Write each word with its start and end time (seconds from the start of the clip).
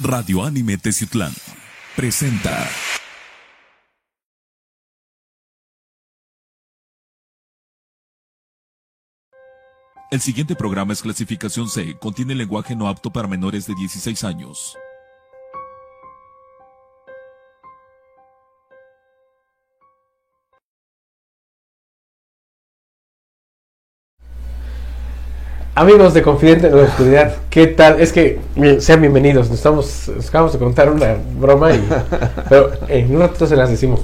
Radio 0.00 0.44
Anime 0.44 0.78
Teciutlán 0.78 1.32
presenta. 1.96 2.68
El 10.12 10.20
siguiente 10.20 10.54
programa 10.54 10.92
es 10.92 11.02
clasificación 11.02 11.68
C, 11.68 11.98
contiene 11.98 12.36
lenguaje 12.36 12.76
no 12.76 12.86
apto 12.86 13.12
para 13.12 13.26
menores 13.26 13.66
de 13.66 13.74
16 13.74 14.22
años. 14.22 14.78
Amigos 25.78 26.12
de 26.12 26.22
Confidente 26.22 26.66
en 26.66 26.76
la 26.76 26.82
Oscuridad, 26.82 27.36
¿qué 27.50 27.68
tal? 27.68 28.00
Es 28.00 28.12
que 28.12 28.40
sean 28.80 29.00
bienvenidos. 29.00 29.48
Nos 29.48 29.58
estamos, 29.58 30.10
nos 30.12 30.28
acabamos 30.28 30.52
de 30.52 30.58
contar 30.58 30.90
una 30.90 31.14
broma, 31.38 31.72
y, 31.72 31.88
pero 32.48 32.72
en 32.88 33.14
un 33.14 33.20
ratito 33.20 33.46
se 33.46 33.54
las 33.54 33.70
decimos. 33.70 34.00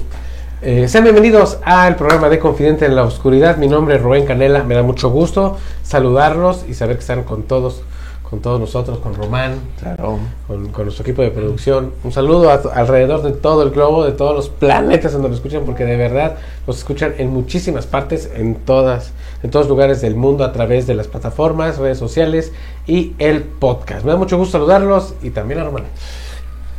Eh, 0.61 0.87
sean 0.87 1.03
bienvenidos 1.03 1.57
al 1.65 1.97
programa 1.97 2.29
de 2.29 2.39
Confidente 2.39 2.85
en 2.85 2.95
la 2.95 3.03
Oscuridad. 3.03 3.57
Mi 3.57 3.67
nombre 3.67 3.95
es 3.95 4.01
Rubén 4.01 4.25
Canela. 4.25 4.63
Me 4.63 4.73
da 4.73 4.83
mucho 4.83 5.09
gusto 5.09 5.57
saludarlos 5.83 6.63
y 6.65 6.75
saber 6.75 6.95
que 6.95 7.01
están 7.01 7.23
con 7.23 7.43
todos, 7.43 7.81
con 8.35 8.41
todos 8.41 8.59
nosotros, 8.59 8.99
con 8.99 9.15
Román, 9.15 9.53
Claro. 9.79 10.19
con, 10.45 10.67
con 10.69 10.83
nuestro 10.85 11.03
equipo 11.03 11.21
de 11.21 11.31
producción. 11.31 11.93
Un 12.03 12.11
saludo 12.11 12.49
a- 12.49 12.61
alrededor 12.73 13.21
de 13.23 13.31
todo 13.31 13.63
el 13.63 13.69
globo, 13.69 14.03
de 14.03 14.11
todos 14.11 14.35
los 14.35 14.49
planetas 14.49 15.13
donde 15.13 15.29
nos 15.29 15.37
escuchan, 15.37 15.63
porque 15.65 15.85
de 15.85 15.95
verdad 15.95 16.35
nos 16.67 16.77
escuchan 16.77 17.13
en 17.17 17.29
muchísimas 17.29 17.85
partes, 17.85 18.29
en 18.35 18.55
todas, 18.55 19.13
en 19.41 19.51
todos 19.51 19.69
lugares 19.69 20.01
del 20.01 20.15
mundo, 20.15 20.43
a 20.43 20.51
través 20.51 20.85
de 20.85 20.95
las 20.95 21.07
plataformas, 21.07 21.77
redes 21.77 21.97
sociales 21.97 22.51
y 22.85 23.13
el 23.19 23.41
podcast. 23.43 24.03
Me 24.03 24.11
da 24.11 24.17
mucho 24.17 24.37
gusto 24.37 24.53
saludarlos 24.57 25.13
y 25.23 25.29
también 25.29 25.61
a 25.61 25.63
Román. 25.63 25.83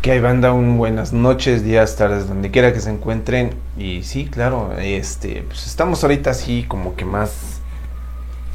Que 0.02 0.12
hay 0.12 0.20
banda, 0.20 0.52
un 0.52 0.76
buenas 0.76 1.12
noches, 1.14 1.64
días, 1.64 1.96
tardes, 1.96 2.28
donde 2.28 2.50
quiera 2.50 2.72
que 2.74 2.80
se 2.80 2.90
encuentren. 2.90 3.54
Y 3.78 4.02
sí, 4.02 4.26
claro, 4.26 4.72
este, 4.78 5.42
pues 5.48 5.66
estamos 5.66 6.04
ahorita 6.04 6.30
así 6.30 6.64
como 6.68 6.94
que 6.96 7.04
más... 7.06 7.55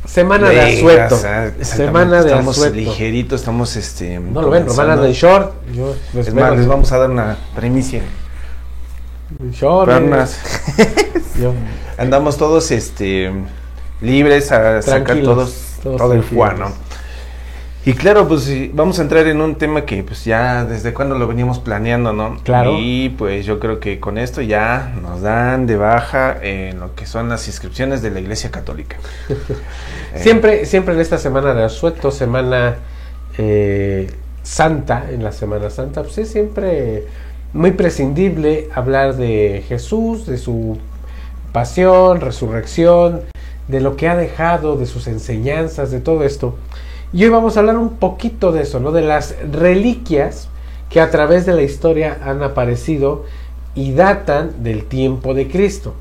Semana 0.06 0.50
de 0.50 0.56
legas, 0.56 1.12
asueto. 1.14 1.64
Semana 1.64 2.24
de 2.24 2.30
Estamos 2.32 2.58
asueto. 2.58 2.76
ligeritos, 2.76 3.42
estamos 3.42 3.76
este... 3.76 4.20
No 4.20 4.42
lo 4.42 4.50
ven, 4.50 4.66
en 5.06 5.12
short. 5.14 5.54
Yo 5.74 5.96
les 6.14 6.28
Es 6.28 6.34
más, 6.34 6.58
les 6.58 6.68
vamos 6.68 6.92
a 6.92 6.98
dar 6.98 7.10
una 7.10 7.38
primicia. 7.56 8.02
short. 9.52 9.90
eh, 9.90 10.26
Andamos 11.98 12.38
todos 12.38 12.72
este 12.72 13.32
libres 14.02 14.52
a 14.52 14.82
sacar 14.82 15.04
Tranquilos, 15.06 15.36
todos, 15.36 15.54
todos 15.84 15.98
todo 15.98 16.14
el 16.14 16.20
tranquilos. 16.22 16.42
Y 17.84 17.94
claro, 17.94 18.28
pues 18.28 18.48
vamos 18.74 19.00
a 19.00 19.02
entrar 19.02 19.26
en 19.26 19.42
un 19.42 19.56
tema 19.56 19.86
que 19.86 20.04
pues 20.04 20.24
ya 20.24 20.66
desde 20.66 20.94
cuando 20.94 21.18
lo 21.18 21.28
veníamos 21.28 21.58
planeando, 21.58 22.14
¿no? 22.14 22.38
Claro. 22.44 22.76
Y 22.80 23.10
pues 23.10 23.46
yo 23.46 23.60
creo 23.60 23.80
que 23.80 24.00
con 24.00 24.20
esto 24.20 24.42
ya 24.42 24.94
nos 25.02 25.22
dan 25.22 25.66
de 25.66 25.78
baja 25.78 26.38
en 26.44 26.80
lo 26.80 26.94
que 26.94 27.08
son 27.08 27.30
las 27.30 27.48
inscripciones 27.48 28.04
de 28.04 28.12
la 28.12 28.20
Iglesia 28.20 28.52
Católica. 28.52 28.98
Eh, 29.30 29.36
Siempre, 30.20 30.66
siempre 30.66 30.94
en 30.94 31.00
esta 31.00 31.18
semana 31.18 31.56
de 31.56 31.64
asueto, 31.64 32.12
semana 32.12 32.76
eh, 33.38 34.12
santa, 34.44 35.06
en 35.10 35.24
la 35.24 35.32
Semana 35.32 35.70
Santa, 35.70 36.04
pues 36.04 36.18
es 36.18 36.32
siempre 36.32 37.06
muy 37.54 37.72
prescindible 37.72 38.70
hablar 38.74 39.16
de 39.16 39.64
Jesús, 39.68 40.26
de 40.26 40.38
su 40.38 40.78
pasión, 41.52 42.22
resurrección, 42.22 43.22
de 43.68 43.82
lo 43.82 43.96
que 43.96 44.08
ha 44.08 44.16
dejado, 44.16 44.76
de 44.76 44.86
sus 44.86 45.08
enseñanzas, 45.08 45.92
de 45.92 46.00
todo 46.00 46.24
esto. 46.24 46.58
Y 47.14 47.26
hoy 47.26 47.30
vamos 47.30 47.58
a 47.58 47.60
hablar 47.60 47.78
un 47.78 47.98
poquito 47.98 48.54
de 48.54 48.62
eso, 48.62 48.80
¿no? 48.80 48.94
De 48.94 49.02
las 49.02 49.36
reliquias 49.52 50.48
que 50.90 51.02
a 51.02 51.12
través 51.12 51.46
de 51.46 51.54
la 51.54 51.62
historia 51.62 52.18
han 52.24 52.42
aparecido 52.42 53.26
y 53.76 53.94
datan 53.94 54.64
del 54.64 54.86
tiempo 54.86 55.34
de 55.34 55.50
Cristo. 55.50 55.94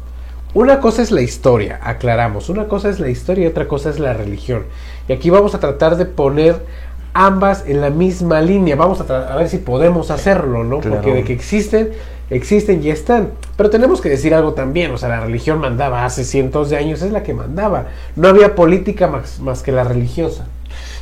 Una 0.54 0.78
cosa 0.78 1.03
es 1.03 1.10
la 1.10 1.20
historia, 1.20 1.81
aclaramos. 1.82 2.49
Una 2.49 2.69
cosa 2.69 2.91
es 2.91 3.00
la 3.00 3.09
historia 3.09 3.44
y 3.44 3.47
otra 3.49 3.66
cosa 3.66 3.91
es 3.91 3.99
la 3.99 4.12
religión. 4.12 4.66
Y 5.09 5.12
aquí 5.12 5.31
vamos 5.31 5.54
a 5.56 5.59
tratar 5.59 5.97
de 5.97 6.06
poner 6.06 6.65
ambas 7.12 7.65
en 7.66 7.81
la 7.81 7.91
misma 7.91 8.41
línea. 8.41 8.76
Vamos 8.76 9.00
a, 9.00 9.32
a 9.32 9.37
ver 9.37 9.49
si 9.49 9.59
podemos 9.59 10.12
hacerlo, 10.12 10.62
¿no? 10.62 10.78
Claro. 10.78 10.97
Porque 10.97 11.12
de 11.12 11.25
que 11.25 11.32
existen, 11.32 11.91
existen 12.31 12.84
y 12.84 12.91
están. 12.91 13.31
Pero 13.56 13.69
tenemos 13.69 14.00
que 14.00 14.10
decir 14.10 14.32
algo 14.32 14.53
también. 14.53 14.93
O 14.93 14.99
sea, 14.99 15.09
la 15.09 15.19
religión 15.19 15.59
mandaba 15.59 16.04
hace 16.04 16.22
cientos 16.22 16.70
de 16.70 16.76
años, 16.76 17.03
es 17.03 17.10
la 17.10 17.25
que 17.25 17.34
mandaba. 17.34 17.87
No 18.15 18.28
había 18.28 18.54
política 18.54 19.09
más, 19.09 19.41
más 19.41 19.65
que 19.65 19.72
la 19.72 19.82
religiosa. 19.82 20.47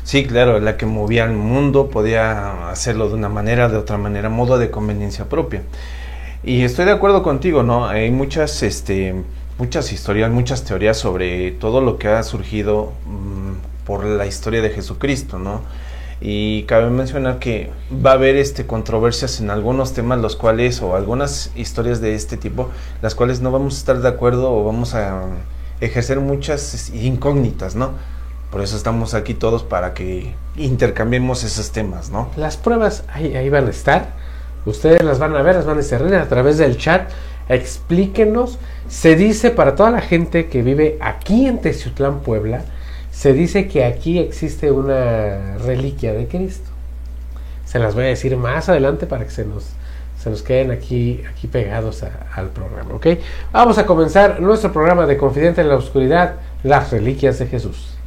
Sí, 0.09 0.25
claro, 0.25 0.59
la 0.59 0.79
que 0.79 0.87
movía 0.87 1.25
al 1.25 1.35
mundo 1.35 1.91
podía 1.91 2.71
hacerlo 2.71 3.09
de 3.11 3.15
una 3.15 3.29
manera, 3.29 3.69
de 3.69 3.77
otra 3.77 3.99
manera, 3.99 4.31
modo 4.31 4.57
de 4.57 4.71
conveniencia 4.71 5.29
propia. 5.29 5.65
Y 6.43 6.63
estoy 6.63 6.87
de 6.87 6.93
acuerdo 6.93 7.23
contigo, 7.23 7.63
¿no? 7.63 7.87
Hay 7.87 8.11
muchas, 8.11 8.63
este, 8.63 9.15
muchas 9.59 9.93
historias, 9.93 10.31
muchas 10.31 10.65
teorías 10.65 10.97
sobre 10.97 11.51
todo 11.51 11.83
lo 11.83 11.99
que 11.99 12.09
ha 12.09 12.23
surgido 12.23 12.95
mm, 13.05 13.85
por 13.85 14.07
la 14.07 14.25
historia 14.27 14.63
de 14.63 14.71
Jesucristo, 14.71 15.39
¿no? 15.39 15.61
Y 16.23 16.63
cabe 16.63 16.89
mencionar 16.89 17.39
que 17.39 17.71
va 17.93 18.13
a 18.13 18.15
haber 18.15 18.37
este 18.37 18.65
controversias 18.65 19.41
en 19.41 19.51
algunos 19.51 19.93
temas 19.93 20.21
los 20.21 20.37
cuales 20.37 20.81
o 20.81 20.97
algunas 20.97 21.53
historias 21.55 22.01
de 22.01 22.15
este 22.15 22.39
tipo 22.39 22.71
las 23.03 23.15
cuales 23.15 23.43
no 23.43 23.51
vamos 23.51 23.75
a 23.75 23.77
estar 23.77 24.01
de 24.01 24.09
acuerdo 24.09 24.55
o 24.55 24.65
vamos 24.65 24.95
a 24.95 25.21
ejercer 25.83 26.19
muchas 26.19 26.89
incógnitas, 26.95 27.75
¿no? 27.75 28.18
Por 28.51 28.63
eso 28.63 28.77
estamos 28.77 29.13
aquí 29.13 29.35
todos 29.35 29.63
para 29.63 29.93
que 29.93 30.35
intercambiemos 30.57 31.45
esos 31.45 31.71
temas, 31.71 32.11
¿no? 32.11 32.31
Las 32.37 32.57
pruebas 32.57 33.05
ahí, 33.13 33.49
van 33.51 33.67
a 33.67 33.71
estar. 33.71 34.09
Ustedes 34.65 35.03
las 35.03 35.19
van 35.19 35.37
a 35.37 35.43
ver, 35.43 35.57
las 35.57 35.67
van 35.67 35.77
a 35.77 35.81
discernir 35.81 36.15
a 36.15 36.29
través 36.29 36.57
del 36.57 36.79
chat. 36.79 37.11
Explíquenos. 37.51 38.59
Se 38.89 39.17
dice 39.17 39.51
para 39.51 39.75
toda 39.75 39.91
la 39.91 40.01
gente 40.01 40.49
que 40.49 40.63
vive 40.63 40.97
aquí 41.01 41.47
en 41.47 41.61
Teciutlán, 41.61 42.21
Puebla, 42.21 42.65
se 43.11 43.35
dice 43.35 43.69
que 43.69 43.85
aquí 43.85 44.19
existe 44.19 44.71
una 44.71 45.59
reliquia 45.59 46.15
de 46.15 46.27
Cristo. 46.27 46.71
Se 47.67 47.79
las 47.79 47.95
voy 47.95 48.05
a 48.05 48.09
decir 48.09 48.35
más 48.39 48.71
adelante 48.71 49.07
para 49.07 49.25
que 49.25 49.31
se 49.31 49.45
nos, 49.45 49.67
se 50.19 50.31
nos 50.31 50.41
queden 50.43 50.71
aquí, 50.71 51.23
aquí 51.31 51.49
pegados 51.49 52.03
al 52.35 52.49
programa, 52.49 52.95
¿ok? 52.95 53.09
Vamos 53.53 53.77
a 53.77 53.85
comenzar 53.85 54.41
nuestro 54.41 54.73
programa 54.73 55.05
de 55.05 55.19
Confidente 55.19 55.61
en 55.61 55.69
la 55.69 55.77
Oscuridad, 55.77 56.37
las 56.63 56.91
reliquias 56.91 57.39
de 57.39 57.47
Jesús. 57.47 57.98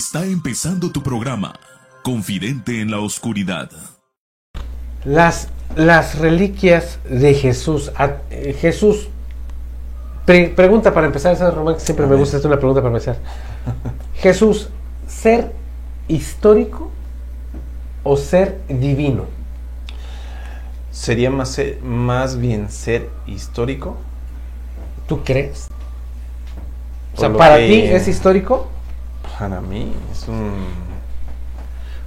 Está 0.00 0.24
empezando 0.24 0.90
tu 0.90 1.02
programa, 1.02 1.52
Confidente 2.02 2.80
en 2.80 2.90
la 2.90 3.00
Oscuridad. 3.00 3.70
Las, 5.04 5.48
las 5.76 6.18
reliquias 6.18 6.98
de 7.06 7.34
Jesús. 7.34 7.92
A- 7.96 8.16
eh, 8.30 8.56
Jesús. 8.58 9.08
pre- 10.24 10.48
pregunta 10.48 10.94
para 10.94 11.06
empezar, 11.06 11.34
esa 11.34 11.50
Román, 11.50 11.74
que 11.74 11.80
siempre 11.80 12.06
A 12.06 12.08
me 12.08 12.12
ver. 12.12 12.20
gusta 12.20 12.38
hacer 12.38 12.46
una 12.46 12.56
pregunta 12.58 12.80
para 12.80 12.94
empezar. 12.94 13.18
Jesús, 14.14 14.70
¿ser 15.06 15.52
histórico 16.08 16.90
o 18.02 18.16
ser 18.16 18.58
divino? 18.70 19.26
Sería 20.90 21.30
más, 21.30 21.50
ser- 21.50 21.82
más 21.82 22.38
bien 22.38 22.70
ser 22.70 23.10
histórico. 23.26 23.98
¿Tú 25.06 25.22
crees? 25.24 25.68
O 27.14 27.20
sea, 27.20 27.30
¿para 27.34 27.58
que- 27.58 27.66
ti 27.68 27.82
es 27.82 28.08
histórico? 28.08 28.70
Para 29.40 29.60
mí 29.60 29.92
es 30.12 30.28
un... 30.28 30.52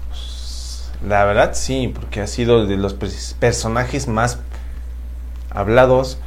pues, 0.07 0.91
La 1.05 1.25
verdad 1.25 1.51
sí, 1.53 1.91
porque 1.93 2.21
ha 2.21 2.27
sido 2.27 2.65
de 2.65 2.77
los 2.77 2.97
pers- 2.97 3.33
personajes 3.35 4.07
más 4.07 4.39
hablados, 5.49 6.19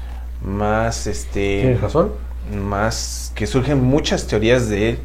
más 0.42 1.06
este... 1.06 1.60
Tienes 1.62 1.80
razón. 1.80 2.12
más 2.54 3.32
que 3.34 3.46
surgen 3.46 3.82
muchas 3.82 4.26
teorías 4.26 4.68
de 4.68 4.90
él 4.90 4.98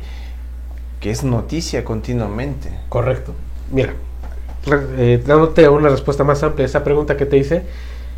que 0.99 1.09
es 1.11 1.23
noticia 1.23 1.83
continuamente. 1.83 2.69
Correcto. 2.89 3.33
Mira, 3.71 3.93
eh, 4.97 5.23
dándote 5.25 5.67
una 5.69 5.89
respuesta 5.89 6.23
más 6.23 6.43
amplia 6.43 6.65
a 6.65 6.69
esa 6.69 6.83
pregunta 6.83 7.17
que 7.17 7.25
te 7.25 7.37
hice, 7.37 7.63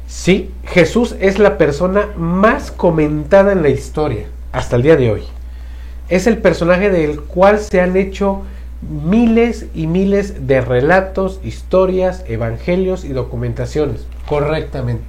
sí, 0.07 0.51
Jesús 0.65 1.15
es 1.19 1.39
la 1.39 1.57
persona 1.57 2.07
más 2.18 2.71
comentada 2.71 3.51
en 3.53 3.62
la 3.62 3.69
historia 3.69 4.27
hasta 4.51 4.75
el 4.77 4.81
día 4.83 4.95
de 4.97 5.12
hoy. 5.12 5.24
Es 6.13 6.27
el 6.27 6.38
personaje 6.38 6.92
del 6.92 7.21
cual 7.21 7.57
se 7.57 7.81
han 7.81 7.98
hecho 7.98 8.44
miles 8.83 9.65
y 9.74 9.88
miles 9.88 10.45
de 10.45 10.62
relatos, 10.62 11.39
historias, 11.44 12.24
evangelios 12.27 13.04
y 13.04 13.10
documentaciones, 13.13 14.06
correctamente. 14.27 15.06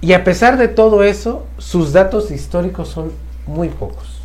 Y 0.00 0.14
a 0.14 0.24
pesar 0.24 0.56
de 0.56 0.68
todo 0.68 1.02
eso, 1.02 1.44
sus 1.58 1.92
datos 1.92 2.30
históricos 2.30 2.88
son 2.88 3.12
muy 3.46 3.68
pocos. 3.68 4.22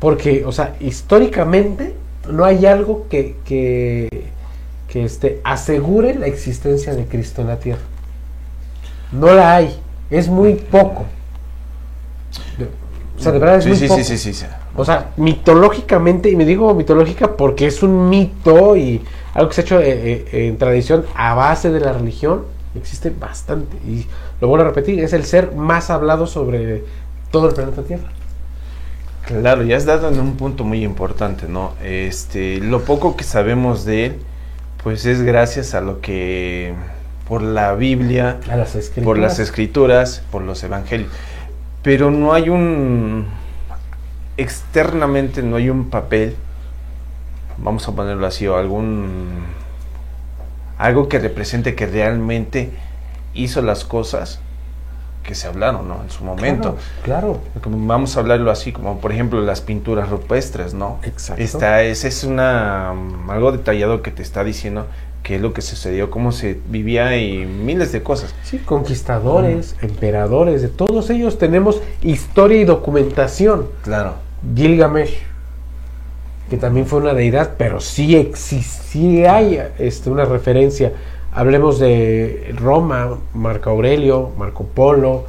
Porque, 0.00 0.44
o 0.44 0.52
sea, 0.52 0.76
históricamente 0.80 1.94
no 2.30 2.44
hay 2.44 2.66
algo 2.66 3.06
que, 3.08 3.36
que, 3.46 4.26
que 4.86 5.04
este, 5.04 5.40
asegure 5.44 6.14
la 6.14 6.26
existencia 6.26 6.94
de 6.94 7.06
Cristo 7.06 7.40
en 7.40 7.48
la 7.48 7.58
tierra. 7.58 7.80
No 9.12 9.32
la 9.32 9.56
hay, 9.56 9.74
es 10.10 10.28
muy 10.28 10.56
poco. 10.56 11.06
O 13.18 13.22
sea, 13.22 13.32
de 13.32 13.38
verdad 13.38 13.58
es 13.58 13.64
sí, 13.64 13.70
muy 13.70 13.78
sí, 13.78 13.86
poco. 13.88 13.98
sí, 14.02 14.04
sí, 14.04 14.18
sí, 14.18 14.34
sí. 14.34 14.46
O 14.76 14.84
sea, 14.84 15.12
mitológicamente, 15.16 16.30
y 16.30 16.36
me 16.36 16.44
digo 16.44 16.74
mitológica 16.74 17.36
porque 17.36 17.66
es 17.66 17.82
un 17.82 18.08
mito 18.08 18.76
y 18.76 19.02
algo 19.34 19.48
que 19.48 19.54
se 19.54 19.60
ha 19.60 19.64
hecho 19.64 19.80
eh, 19.80 20.26
eh, 20.32 20.48
en 20.48 20.58
tradición 20.58 21.04
a 21.14 21.34
base 21.34 21.70
de 21.70 21.80
la 21.80 21.92
religión, 21.92 22.44
existe 22.74 23.10
bastante. 23.10 23.76
Y 23.86 24.06
lo 24.40 24.48
vuelvo 24.48 24.64
a 24.64 24.68
repetir, 24.68 25.00
es 25.00 25.12
el 25.12 25.24
ser 25.24 25.52
más 25.54 25.90
hablado 25.90 26.26
sobre 26.26 26.84
todo 27.30 27.48
el 27.48 27.54
planeta 27.54 27.82
Tierra. 27.82 28.10
Claro, 29.26 29.62
ya 29.62 29.76
has 29.76 29.86
dado 29.86 30.08
en 30.08 30.20
un 30.20 30.36
punto 30.36 30.64
muy 30.64 30.84
importante, 30.84 31.48
¿no? 31.48 31.72
Este, 31.82 32.58
lo 32.58 32.84
poco 32.84 33.16
que 33.16 33.24
sabemos 33.24 33.84
de 33.84 34.06
él, 34.06 34.16
pues 34.82 35.06
es 35.06 35.22
gracias 35.22 35.74
a 35.74 35.80
lo 35.80 36.00
que 36.00 36.74
por 37.26 37.40
la 37.40 37.74
Biblia, 37.74 38.38
las 38.46 38.76
por 39.02 39.18
las 39.18 39.38
escrituras, 39.38 40.22
por 40.30 40.42
los 40.42 40.62
evangelios. 40.62 41.10
Pero 41.84 42.10
no 42.10 42.32
hay 42.32 42.48
un 42.48 43.26
externamente 44.36 45.42
no 45.42 45.56
hay 45.56 45.70
un 45.70 45.90
papel, 45.90 46.34
vamos 47.58 47.86
a 47.86 47.92
ponerlo 47.92 48.26
así, 48.26 48.48
o 48.48 48.56
algún 48.56 49.44
algo 50.78 51.08
que 51.08 51.20
represente 51.20 51.76
que 51.76 51.86
realmente 51.86 52.72
hizo 53.34 53.62
las 53.62 53.84
cosas 53.84 54.40
que 55.22 55.34
se 55.34 55.46
hablaron, 55.46 55.88
¿no? 55.88 56.02
En 56.02 56.10
su 56.10 56.24
momento. 56.24 56.76
Claro, 57.02 57.40
vamos 57.64 58.16
a 58.16 58.20
hablarlo 58.20 58.50
así, 58.50 58.72
como 58.72 59.00
por 59.00 59.12
ejemplo 59.12 59.40
las 59.40 59.60
pinturas 59.60 60.08
rupestres, 60.08 60.74
¿no? 60.74 60.98
Exacto. 61.02 61.42
Esta 61.42 61.82
es, 61.82 62.04
es 62.04 62.24
una 62.24 62.92
mm, 62.94 63.30
algo 63.30 63.52
detallado 63.52 64.02
que 64.02 64.10
te 64.10 64.22
está 64.22 64.44
diciendo 64.44 64.86
qué 65.24 65.36
es 65.36 65.40
lo 65.40 65.54
que 65.54 65.62
sucedió, 65.62 66.10
cómo 66.10 66.30
se 66.32 66.60
vivía 66.68 67.16
y 67.16 67.46
miles 67.46 67.90
de 67.92 68.02
cosas. 68.02 68.34
Sí, 68.44 68.58
conquistadores, 68.58 69.74
emperadores, 69.80 70.60
de 70.60 70.68
todos 70.68 71.08
ellos 71.08 71.38
tenemos 71.38 71.80
historia 72.02 72.60
y 72.60 72.64
documentación. 72.64 73.66
Claro. 73.82 74.14
Gilgamesh, 74.54 75.16
que 76.50 76.58
también 76.58 76.86
fue 76.86 77.00
una 77.00 77.14
deidad, 77.14 77.54
pero 77.56 77.80
sí 77.80 78.14
existía 78.14 79.36
hay 79.36 79.60
este, 79.78 80.10
una 80.10 80.26
referencia. 80.26 80.92
Hablemos 81.32 81.78
de 81.78 82.54
Roma, 82.56 83.18
Marco 83.32 83.70
Aurelio, 83.70 84.30
Marco 84.36 84.64
Polo, 84.64 85.24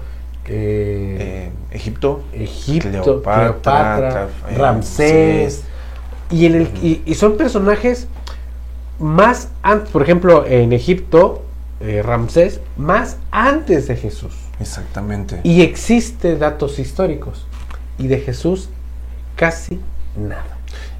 eh, 0.48 1.18
Eh, 1.20 1.50
Egipto, 1.72 2.22
Egipto, 2.34 2.90
Cleopatra, 3.24 3.48
Cleopatra, 3.62 4.28
eh, 4.50 4.58
Ramsés. 4.58 5.64
Y, 6.30 6.46
en 6.48 6.56
el, 6.56 6.68
y, 6.84 7.02
y 7.06 7.16
son 7.16 7.38
personajes 7.38 8.08
más 9.00 9.50
antes, 9.64 9.90
por 9.92 10.02
ejemplo, 10.02 10.46
en 10.48 10.74
Egipto, 10.74 11.44
eh, 11.82 12.02
Ramsés, 12.04 12.60
más 12.78 13.18
antes 13.32 13.88
de 13.88 13.96
Jesús. 13.98 14.34
Exactamente. 14.60 15.42
Y 15.44 15.62
existe 15.62 16.38
datos 16.38 16.80
históricos. 16.80 17.46
Y 17.98 18.08
de 18.08 18.20
Jesús, 18.20 18.70
casi 19.36 19.80
nada. 20.18 20.46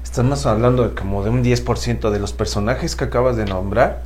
Estamos 0.02 0.46
hablando 0.46 0.88
de 0.88 0.94
como 0.94 1.22
de 1.24 1.30
un 1.30 1.42
10% 1.42 2.10
de 2.10 2.18
los 2.18 2.32
personajes 2.32 2.96
que 2.96 3.04
acabas 3.04 3.36
de 3.36 3.44
nombrar. 3.44 4.02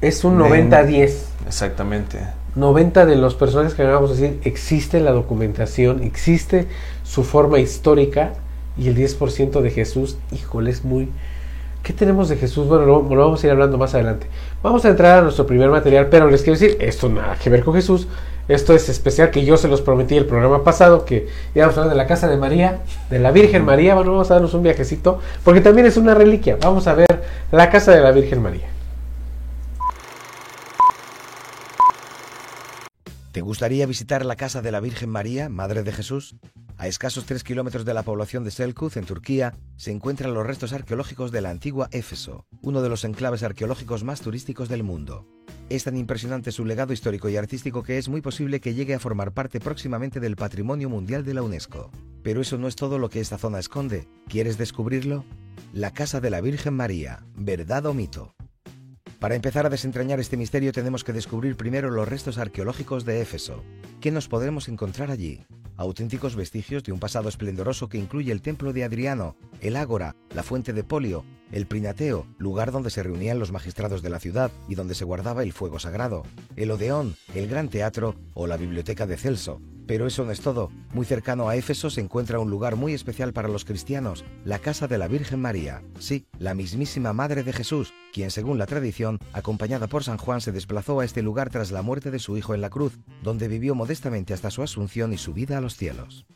Es 0.00 0.24
un 0.24 0.38
De- 0.38 0.44
90-10. 0.44 1.12
Exactamente. 1.46 2.18
90 2.54 3.06
de 3.06 3.16
los 3.16 3.34
personajes 3.34 3.74
que 3.74 3.82
acabamos 3.82 4.16
de 4.18 4.28
decir, 4.28 4.40
existe 4.44 5.00
la 5.00 5.12
documentación, 5.12 6.02
existe 6.02 6.68
su 7.02 7.24
forma 7.24 7.58
histórica. 7.58 8.34
Y 8.76 8.88
el 8.88 8.96
10% 8.96 9.60
de 9.60 9.70
Jesús, 9.70 10.16
híjole, 10.32 10.70
es 10.70 10.82
muy... 10.84 11.10
¿Qué 11.82 11.92
tenemos 11.92 12.28
de 12.28 12.36
Jesús? 12.36 12.68
Bueno, 12.68 12.86
lo, 12.86 13.02
vamos 13.02 13.42
a 13.42 13.46
ir 13.46 13.52
hablando 13.52 13.76
más 13.76 13.94
adelante. 13.94 14.28
Vamos 14.62 14.84
a 14.84 14.88
entrar 14.88 15.18
a 15.18 15.22
nuestro 15.22 15.46
primer 15.46 15.68
material, 15.68 16.06
pero 16.10 16.30
les 16.30 16.42
quiero 16.42 16.58
decir, 16.58 16.76
esto 16.80 17.08
nada 17.08 17.36
que 17.42 17.50
ver 17.50 17.64
con 17.64 17.74
Jesús. 17.74 18.06
Esto 18.46 18.74
es 18.74 18.88
especial 18.88 19.30
que 19.30 19.44
yo 19.44 19.56
se 19.56 19.66
los 19.66 19.82
prometí 19.82 20.16
el 20.16 20.26
programa 20.26 20.62
pasado, 20.62 21.04
que 21.04 21.28
íbamos 21.54 21.76
a 21.76 21.80
hablar 21.80 21.96
de 21.96 22.02
la 22.02 22.06
casa 22.06 22.28
de 22.28 22.36
María, 22.36 22.80
de 23.10 23.18
la 23.18 23.32
Virgen 23.32 23.64
María. 23.64 23.94
Bueno, 23.96 24.12
vamos 24.12 24.30
a 24.30 24.34
darnos 24.34 24.54
un 24.54 24.62
viajecito, 24.62 25.18
porque 25.44 25.60
también 25.60 25.86
es 25.86 25.96
una 25.96 26.14
reliquia. 26.14 26.56
Vamos 26.60 26.86
a 26.86 26.94
ver 26.94 27.22
la 27.50 27.68
casa 27.70 27.92
de 27.92 28.00
la 28.00 28.12
Virgen 28.12 28.42
María. 28.42 28.71
¿Te 33.32 33.40
gustaría 33.40 33.86
visitar 33.86 34.26
la 34.26 34.36
casa 34.36 34.60
de 34.60 34.70
la 34.70 34.80
Virgen 34.80 35.08
María, 35.08 35.48
Madre 35.48 35.82
de 35.82 35.90
Jesús? 35.90 36.36
A 36.76 36.86
escasos 36.86 37.24
3 37.24 37.42
kilómetros 37.42 37.86
de 37.86 37.94
la 37.94 38.02
población 38.02 38.44
de 38.44 38.50
Selkuz, 38.50 38.98
en 38.98 39.06
Turquía, 39.06 39.54
se 39.76 39.90
encuentran 39.90 40.34
los 40.34 40.46
restos 40.46 40.74
arqueológicos 40.74 41.32
de 41.32 41.40
la 41.40 41.48
antigua 41.48 41.88
Éfeso, 41.92 42.44
uno 42.60 42.82
de 42.82 42.90
los 42.90 43.04
enclaves 43.04 43.42
arqueológicos 43.42 44.04
más 44.04 44.20
turísticos 44.20 44.68
del 44.68 44.82
mundo. 44.82 45.26
Es 45.70 45.84
tan 45.84 45.96
impresionante 45.96 46.52
su 46.52 46.66
legado 46.66 46.92
histórico 46.92 47.30
y 47.30 47.38
artístico 47.38 47.82
que 47.82 47.96
es 47.96 48.10
muy 48.10 48.20
posible 48.20 48.60
que 48.60 48.74
llegue 48.74 48.92
a 48.92 48.98
formar 49.00 49.32
parte 49.32 49.60
próximamente 49.60 50.20
del 50.20 50.36
Patrimonio 50.36 50.90
Mundial 50.90 51.24
de 51.24 51.32
la 51.32 51.42
UNESCO. 51.42 51.90
Pero 52.22 52.42
eso 52.42 52.58
no 52.58 52.68
es 52.68 52.76
todo 52.76 52.98
lo 52.98 53.08
que 53.08 53.20
esta 53.20 53.38
zona 53.38 53.60
esconde. 53.60 54.08
¿Quieres 54.28 54.58
descubrirlo? 54.58 55.24
La 55.72 55.94
Casa 55.94 56.20
de 56.20 56.28
la 56.28 56.42
Virgen 56.42 56.74
María, 56.74 57.24
¿verdad 57.34 57.86
o 57.86 57.94
mito? 57.94 58.34
Para 59.22 59.36
empezar 59.36 59.64
a 59.64 59.70
desentrañar 59.70 60.18
este 60.18 60.36
misterio 60.36 60.72
tenemos 60.72 61.04
que 61.04 61.12
descubrir 61.12 61.54
primero 61.56 61.90
los 61.90 62.08
restos 62.08 62.38
arqueológicos 62.38 63.04
de 63.04 63.20
Éfeso. 63.20 63.62
¿Qué 64.00 64.10
nos 64.10 64.26
podremos 64.26 64.66
encontrar 64.66 65.12
allí? 65.12 65.46
Auténticos 65.76 66.34
vestigios 66.34 66.82
de 66.82 66.90
un 66.90 66.98
pasado 66.98 67.28
esplendoroso 67.28 67.88
que 67.88 67.98
incluye 67.98 68.32
el 68.32 68.42
templo 68.42 68.72
de 68.72 68.82
Adriano, 68.82 69.36
el 69.60 69.76
Ágora, 69.76 70.16
la 70.34 70.42
fuente 70.42 70.72
de 70.72 70.82
Polio, 70.82 71.24
el 71.52 71.66
Prinateo, 71.66 72.26
lugar 72.38 72.72
donde 72.72 72.90
se 72.90 73.02
reunían 73.02 73.38
los 73.38 73.52
magistrados 73.52 74.02
de 74.02 74.10
la 74.10 74.18
ciudad 74.18 74.50
y 74.68 74.74
donde 74.74 74.94
se 74.94 75.04
guardaba 75.04 75.42
el 75.42 75.52
fuego 75.52 75.78
sagrado, 75.78 76.24
el 76.56 76.70
Odeón, 76.70 77.14
el 77.34 77.46
Gran 77.46 77.68
Teatro 77.68 78.16
o 78.34 78.46
la 78.46 78.56
Biblioteca 78.56 79.06
de 79.06 79.16
Celso. 79.16 79.60
Pero 79.86 80.06
eso 80.06 80.24
no 80.24 80.30
es 80.30 80.40
todo. 80.40 80.70
Muy 80.94 81.04
cercano 81.04 81.48
a 81.48 81.56
Éfeso 81.56 81.90
se 81.90 82.00
encuentra 82.00 82.38
un 82.38 82.50
lugar 82.50 82.76
muy 82.76 82.94
especial 82.94 83.32
para 83.32 83.48
los 83.48 83.64
cristianos, 83.64 84.24
la 84.44 84.58
casa 84.58 84.86
de 84.86 84.96
la 84.96 85.08
Virgen 85.08 85.40
María. 85.40 85.82
Sí, 85.98 86.24
la 86.38 86.54
mismísima 86.54 87.12
Madre 87.12 87.42
de 87.42 87.52
Jesús, 87.52 87.92
quien 88.12 88.30
según 88.30 88.58
la 88.58 88.66
tradición, 88.66 89.18
acompañada 89.32 89.88
por 89.88 90.04
San 90.04 90.18
Juan, 90.18 90.40
se 90.40 90.52
desplazó 90.52 91.00
a 91.00 91.04
este 91.04 91.22
lugar 91.22 91.50
tras 91.50 91.72
la 91.72 91.82
muerte 91.82 92.10
de 92.10 92.20
su 92.20 92.36
hijo 92.36 92.54
en 92.54 92.60
la 92.60 92.70
cruz, 92.70 92.98
donde 93.22 93.48
vivió 93.48 93.74
modestamente 93.74 94.32
hasta 94.32 94.50
su 94.50 94.62
asunción 94.62 95.12
y 95.12 95.18
subida 95.18 95.58
a 95.58 95.60
los 95.60 95.76
cielos. 95.76 96.26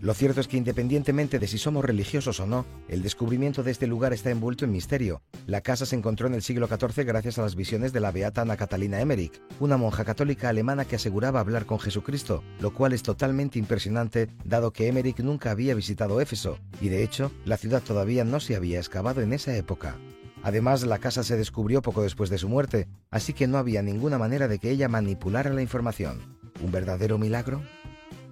Lo 0.00 0.12
cierto 0.12 0.40
es 0.40 0.48
que 0.48 0.58
independientemente 0.58 1.38
de 1.38 1.46
si 1.46 1.56
somos 1.56 1.84
religiosos 1.84 2.38
o 2.40 2.46
no, 2.46 2.66
el 2.88 3.02
descubrimiento 3.02 3.62
de 3.62 3.70
este 3.70 3.86
lugar 3.86 4.12
está 4.12 4.30
envuelto 4.30 4.64
en 4.64 4.72
misterio. 4.72 5.22
La 5.46 5.62
casa 5.62 5.86
se 5.86 5.96
encontró 5.96 6.26
en 6.26 6.34
el 6.34 6.42
siglo 6.42 6.68
XIV 6.68 7.04
gracias 7.06 7.38
a 7.38 7.42
las 7.42 7.56
visiones 7.56 7.92
de 7.92 8.00
la 8.00 8.12
beata 8.12 8.42
Ana 8.42 8.56
Catalina 8.56 9.00
Emmerich, 9.00 9.40
una 9.58 9.78
monja 9.78 10.04
católica 10.04 10.50
alemana 10.50 10.84
que 10.84 10.96
aseguraba 10.96 11.40
hablar 11.40 11.64
con 11.64 11.78
Jesucristo, 11.78 12.42
lo 12.60 12.74
cual 12.74 12.92
es 12.92 13.02
totalmente 13.02 13.58
impresionante 13.58 14.28
dado 14.44 14.72
que 14.72 14.88
Emmerich 14.88 15.20
nunca 15.20 15.50
había 15.50 15.74
visitado 15.74 16.20
Éfeso, 16.20 16.58
y 16.80 16.88
de 16.88 17.02
hecho, 17.02 17.32
la 17.44 17.56
ciudad 17.56 17.82
todavía 17.82 18.24
no 18.24 18.38
se 18.38 18.54
había 18.54 18.78
excavado 18.78 19.22
en 19.22 19.32
esa 19.32 19.56
época. 19.56 19.96
Además, 20.42 20.84
la 20.84 20.98
casa 20.98 21.24
se 21.24 21.36
descubrió 21.36 21.82
poco 21.82 22.02
después 22.02 22.30
de 22.30 22.38
su 22.38 22.48
muerte, 22.48 22.86
así 23.10 23.32
que 23.32 23.46
no 23.46 23.58
había 23.58 23.82
ninguna 23.82 24.18
manera 24.18 24.46
de 24.46 24.58
que 24.58 24.70
ella 24.70 24.88
manipulara 24.88 25.52
la 25.52 25.62
información. 25.62 26.38
¿Un 26.62 26.70
verdadero 26.70 27.18
milagro? 27.18 27.62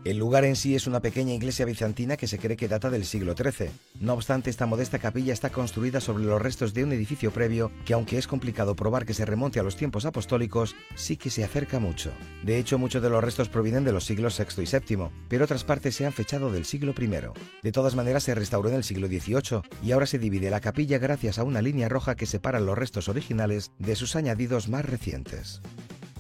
El 0.05 0.19
lugar 0.19 0.45
en 0.45 0.55
sí 0.55 0.75
es 0.75 0.87
una 0.87 1.01
pequeña 1.01 1.33
iglesia 1.33 1.65
bizantina 1.65 2.19
que 2.19 2.27
se 2.27 2.39
cree 2.39 2.59
que 2.59 2.69
data 2.69 2.91
del 2.91 3.07
siglo 3.07 3.35
XIII. 3.35 3.71
No 4.01 4.13
obstante, 4.13 4.51
esta 4.51 4.67
modesta 4.67 4.99
capilla 4.99 5.33
está 5.33 5.49
construida 5.49 5.99
sobre 5.99 6.25
los 6.25 6.43
restos 6.43 6.75
de 6.75 6.85
un 6.85 6.93
edificio 6.93 7.31
previo 7.31 7.73
que, 7.87 7.95
aunque 7.95 8.19
es 8.19 8.27
complicado 8.27 8.77
probar 8.77 9.07
que 9.07 9.15
se 9.15 9.25
remonte 9.25 9.61
a 9.61 9.63
los 9.63 9.77
tiempos 9.77 10.05
apostólicos, 10.05 10.77
sí 10.95 11.17
que 11.17 11.31
se 11.31 11.43
acerca 11.43 11.79
mucho. 11.79 12.13
De 12.43 12.59
hecho, 12.59 12.79
muchos 12.79 13.03
de 13.03 13.09
los 13.09 13.25
restos 13.25 13.49
provienen 13.49 13.85
de 13.85 13.93
los 13.93 14.05
siglos 14.05 14.39
VI 14.39 14.63
y 14.63 14.97
VII, 14.97 15.09
pero 15.31 15.47
otras 15.47 15.65
partes 15.65 15.95
se 15.95 16.05
han 16.05 16.13
fechado 16.13 16.53
del 16.53 16.67
siglo 16.67 16.93
I. 17.01 17.09
De 17.63 17.73
todas 17.73 17.95
maneras, 17.95 18.25
se 18.25 18.35
restauró 18.35 18.69
en 18.69 18.75
el 18.75 18.85
siglo 18.85 19.07
XVIII 19.07 19.63
y 19.83 19.93
ahora 19.93 20.05
se 20.05 20.19
divide 20.19 20.51
la 20.51 20.61
capilla 20.61 20.99
gracias 20.99 21.39
a 21.39 21.45
una 21.45 21.63
línea 21.63 21.89
roja 21.89 22.15
que 22.15 22.27
separa 22.27 22.61
los 22.61 22.77
restos 22.77 23.09
originales 23.09 23.73
de 23.79 23.97
sus 23.97 24.17
añadidos 24.17 24.69
más 24.69 24.85
recientes. 24.85 25.63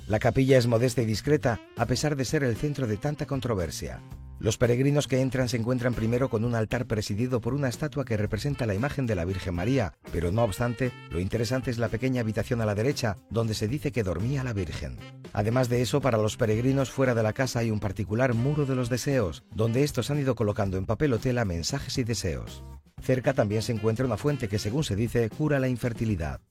La 0.07 0.19
capilla 0.19 0.59
es 0.59 0.67
modesta 0.67 1.01
y 1.01 1.07
discreta, 1.07 1.61
a 1.79 1.87
pesar 1.87 2.15
de 2.15 2.27
ser 2.27 2.45
el 2.45 2.57
centro 2.57 2.87
de 2.87 2.99
tanta 2.99 3.25
controversia. 3.25 4.03
Los 4.39 4.59
peregrinos 4.59 5.09
que 5.09 5.23
entran 5.23 5.49
se 5.49 5.57
encuentran 5.57 5.95
primero 5.95 6.29
con 6.29 6.45
un 6.45 6.55
altar 6.55 6.85
presidido 6.85 7.41
por 7.41 7.55
una 7.55 7.69
estatua 7.69 8.05
que 8.05 8.19
representa 8.19 8.67
la 8.67 8.75
imagen 8.75 9.07
de 9.07 9.15
la 9.15 9.25
Virgen 9.25 9.55
María, 9.55 9.95
pero 10.13 10.31
no 10.31 10.43
obstante, 10.43 10.93
lo 11.11 11.21
interesante 11.21 11.71
es 11.71 11.79
la 11.79 11.89
pequeña 11.89 12.21
habitación 12.21 12.61
a 12.61 12.67
la 12.67 12.75
derecha, 12.75 13.17
donde 13.31 13.55
se 13.55 13.67
dice 13.67 13.93
que 13.93 14.03
dormía 14.03 14.45
la 14.45 14.53
Virgen. 14.53 14.99
Además 15.33 15.71
de 15.71 15.81
eso, 15.81 16.03
para 16.03 16.19
los 16.19 16.37
peregrinos 16.37 16.91
fuera 16.91 17.15
de 17.15 17.23
la 17.23 17.33
casa 17.33 17.61
hay 17.61 17.71
un 17.71 17.81
particular 17.81 18.35
muro 18.35 18.67
de 18.67 18.75
los 18.75 18.91
deseos, 18.91 19.43
donde 19.55 19.85
estos 19.85 20.11
han 20.11 20.19
ido 20.19 20.35
colocando 20.35 20.77
en 20.77 20.85
papel 20.85 21.15
o 21.15 21.19
tela 21.19 21.47
mensajes 21.47 21.97
y 21.97 22.05
deseos. 22.05 22.63
Cerca 23.01 23.33
también 23.33 23.63
se 23.63 23.73
encuentra 23.73 24.05
una 24.05 24.19
fuente 24.19 24.49
que, 24.49 24.59
según 24.59 24.85
se 24.85 24.97
dice, 24.97 25.31
cura 25.31 25.59
la 25.59 25.69
infertilidad. 25.69 26.43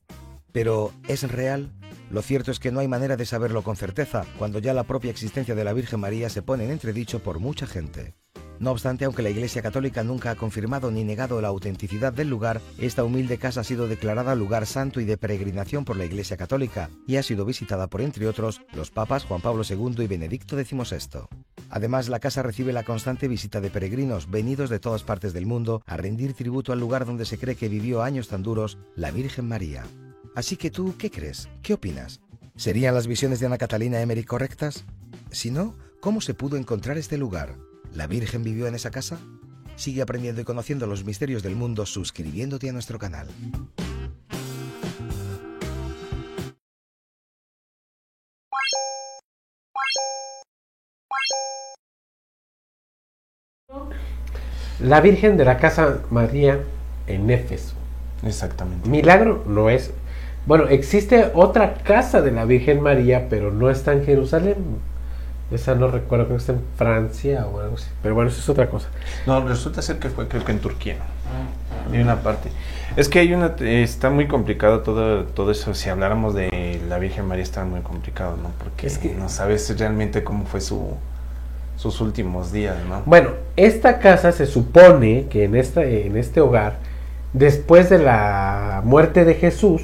Pero, 0.53 0.93
¿es 1.07 1.29
real? 1.29 1.72
Lo 2.10 2.22
cierto 2.22 2.51
es 2.51 2.60
que 2.60 2.72
no 2.72 2.79
hay 2.79 2.88
manera 2.88 3.17
de 3.17 3.25
saberlo 3.25 3.63
con 3.63 3.75
certeza 3.75 4.24
cuando 4.38 4.60
ya 4.60 4.74
la 4.74 4.83
propia 4.83 5.12
existencia 5.12 5.55
de 5.55 5.63
la 5.63 5.74
Virgen 5.74 6.00
María 6.00 6.29
se 6.29 6.43
pone 6.43 6.63
en 6.63 6.72
entredicho 6.72 7.24
por 7.24 7.39
mucha 7.39 7.65
gente. 7.65 8.13
No 8.60 8.72
obstante, 8.72 9.03
aunque 9.03 9.24
la 9.24 9.31
Iglesia 9.31 9.63
Católica 9.63 10.03
nunca 10.03 10.29
ha 10.31 10.36
confirmado 10.36 10.91
ni 10.91 11.03
negado 11.03 11.41
la 11.41 11.48
autenticidad 11.48 12.13
del 12.13 12.29
lugar, 12.29 12.62
esta 12.77 13.03
humilde 13.03 13.38
casa 13.38 13.62
ha 13.62 13.63
sido 13.63 13.88
declarada 13.88 14.36
lugar 14.36 14.67
santo 14.67 15.01
y 15.01 15.05
de 15.05 15.17
peregrinación 15.17 15.86
por 15.86 15.98
la 15.98 16.05
Iglesia 16.05 16.38
Católica 16.38 16.89
y 17.07 17.15
ha 17.17 17.24
sido 17.24 17.45
visitada 17.45 17.88
por, 17.88 18.01
entre 18.01 18.27
otros, 18.27 18.62
los 18.74 18.91
papas 18.91 19.25
Juan 19.25 19.41
Pablo 19.41 19.63
II 19.67 20.03
y 20.03 20.07
Benedicto 20.07 20.55
XVI. 20.55 21.25
Además, 21.69 22.10
la 22.10 22.19
casa 22.19 22.43
recibe 22.43 22.74
la 22.74 22.83
constante 22.83 23.27
visita 23.27 23.60
de 23.60 23.72
peregrinos 23.72 24.29
venidos 24.29 24.69
de 24.69 24.79
todas 24.79 25.03
partes 25.03 25.33
del 25.33 25.48
mundo 25.48 25.81
a 25.88 25.98
rendir 25.98 26.33
tributo 26.33 26.72
al 26.72 26.79
lugar 26.79 27.05
donde 27.05 27.25
se 27.25 27.39
cree 27.39 27.55
que 27.55 27.69
vivió 27.69 28.03
años 28.03 28.27
tan 28.27 28.43
duros 28.43 28.77
la 28.95 29.10
Virgen 29.10 29.48
María. 29.48 29.83
Así 30.36 30.58
que 30.58 30.72
tú, 30.72 30.96
¿qué 30.98 31.12
crees? 31.12 31.48
¿Qué 31.62 31.75
opinas? 31.75 32.20
¿Serían 32.56 32.96
las 32.96 33.06
visiones 33.06 33.40
de 33.40 33.46
Ana 33.46 33.60
Catalina 33.60 34.02
Emery 34.02 34.24
correctas? 34.24 34.84
Si 35.30 35.52
no, 35.52 35.75
¿cómo 36.00 36.22
se 36.22 36.34
pudo 36.34 36.58
encontrar 36.58 36.98
este 36.98 37.20
lugar? 37.20 37.56
¿La 37.94 38.08
Virgen 38.08 38.44
vivió 38.44 38.66
en 38.66 38.74
esa 38.74 38.90
casa? 38.90 39.20
Sigue 39.75 40.02
aprendiendo 40.02 40.42
y 40.42 40.44
conociendo 40.44 40.88
los 40.88 41.04
misterios 41.06 41.44
del 41.44 41.56
mundo 41.56 41.86
suscribiéndote 41.86 42.68
a 42.68 42.74
nuestro 42.74 42.98
canal. 42.98 43.28
La 54.80 55.00
Virgen 55.00 55.38
de 55.38 55.46
la 55.46 55.60
Casa 55.60 56.02
María 56.10 56.60
en 57.06 57.30
Éfeso. 57.30 57.75
Exactamente. 58.24 58.90
Milagro 58.90 59.44
no 59.48 59.70
es. 59.70 59.92
Bueno, 60.46 60.68
existe 60.68 61.32
otra 61.34 61.76
casa 61.76 62.22
de 62.22 62.32
la 62.32 62.46
Virgen 62.46 62.82
María, 62.82 63.28
pero 63.30 63.52
no 63.52 63.70
está 63.70 63.94
en 63.94 64.04
Jerusalén. 64.06 64.56
Esa 65.52 65.76
no 65.76 65.88
recuerdo, 65.88 66.26
creo 66.26 66.38
que 66.38 66.42
está 66.42 66.54
en 66.54 66.62
Francia 66.78 67.46
o 67.46 67.60
algo 67.60 67.76
así. 67.76 67.86
Pero 68.02 68.16
bueno, 68.16 68.30
eso 68.30 68.40
es 68.40 68.50
otra 68.50 68.70
cosa. 68.70 68.88
No, 69.28 69.46
resulta 69.48 69.82
ser 69.82 70.00
que 70.00 70.10
fue 70.10 70.28
creo 70.28 70.44
que 70.44 70.52
en 70.52 70.60
Turquía. 70.60 70.96
Hay 71.92 72.02
una 72.02 72.16
parte. 72.22 72.50
Es 72.96 73.08
que 73.10 73.20
hay 73.20 73.34
una 73.34 73.56
está 73.60 74.10
muy 74.10 74.28
complicado 74.28 74.82
todo 74.82 75.26
todo 75.26 75.52
eso. 75.52 75.74
Si 75.74 75.90
habláramos 75.90 76.34
de 76.34 76.80
la 76.90 76.98
Virgen 76.98 77.26
María 77.28 77.44
está 77.44 77.64
muy 77.66 77.82
complicado, 77.82 78.38
¿no? 78.42 78.52
Porque 78.58 78.88
Es 78.88 78.98
que- 78.98 79.14
no 79.14 79.30
sabes 79.30 79.78
realmente 79.78 80.24
cómo 80.24 80.46
fue 80.46 80.62
su 80.62 80.96
sus 81.76 82.02
últimos 82.02 82.52
días, 82.52 82.78
¿no? 82.88 83.02
Bueno, 83.06 83.32
esta 83.56 84.00
casa 84.00 84.32
se 84.32 84.46
supone 84.46 85.26
que 85.30 85.44
en, 85.46 85.56
esta, 85.56 85.84
en 85.84 86.16
este 86.18 86.40
hogar, 86.40 86.78
después 87.34 87.90
de 87.90 87.98
la 87.98 88.82
muerte 88.86 89.26
de 89.26 89.34
Jesús, 89.34 89.82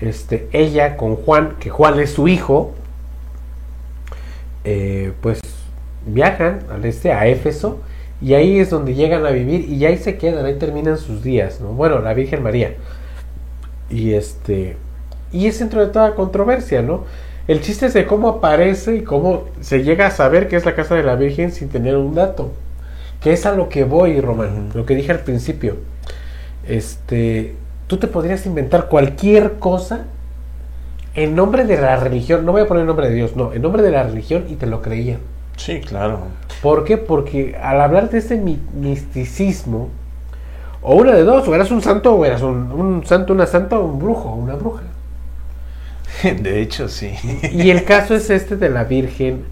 este, 0.00 0.48
ella 0.52 0.96
con 0.96 1.16
Juan, 1.16 1.56
que 1.58 1.70
Juan 1.70 1.98
es 2.00 2.10
su 2.10 2.28
hijo, 2.28 2.74
eh, 4.64 5.12
pues 5.20 5.40
viajan 6.06 6.60
al 6.70 6.84
este, 6.84 7.12
a 7.12 7.26
Éfeso, 7.26 7.80
y 8.20 8.34
ahí 8.34 8.58
es 8.58 8.70
donde 8.70 8.94
llegan 8.94 9.26
a 9.26 9.30
vivir, 9.30 9.68
y 9.68 9.84
ahí 9.84 9.98
se 9.98 10.16
quedan, 10.16 10.44
ahí 10.44 10.58
terminan 10.58 10.98
sus 10.98 11.22
días, 11.22 11.60
¿no? 11.60 11.68
Bueno, 11.68 12.00
la 12.00 12.14
Virgen 12.14 12.42
María. 12.42 12.74
Y 13.90 14.14
este, 14.14 14.76
y 15.32 15.46
es 15.46 15.58
dentro 15.58 15.84
de 15.84 15.92
toda 15.92 16.14
controversia, 16.14 16.82
¿no? 16.82 17.04
El 17.48 17.60
chiste 17.60 17.86
es 17.86 17.94
de 17.94 18.06
cómo 18.06 18.28
aparece 18.28 18.96
y 18.96 19.02
cómo 19.02 19.44
se 19.60 19.84
llega 19.84 20.06
a 20.06 20.10
saber 20.10 20.48
que 20.48 20.56
es 20.56 20.64
la 20.64 20.74
casa 20.74 20.94
de 20.96 21.04
la 21.04 21.14
Virgen 21.14 21.52
sin 21.52 21.68
tener 21.68 21.96
un 21.96 22.14
dato. 22.14 22.52
Que 23.22 23.32
es 23.32 23.46
a 23.46 23.54
lo 23.54 23.68
que 23.68 23.84
voy, 23.84 24.20
Román, 24.20 24.70
lo 24.74 24.84
que 24.84 24.94
dije 24.96 25.12
al 25.12 25.20
principio. 25.20 25.76
Este, 26.66 27.54
tú 27.86 27.96
te 27.98 28.06
podrías 28.06 28.46
inventar 28.46 28.88
cualquier 28.88 29.54
cosa 29.58 30.04
en 31.14 31.34
nombre 31.34 31.64
de 31.64 31.80
la 31.80 31.96
religión. 31.96 32.44
No 32.44 32.52
voy 32.52 32.62
a 32.62 32.66
poner 32.66 32.82
el 32.82 32.86
nombre 32.86 33.08
de 33.08 33.14
Dios, 33.14 33.36
no, 33.36 33.52
en 33.52 33.62
nombre 33.62 33.82
de 33.82 33.90
la 33.90 34.02
religión 34.02 34.44
y 34.48 34.54
te 34.54 34.66
lo 34.66 34.82
creían. 34.82 35.18
Sí, 35.56 35.80
claro. 35.80 36.20
¿Por 36.62 36.84
qué? 36.84 36.98
Porque 36.98 37.56
al 37.60 37.80
hablar 37.80 38.10
de 38.10 38.18
este 38.18 38.36
mi- 38.36 38.60
misticismo, 38.74 39.88
o 40.82 40.96
una 40.96 41.12
de 41.14 41.24
dos, 41.24 41.48
o 41.48 41.54
eras 41.54 41.70
un 41.70 41.80
santo, 41.82 42.14
o 42.14 42.24
eras 42.24 42.42
un, 42.42 42.70
un 42.72 43.06
santo, 43.06 43.32
una 43.32 43.46
santa, 43.46 43.78
o 43.78 43.86
un 43.86 43.98
brujo, 43.98 44.28
o 44.30 44.34
una 44.34 44.54
bruja. 44.54 44.82
De 46.22 46.60
hecho, 46.60 46.88
sí. 46.88 47.12
Y 47.52 47.70
el 47.70 47.84
caso 47.84 48.14
es 48.14 48.28
este 48.30 48.56
de 48.56 48.68
la 48.68 48.84
Virgen, 48.84 49.44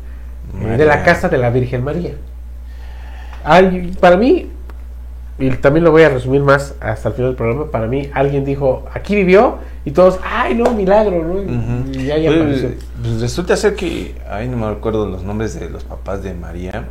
eh, 0.62 0.76
de 0.76 0.85
la 0.85 1.03
casa 1.03 1.29
de 1.29 1.38
la 1.38 1.50
Virgen 1.50 1.83
María. 1.83 2.12
Para 4.00 4.17
mí, 4.17 4.49
y 5.38 5.50
también 5.50 5.85
lo 5.85 5.91
voy 5.91 6.03
a 6.03 6.09
resumir 6.11 6.43
más 6.43 6.75
hasta 6.81 7.09
el 7.09 7.14
final 7.14 7.31
del 7.31 7.37
programa, 7.37 7.71
para 7.71 7.87
mí 7.87 8.09
alguien 8.14 8.45
dijo, 8.45 8.85
aquí 8.93 9.14
vivió, 9.17 9.59
y 9.85 9.91
todos, 9.91 10.19
ay 10.23 10.55
no, 10.55 10.73
milagro, 10.73 11.25
¿no? 11.25 11.43
Y- 11.93 12.11
ahí 12.11 12.26
Pues, 12.26 12.41
apareció. 12.41 12.69
pues 13.03 13.21
resulta 13.21 13.57
ser 13.57 13.75
que, 13.75 14.14
ay, 14.31 14.49
no 14.49 14.57
me 14.57 14.67
acuerdo 14.67 15.07
los 15.09 15.23
nombres 15.25 15.59
de 15.59 15.69
los 15.69 15.85
papás 15.85 16.23
de 16.23 16.35
María, 16.35 16.85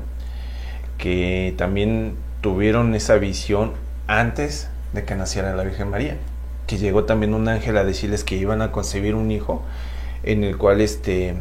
que 0.98 1.54
también 1.58 2.16
tuvieron 2.42 2.94
esa 2.96 3.16
visión 3.16 3.72
antes 4.08 4.70
de 4.94 5.04
que 5.06 5.16
naciera 5.16 5.56
la 5.56 5.64
Virgen 5.64 5.90
María, 5.90 6.18
que 6.68 6.78
llegó 6.78 7.06
también 7.06 7.34
un 7.34 7.48
ángel 7.48 7.78
a 7.78 7.84
decirles 7.84 8.24
que 8.24 8.36
iban 8.36 8.62
a 8.62 8.72
concebir 8.72 9.16
un 9.16 9.32
hijo, 9.32 9.64
en 10.24 10.44
el 10.44 10.58
cual 10.58 10.82
este 10.82 11.36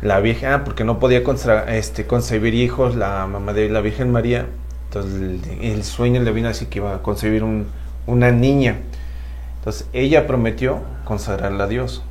la 0.00 0.20
Virgen, 0.20 0.50
ah, 0.52 0.64
porque 0.64 0.84
no 0.84 0.98
podía 1.00 1.22
este, 1.68 2.06
concebir 2.06 2.54
hijos 2.54 2.94
la 2.94 3.26
mamá 3.26 3.52
de 3.52 3.68
la 3.68 3.80
Virgen 3.80 4.12
María, 4.12 4.46
entonces 4.92 5.20
el, 5.20 5.60
el 5.64 5.84
sueño 5.84 6.20
le 6.22 6.32
vino 6.32 6.48
así 6.48 6.66
que 6.66 6.78
iba 6.80 6.94
a 6.94 7.02
concebir 7.02 7.42
un- 7.44 7.66
una 8.06 8.30
niña. 8.30 8.76
Entonces 9.58 9.86
ella 9.92 10.26
prometió 10.26 10.80
consagrarla 11.04 11.64
a 11.64 11.66
Dios. 11.68 12.02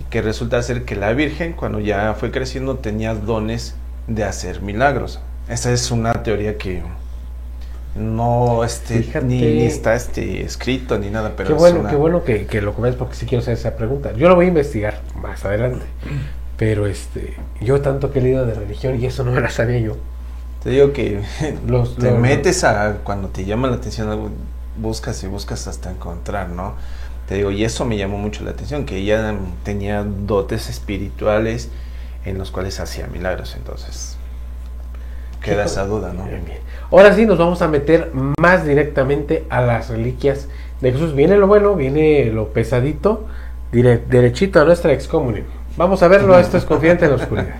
Y 0.00 0.04
que 0.10 0.22
resulta 0.22 0.60
ser 0.62 0.84
que 0.84 0.96
la 0.96 1.12
Virgen, 1.12 1.52
cuando 1.52 1.78
ya 1.78 2.14
fue 2.14 2.30
creciendo, 2.30 2.76
tenía 2.76 3.14
dones 3.14 3.76
de 4.08 4.24
hacer 4.24 4.60
milagros. 4.60 5.20
Esa 5.48 5.72
es 5.72 5.90
una 5.90 6.22
teoría 6.22 6.56
que 6.58 6.82
no 7.96 8.64
este, 8.64 9.02
Fíjate. 9.02 9.24
ni, 9.26 9.40
ni 9.40 9.62
está 9.66 9.94
este, 9.94 10.42
escrito 10.42 10.98
ni 10.98 11.10
nada, 11.10 11.34
pero 11.36 11.50
qué 11.50 11.54
bueno, 11.54 11.80
una- 11.80 11.90
qué 11.90 11.96
bueno 11.96 12.24
que, 12.24 12.46
que 12.46 12.60
lo 12.60 12.74
comentas 12.74 12.98
porque 12.98 13.14
sí 13.14 13.24
quiero 13.26 13.42
hacer 13.42 13.54
esa 13.54 13.76
pregunta. 13.76 14.12
Yo 14.14 14.28
lo 14.28 14.34
voy 14.34 14.46
a 14.46 14.48
investigar 14.48 15.00
más 15.22 15.44
adelante. 15.44 15.84
Pero 16.56 16.86
este, 16.86 17.34
yo 17.60 17.80
tanto 17.82 18.10
que 18.10 18.18
he 18.18 18.22
leído 18.22 18.46
de 18.46 18.54
religión 18.54 19.00
y 19.00 19.06
eso 19.06 19.22
no 19.24 19.30
me 19.32 19.40
la 19.40 19.50
sabía 19.50 19.78
yo. 19.78 19.96
Te 20.64 20.70
digo 20.70 20.92
que 20.92 21.22
Los, 21.66 21.96
te 21.96 22.10
los- 22.10 22.18
metes 22.20 22.64
a 22.64 22.96
cuando 23.04 23.28
te 23.28 23.44
llama 23.44 23.68
la 23.68 23.76
atención 23.76 24.08
algo, 24.08 24.30
buscas 24.78 25.22
y 25.22 25.26
buscas 25.28 25.66
hasta 25.68 25.90
encontrar, 25.90 26.48
¿no? 26.48 26.74
Te 27.28 27.36
digo, 27.36 27.50
y 27.50 27.64
eso 27.64 27.84
me 27.84 27.96
llamó 27.96 28.18
mucho 28.18 28.44
la 28.44 28.50
atención, 28.50 28.84
que 28.84 28.96
ella 28.96 29.34
tenía 29.62 30.02
dotes 30.02 30.68
espirituales 30.68 31.68
en 32.24 32.38
los 32.38 32.50
cuales 32.50 32.80
hacía 32.80 33.06
milagros, 33.06 33.54
entonces 33.56 34.16
queda 35.42 35.62
Qué 35.62 35.68
esa 35.68 35.86
duda, 35.86 36.12
¿no? 36.12 36.24
Bien, 36.24 36.44
bien. 36.44 36.58
Ahora 36.90 37.14
sí 37.14 37.24
nos 37.26 37.38
vamos 37.38 37.62
a 37.62 37.68
meter 37.68 38.10
más 38.38 38.64
directamente 38.66 39.44
a 39.50 39.60
las 39.60 39.88
reliquias 39.90 40.48
de 40.80 40.92
Jesús. 40.92 41.14
Viene 41.14 41.36
lo 41.36 41.46
bueno, 41.46 41.74
viene 41.76 42.26
lo 42.26 42.48
pesadito, 42.48 43.26
derechito 43.72 44.60
a 44.60 44.64
nuestra 44.64 44.92
excomunión. 44.92 45.44
Vamos 45.76 46.02
a 46.02 46.08
verlo, 46.08 46.38
esto 46.38 46.56
es 46.56 46.64
Confidente 46.64 47.04
en 47.06 47.10
la 47.10 47.16
Oscuridad. 47.16 47.56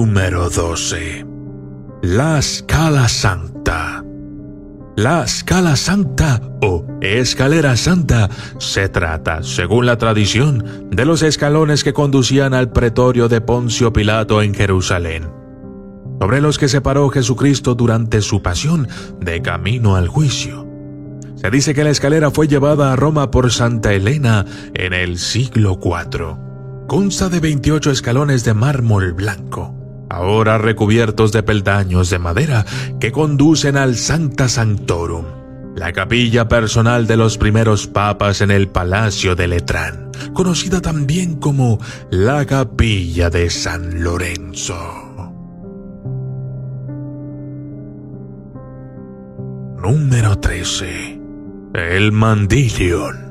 Número 0.00 0.48
12. 0.48 1.26
La 2.04 2.40
Scala 2.40 3.06
Santa. 3.06 4.02
La 4.96 5.28
Scala 5.28 5.76
Santa 5.76 6.40
o 6.62 6.86
Escalera 7.02 7.76
Santa 7.76 8.30
se 8.56 8.88
trata, 8.88 9.42
según 9.42 9.84
la 9.84 9.98
tradición, 9.98 10.88
de 10.90 11.04
los 11.04 11.22
escalones 11.22 11.84
que 11.84 11.92
conducían 11.92 12.54
al 12.54 12.72
pretorio 12.72 13.28
de 13.28 13.42
Poncio 13.42 13.92
Pilato 13.92 14.40
en 14.40 14.54
Jerusalén, 14.54 15.30
sobre 16.18 16.40
los 16.40 16.58
que 16.58 16.68
se 16.68 16.80
paró 16.80 17.10
Jesucristo 17.10 17.74
durante 17.74 18.22
su 18.22 18.40
pasión 18.40 18.88
de 19.20 19.42
camino 19.42 19.96
al 19.96 20.08
juicio. 20.08 20.66
Se 21.34 21.50
dice 21.50 21.74
que 21.74 21.84
la 21.84 21.90
escalera 21.90 22.30
fue 22.30 22.48
llevada 22.48 22.90
a 22.90 22.96
Roma 22.96 23.30
por 23.30 23.52
Santa 23.52 23.92
Elena 23.92 24.46
en 24.72 24.94
el 24.94 25.18
siglo 25.18 25.78
IV. 25.78 26.38
Consta 26.86 27.28
de 27.28 27.40
28 27.40 27.90
escalones 27.90 28.44
de 28.44 28.54
mármol 28.54 29.12
blanco, 29.12 29.79
ahora 30.10 30.58
recubiertos 30.58 31.32
de 31.32 31.42
peldaños 31.42 32.10
de 32.10 32.18
madera 32.18 32.66
que 33.00 33.12
conducen 33.12 33.76
al 33.76 33.96
Sancta 33.96 34.48
Sanctorum, 34.48 35.24
la 35.74 35.92
capilla 35.92 36.48
personal 36.48 37.06
de 37.06 37.16
los 37.16 37.38
primeros 37.38 37.86
papas 37.86 38.42
en 38.42 38.50
el 38.50 38.68
Palacio 38.68 39.36
de 39.36 39.48
Letrán, 39.48 40.10
conocida 40.34 40.80
también 40.82 41.36
como 41.36 41.78
la 42.10 42.44
Capilla 42.44 43.30
de 43.30 43.48
San 43.48 44.02
Lorenzo. 44.02 44.76
Número 49.80 50.38
13. 50.38 51.20
El 51.72 52.12
Mandilion. 52.12 53.30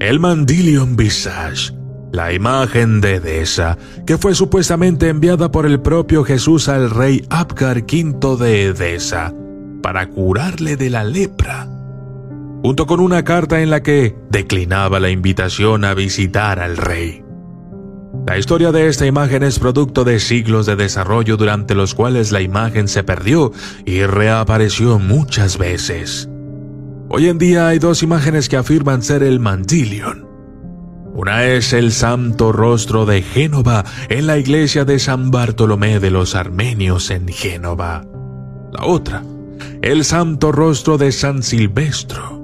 El 0.00 0.18
Mandilion 0.18 0.96
Visage, 0.96 1.72
la 2.12 2.32
imagen 2.32 3.00
de 3.00 3.16
Edesa, 3.16 3.78
que 4.06 4.18
fue 4.18 4.34
supuestamente 4.34 5.08
enviada 5.08 5.50
por 5.50 5.66
el 5.66 5.80
propio 5.80 6.24
Jesús 6.24 6.68
al 6.68 6.90
rey 6.90 7.24
Abgar 7.30 7.78
V 7.78 8.36
de 8.36 8.66
Edesa 8.66 9.34
para 9.82 10.08
curarle 10.08 10.76
de 10.76 10.90
la 10.90 11.04
lepra. 11.04 11.68
junto 12.64 12.86
con 12.86 13.00
una 13.00 13.24
carta 13.24 13.60
en 13.60 13.70
la 13.70 13.82
que 13.82 14.14
declinaba 14.30 15.00
la 15.00 15.10
invitación 15.10 15.84
a 15.84 15.94
visitar 15.94 16.60
al 16.60 16.76
rey. 16.76 17.24
La 18.24 18.38
historia 18.38 18.70
de 18.70 18.86
esta 18.86 19.04
imagen 19.04 19.42
es 19.42 19.58
producto 19.58 20.04
de 20.04 20.20
siglos 20.20 20.66
de 20.66 20.76
desarrollo 20.76 21.36
durante 21.36 21.74
los 21.74 21.92
cuales 21.92 22.30
la 22.30 22.40
imagen 22.40 22.86
se 22.86 23.02
perdió 23.02 23.50
y 23.84 24.04
reapareció 24.04 25.00
muchas 25.00 25.58
veces. 25.58 26.28
Hoy 27.08 27.28
en 27.28 27.38
día 27.38 27.66
hay 27.66 27.80
dos 27.80 28.04
imágenes 28.04 28.48
que 28.48 28.56
afirman 28.56 29.02
ser 29.02 29.24
el 29.24 29.40
Mandilion. 29.40 30.31
Una 31.14 31.44
es 31.44 31.74
el 31.74 31.92
Santo 31.92 32.52
Rostro 32.52 33.04
de 33.04 33.20
Génova 33.20 33.84
en 34.08 34.26
la 34.26 34.38
iglesia 34.38 34.86
de 34.86 34.98
San 34.98 35.30
Bartolomé 35.30 36.00
de 36.00 36.10
los 36.10 36.34
Armenios 36.34 37.10
en 37.10 37.28
Génova. 37.28 38.06
La 38.72 38.86
otra, 38.86 39.22
el 39.82 40.06
Santo 40.06 40.52
Rostro 40.52 40.96
de 40.96 41.12
San 41.12 41.42
Silvestro, 41.42 42.40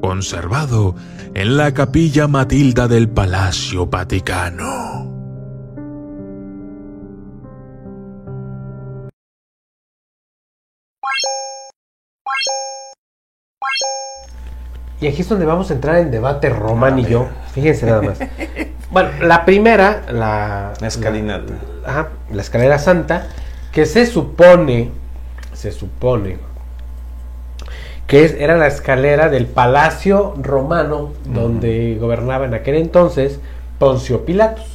conservado 0.00 0.96
en 1.34 1.58
la 1.58 1.74
capilla 1.74 2.28
Matilda 2.28 2.88
del 2.88 3.10
Palacio 3.10 3.86
Vaticano. 3.86 5.01
Y 15.02 15.08
aquí 15.08 15.20
es 15.20 15.28
donde 15.28 15.44
vamos 15.44 15.70
a 15.70 15.74
entrar 15.74 15.96
en 15.98 16.10
debate 16.10 16.48
Román 16.48 16.98
y 16.98 17.04
yo. 17.04 17.28
Fíjense 17.52 17.84
nada 17.86 18.00
más. 18.02 18.18
Bueno, 18.92 19.08
la 19.22 19.46
primera, 19.46 20.02
la... 20.12 20.74
La 20.78 20.86
escalinata. 20.86 21.54
La, 21.82 21.88
ajá, 21.88 22.08
la 22.30 22.42
escalera 22.42 22.78
santa, 22.78 23.26
que 23.72 23.86
se 23.86 24.04
supone, 24.04 24.90
se 25.54 25.72
supone, 25.72 26.36
que 28.06 28.24
es- 28.26 28.34
era 28.38 28.58
la 28.58 28.66
escalera 28.66 29.30
del 29.30 29.46
palacio 29.46 30.34
romano 30.36 31.12
donde 31.24 31.96
gobernaba 31.98 32.44
en 32.44 32.52
aquel 32.52 32.74
entonces 32.74 33.40
Poncio 33.78 34.26
Pilatos. 34.26 34.66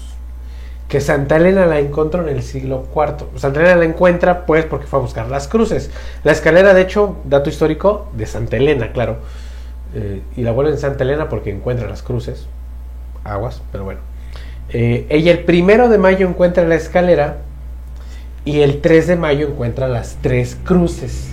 Que 0.88 1.00
Santa 1.00 1.36
Elena 1.36 1.67
la 1.67 1.77
encontró 1.79 2.27
en 2.27 2.29
el 2.36 2.41
siglo 2.41 2.86
IV. 2.96 3.38
Santa 3.39 3.60
Elena 3.60 3.75
la 3.75 3.86
encuentra 3.86 4.48
pues 4.48 4.65
porque 4.65 4.88
fue 4.88 4.98
a 4.98 5.01
buscar 5.03 5.27
las 5.29 5.48
cruces. 5.48 5.91
La 6.24 6.31
escalera, 6.31 6.74
de 6.74 6.81
hecho, 6.81 7.17
dato 7.25 7.50
histórico, 7.51 8.10
de 8.13 8.25
Santa 8.25 8.57
Elena, 8.57 8.91
claro. 8.93 9.17
Eh, 9.94 10.22
y 10.36 10.41
la 10.41 10.51
vuelven 10.51 10.77
Santa 10.77 11.03
Elena 11.03 11.29
porque 11.29 11.51
encuentra 11.51 11.88
las 11.88 12.03
cruces. 12.03 12.48
Aguas, 13.24 13.62
pero 13.72 13.84
bueno. 13.84 14.00
Eh, 14.70 15.06
ella 15.10 15.32
el 15.32 15.39
primero 15.39 15.89
de 15.89 15.98
mayo 15.98 16.27
encuentra 16.27 16.65
la 16.65 16.75
escalera 16.75 17.38
y 18.44 18.62
el 18.62 18.82
3 18.82 19.08
de 19.08 19.15
mayo 19.15 19.48
encuentra 19.48 19.88
las 19.88 20.17
tres 20.22 20.58
cruces. 20.63 21.29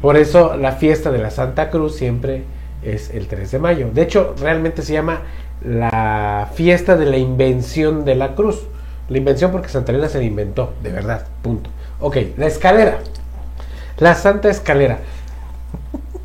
Por 0.00 0.16
eso 0.16 0.56
la 0.56 0.72
fiesta 0.72 1.10
de 1.10 1.18
la 1.18 1.30
Santa 1.30 1.70
Cruz 1.70 1.96
siempre 1.96 2.42
es 2.82 3.10
el 3.10 3.26
3 3.26 3.50
de 3.50 3.58
mayo. 3.58 3.90
De 3.92 4.02
hecho, 4.02 4.34
realmente 4.40 4.82
se 4.82 4.92
llama 4.92 5.22
la 5.62 6.48
fiesta 6.54 6.96
de 6.96 7.06
la 7.06 7.18
invención 7.18 8.04
de 8.04 8.14
la 8.14 8.34
cruz. 8.34 8.62
La 9.08 9.18
invención 9.18 9.50
porque 9.52 9.68
Santa 9.68 9.92
Elena 9.92 10.08
se 10.08 10.18
la 10.18 10.24
inventó, 10.24 10.72
de 10.82 10.92
verdad, 10.92 11.26
punto. 11.42 11.70
Ok, 12.00 12.16
la 12.36 12.46
escalera. 12.46 12.98
La 13.98 14.14
Santa 14.14 14.48
Escalera. 14.48 14.98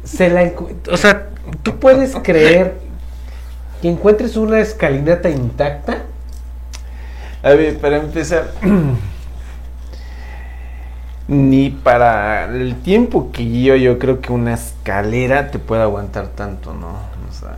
Se 0.06 0.30
la 0.30 0.52
o 0.92 0.98
sea, 0.98 1.28
¿tú 1.64 1.78
puedes 1.78 2.16
creer 2.24 2.76
que 3.82 3.90
encuentres 3.90 4.38
una 4.38 4.62
escalinata 4.62 5.30
intacta? 5.30 6.04
A 7.44 7.50
ver, 7.50 7.78
para 7.80 7.98
empezar, 7.98 8.52
ni 11.28 11.70
para 11.70 12.46
el 12.46 12.82
tiempo 12.82 13.32
que 13.32 13.62
yo, 13.62 13.76
yo 13.76 14.00
creo 14.00 14.22
que 14.22 14.32
una 14.32 14.54
escalera 14.54 15.52
te 15.52 15.60
puede 15.60 15.82
aguantar 15.82 16.30
tanto, 16.30 16.74
¿no? 16.74 16.88
O 16.88 17.32
sea, 17.32 17.58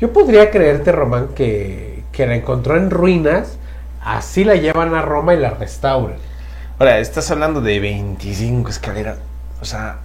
Yo 0.00 0.12
podría 0.12 0.50
creerte, 0.50 0.92
Román, 0.92 1.28
que, 1.34 2.04
que 2.12 2.26
la 2.26 2.36
encontró 2.36 2.76
en 2.76 2.90
ruinas, 2.90 3.58
así 4.04 4.44
la 4.44 4.54
llevan 4.54 4.94
a 4.94 5.02
Roma 5.02 5.34
y 5.34 5.38
la 5.38 5.50
restauran. 5.50 6.16
ahora, 6.78 6.98
estás 6.98 7.30
hablando 7.30 7.60
de 7.60 7.78
25 7.78 8.70
escaleras. 8.70 9.18
O 9.60 9.64
sea, 9.64 9.98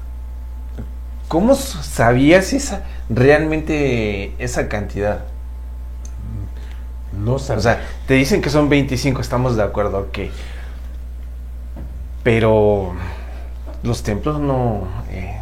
¿cómo 1.28 1.56
sabías 1.56 2.54
esa 2.54 2.84
realmente 3.10 4.34
esa 4.40 4.68
cantidad? 4.68 5.22
No 7.14 7.40
sé. 7.40 7.54
O 7.54 7.60
sea, 7.60 7.82
te 8.08 8.14
dicen 8.14 8.42
que 8.42 8.50
son 8.50 8.70
25, 8.70 9.22
estamos 9.22 9.56
de 9.56 9.64
acuerdo, 9.64 10.00
ok. 10.00 10.20
Pero 12.24 12.94
los 13.84 14.04
templos 14.04 14.40
no... 14.40 14.84
eh, 15.10 15.40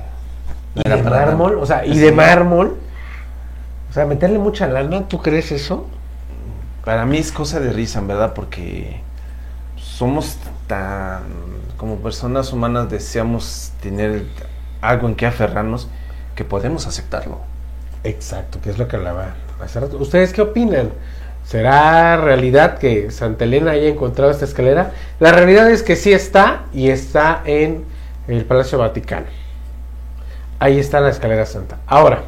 no 0.76 0.82
y 0.86 0.88
era 0.88 0.98
de 0.98 1.04
nada. 1.04 1.26
mármol, 1.26 1.58
o 1.58 1.65
sea, 1.65 1.86
y 1.86 1.98
de 1.98 2.12
mármol. 2.12 2.78
O 3.89 3.93
sea, 3.93 4.06
meterle 4.06 4.39
mucha 4.39 4.67
lana, 4.67 5.08
¿tú 5.08 5.21
crees 5.21 5.52
eso? 5.52 5.88
Para 6.84 7.06
mí 7.06 7.17
es 7.17 7.32
cosa 7.32 7.60
de 7.60 7.71
risa, 7.71 8.00
en 8.00 8.08
verdad, 8.08 8.34
porque 8.34 9.02
somos 9.78 10.38
tan, 10.67 11.24
como 11.78 11.95
personas 11.98 12.52
humanas 12.52 12.89
deseamos 12.89 13.71
tener 13.82 14.26
algo 14.89 15.08
en 15.08 15.15
que 15.15 15.26
aferrarnos 15.26 15.88
que 16.36 16.43
podemos 16.43 16.88
aceptarlo. 16.88 17.39
Exacto, 18.04 18.60
que 18.62 18.69
es 18.69 18.78
lo 18.78 18.88
que 18.88 18.95
hablaba 18.98 19.36
hace 19.63 19.80
rato. 19.80 19.98
¿Ustedes 19.98 20.34
qué 20.34 20.41
opinan? 20.41 20.89
¿Será 21.45 22.17
realidad 22.17 22.78
que 22.80 23.12
Santa 23.12 23.45
Elena 23.45 23.71
haya 23.71 23.88
encontrado 23.88 24.32
esta 24.32 24.45
escalera? 24.45 24.91
La 25.19 25.32
realidad 25.32 25.69
es 25.69 25.84
que 25.84 25.95
sí 25.95 26.12
está 26.12 26.65
y 26.74 26.89
está 26.89 27.41
en 27.45 27.86
el 28.28 28.45
Palacio 28.45 28.78
Vaticano. 28.80 29.28
Ahí 30.60 30.80
está 30.80 31.02
la 31.02 31.10
escalera 31.10 31.45
santa. 31.45 31.78
Ahora, 31.86 32.24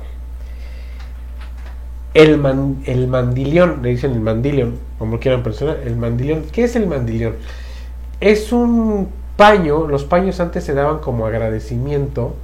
el, 2.14 2.38
man- 2.38 2.82
el 2.86 3.08
mandilión, 3.08 3.80
le 3.82 3.90
dicen 3.90 4.12
el 4.12 4.20
mandilión, 4.20 4.78
como 5.00 5.20
quieran 5.20 5.44
personar, 5.44 5.78
el 5.86 5.96
mandilión. 5.96 6.44
¿Qué 6.52 6.64
es 6.64 6.76
el 6.76 6.88
mandilión? 6.88 7.36
Es 8.20 8.52
un 8.52 9.10
paño, 9.36 9.88
los 9.88 10.04
paños 10.04 10.40
antes 10.40 10.64
se 10.64 10.74
daban 10.74 11.00
como 11.00 11.26
agradecimiento 11.26 12.36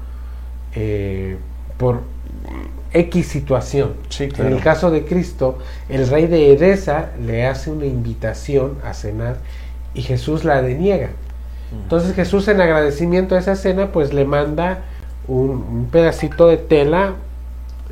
eh, 0.75 1.37
por 1.77 2.01
X 2.93 3.27
situación. 3.27 3.93
Sí, 4.09 4.29
En 4.37 4.47
el 4.47 4.61
caso 4.61 4.91
de 4.91 5.05
Cristo, 5.05 5.57
el 5.89 6.07
rey 6.07 6.27
de 6.27 6.53
Edesa 6.53 7.11
le 7.23 7.45
hace 7.45 7.71
una 7.71 7.85
invitación 7.85 8.77
a 8.83 8.93
cenar 8.93 9.37
y 9.93 10.01
Jesús 10.01 10.43
la 10.43 10.61
deniega. 10.61 11.09
Entonces 11.71 12.15
Jesús 12.15 12.47
en 12.47 12.61
agradecimiento 12.61 13.35
a 13.35 13.39
esa 13.39 13.55
cena 13.55 13.91
pues 13.91 14.13
le 14.13 14.25
manda 14.25 14.83
un, 15.27 15.49
un 15.49 15.87
pedacito 15.91 16.47
de 16.47 16.57
tela 16.57 17.15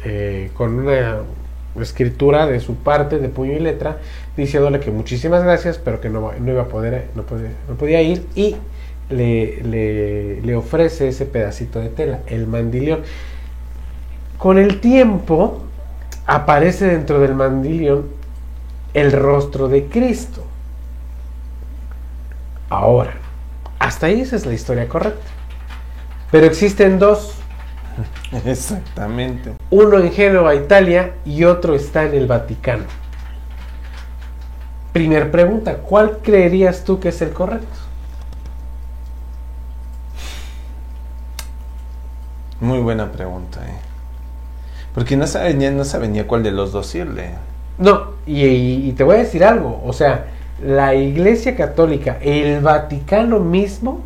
eh, 0.04 0.52
con 0.56 0.80
una 0.80 1.22
escritura 1.80 2.48
de 2.48 2.60
su 2.60 2.76
parte 2.76 3.20
de 3.20 3.30
puño 3.30 3.54
y 3.54 3.60
letra 3.60 3.98
diciéndole 4.36 4.80
que 4.80 4.92
muchísimas 4.92 5.44
gracias 5.44 5.78
pero 5.78 6.02
que 6.02 6.10
no, 6.10 6.32
no 6.40 6.52
iba 6.52 6.64
a 6.64 6.68
poder 6.68 7.06
no, 7.16 7.24
podía, 7.24 7.52
no 7.70 7.76
podía 7.76 8.02
ir 8.02 8.26
y 8.36 8.56
le, 9.12 9.62
le, 9.64 10.42
le 10.42 10.56
ofrece 10.56 11.08
ese 11.08 11.26
pedacito 11.26 11.80
de 11.80 11.90
tela, 11.90 12.20
el 12.28 12.48
mandilión. 12.48 13.02
Con 14.38 14.58
el 14.58 14.80
tiempo 14.80 15.64
aparece 16.26 16.88
dentro 16.88 17.20
del 17.20 17.36
mandilión 17.36 18.08
el 18.94 19.12
rostro 19.12 19.68
de 19.68 19.86
Cristo. 19.86 20.44
Ahora, 22.70 23.14
hasta 23.80 24.08
ahí 24.08 24.22
esa 24.22 24.36
es 24.36 24.46
la 24.46 24.54
historia 24.54 24.88
correcta. 24.88 25.28
Pero 26.32 26.46
existen 26.46 26.98
dos, 27.00 27.36
Exactamente. 28.46 29.54
uno 29.70 30.00
en 30.00 30.12
Génova, 30.12 30.56
Italia, 30.56 31.14
y 31.26 31.44
otro 31.44 31.76
está 31.76 32.04
en 32.06 32.14
el 32.16 32.28
Vaticano. 32.28 32.86
Primer 34.94 35.32
pregunta, 35.32 35.78
¿cuál 35.78 36.20
creerías 36.22 36.84
tú 36.84 37.00
que 37.00 37.10
es 37.10 37.22
el 37.22 37.32
correcto? 37.32 37.68
Muy 42.62 42.80
buena 42.80 43.12
pregunta, 43.12 43.60
¿eh? 43.68 43.74
Porque 44.94 45.18
no 45.18 45.28
sabe, 45.28 45.54
ni- 45.54 45.70
no 45.70 45.84
sabe 45.84 46.08
ni 46.08 46.20
a 46.20 46.28
cuál 46.28 46.44
de 46.44 46.52
los 46.52 46.72
dos 46.72 46.94
irle. 46.96 47.32
No, 47.78 48.12
y, 48.26 48.46
y- 48.46 48.90
y 48.90 48.92
te 48.94 49.04
voy 49.04 49.16
a 49.16 49.20
decir 49.20 49.44
algo, 49.44 49.82
o 49.86 49.94
sea, 49.94 50.28
la 50.64 50.94
Iglesia 50.94 51.56
Católica, 51.56 52.18
el 52.22 52.62
Vaticano 52.62 53.40
mismo, 53.40 54.02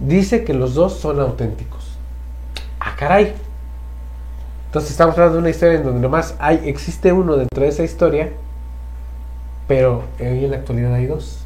dice 0.00 0.44
que 0.44 0.54
los 0.54 0.74
dos 0.74 0.94
son 0.98 1.20
auténticos. 1.20 1.98
Ah, 2.80 2.94
caray. 2.98 3.34
Entonces 4.66 4.90
estamos 4.92 5.14
hablando 5.14 5.34
de 5.34 5.40
una 5.40 5.50
historia 5.50 5.74
en 5.78 5.84
donde 5.84 6.00
nomás 6.00 6.34
hay, 6.38 6.62
existe 6.64 7.12
uno 7.12 7.36
dentro 7.36 7.62
de 7.62 7.68
esa 7.68 7.82
historia, 7.84 8.30
pero 9.66 10.04
hoy 10.20 10.44
en 10.44 10.50
la 10.50 10.58
actualidad 10.58 10.94
hay 10.94 11.06
dos. 11.06 11.40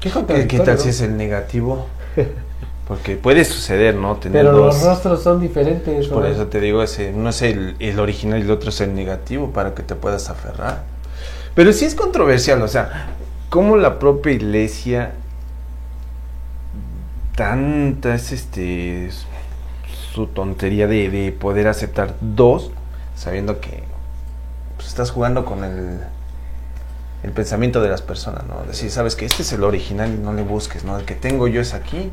¿Qué, 0.00 0.08
¿Qué, 0.08 0.08
qué 0.08 0.14
contradictorio, 0.14 0.64
tal 0.64 0.74
no? 0.76 0.80
si 0.82 0.88
es 0.90 1.00
el 1.00 1.16
negativo? 1.16 1.86
Porque 2.90 3.14
puede 3.14 3.44
suceder, 3.44 3.94
¿no? 3.94 4.16
Tener 4.16 4.42
Pero 4.42 4.50
dos. 4.50 4.74
los 4.74 4.82
rostros 4.82 5.22
son 5.22 5.40
diferentes. 5.40 6.08
Por 6.08 6.26
eso 6.26 6.48
te 6.48 6.60
digo, 6.60 6.82
ese, 6.82 7.12
uno 7.14 7.30
es 7.30 7.40
el, 7.40 7.76
el 7.78 8.00
original 8.00 8.40
y 8.40 8.42
el 8.42 8.50
otro 8.50 8.70
es 8.70 8.80
el 8.80 8.96
negativo 8.96 9.52
para 9.52 9.76
que 9.76 9.84
te 9.84 9.94
puedas 9.94 10.28
aferrar. 10.28 10.82
Pero 11.54 11.72
sí 11.72 11.84
es 11.84 11.94
controversial, 11.94 12.60
o 12.62 12.66
sea, 12.66 13.10
cómo 13.48 13.76
la 13.76 14.00
propia 14.00 14.32
iglesia 14.32 15.12
tantas 17.36 18.32
este 18.32 19.08
su 20.12 20.26
tontería 20.26 20.88
de, 20.88 21.10
de 21.10 21.30
poder 21.30 21.68
aceptar 21.68 22.16
dos, 22.20 22.72
sabiendo 23.14 23.60
que 23.60 23.84
pues, 24.74 24.88
estás 24.88 25.12
jugando 25.12 25.44
con 25.44 25.62
el, 25.62 26.00
el 27.22 27.30
pensamiento 27.30 27.80
de 27.80 27.88
las 27.88 28.02
personas, 28.02 28.42
¿no? 28.48 28.64
Decir, 28.66 28.90
sabes 28.90 29.14
que 29.14 29.26
este 29.26 29.42
es 29.42 29.52
el 29.52 29.62
original 29.62 30.12
y 30.12 30.18
no 30.18 30.32
le 30.32 30.42
busques, 30.42 30.82
¿no? 30.82 30.98
El 30.98 31.04
que 31.04 31.14
tengo 31.14 31.46
yo 31.46 31.60
es 31.60 31.72
aquí 31.72 32.10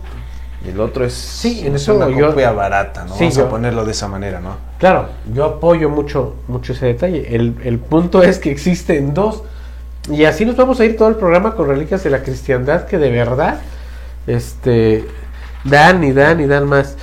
y 0.65 0.69
el 0.69 0.79
otro 0.79 1.05
es 1.05 1.13
Sí, 1.13 1.61
en 1.65 1.75
es 1.75 1.83
eso 1.83 1.95
una 1.95 2.09
yo- 2.09 2.29
copia 2.29 2.51
barata, 2.51 3.03
¿no? 3.05 3.13
Sí, 3.13 3.25
Vamos 3.25 3.35
yo- 3.35 3.45
a 3.45 3.49
ponerlo 3.49 3.85
de 3.85 3.91
esa 3.91 4.07
manera, 4.07 4.39
¿no? 4.39 4.55
Claro, 4.79 5.07
yo 5.33 5.45
apoyo 5.45 5.89
mucho, 5.89 6.35
mucho 6.47 6.73
ese 6.73 6.87
detalle. 6.87 7.35
El, 7.35 7.55
el 7.63 7.79
punto 7.79 8.23
es 8.23 8.39
que 8.39 8.51
existen 8.51 9.13
dos. 9.13 9.43
Y 10.09 10.23
así 10.25 10.45
nos 10.45 10.55
vamos 10.55 10.79
a 10.79 10.85
ir 10.85 10.95
todo 10.97 11.09
el 11.09 11.15
programa 11.15 11.53
con 11.55 11.67
reliquias 11.67 12.03
de 12.03 12.09
la 12.09 12.23
cristiandad 12.23 12.85
que 12.85 12.97
de 12.97 13.09
verdad 13.11 13.59
este, 14.25 15.05
dan 15.63 16.03
y 16.03 16.11
dan 16.13 16.39
y 16.41 16.45
dan 16.47 16.65
más. 16.65 16.95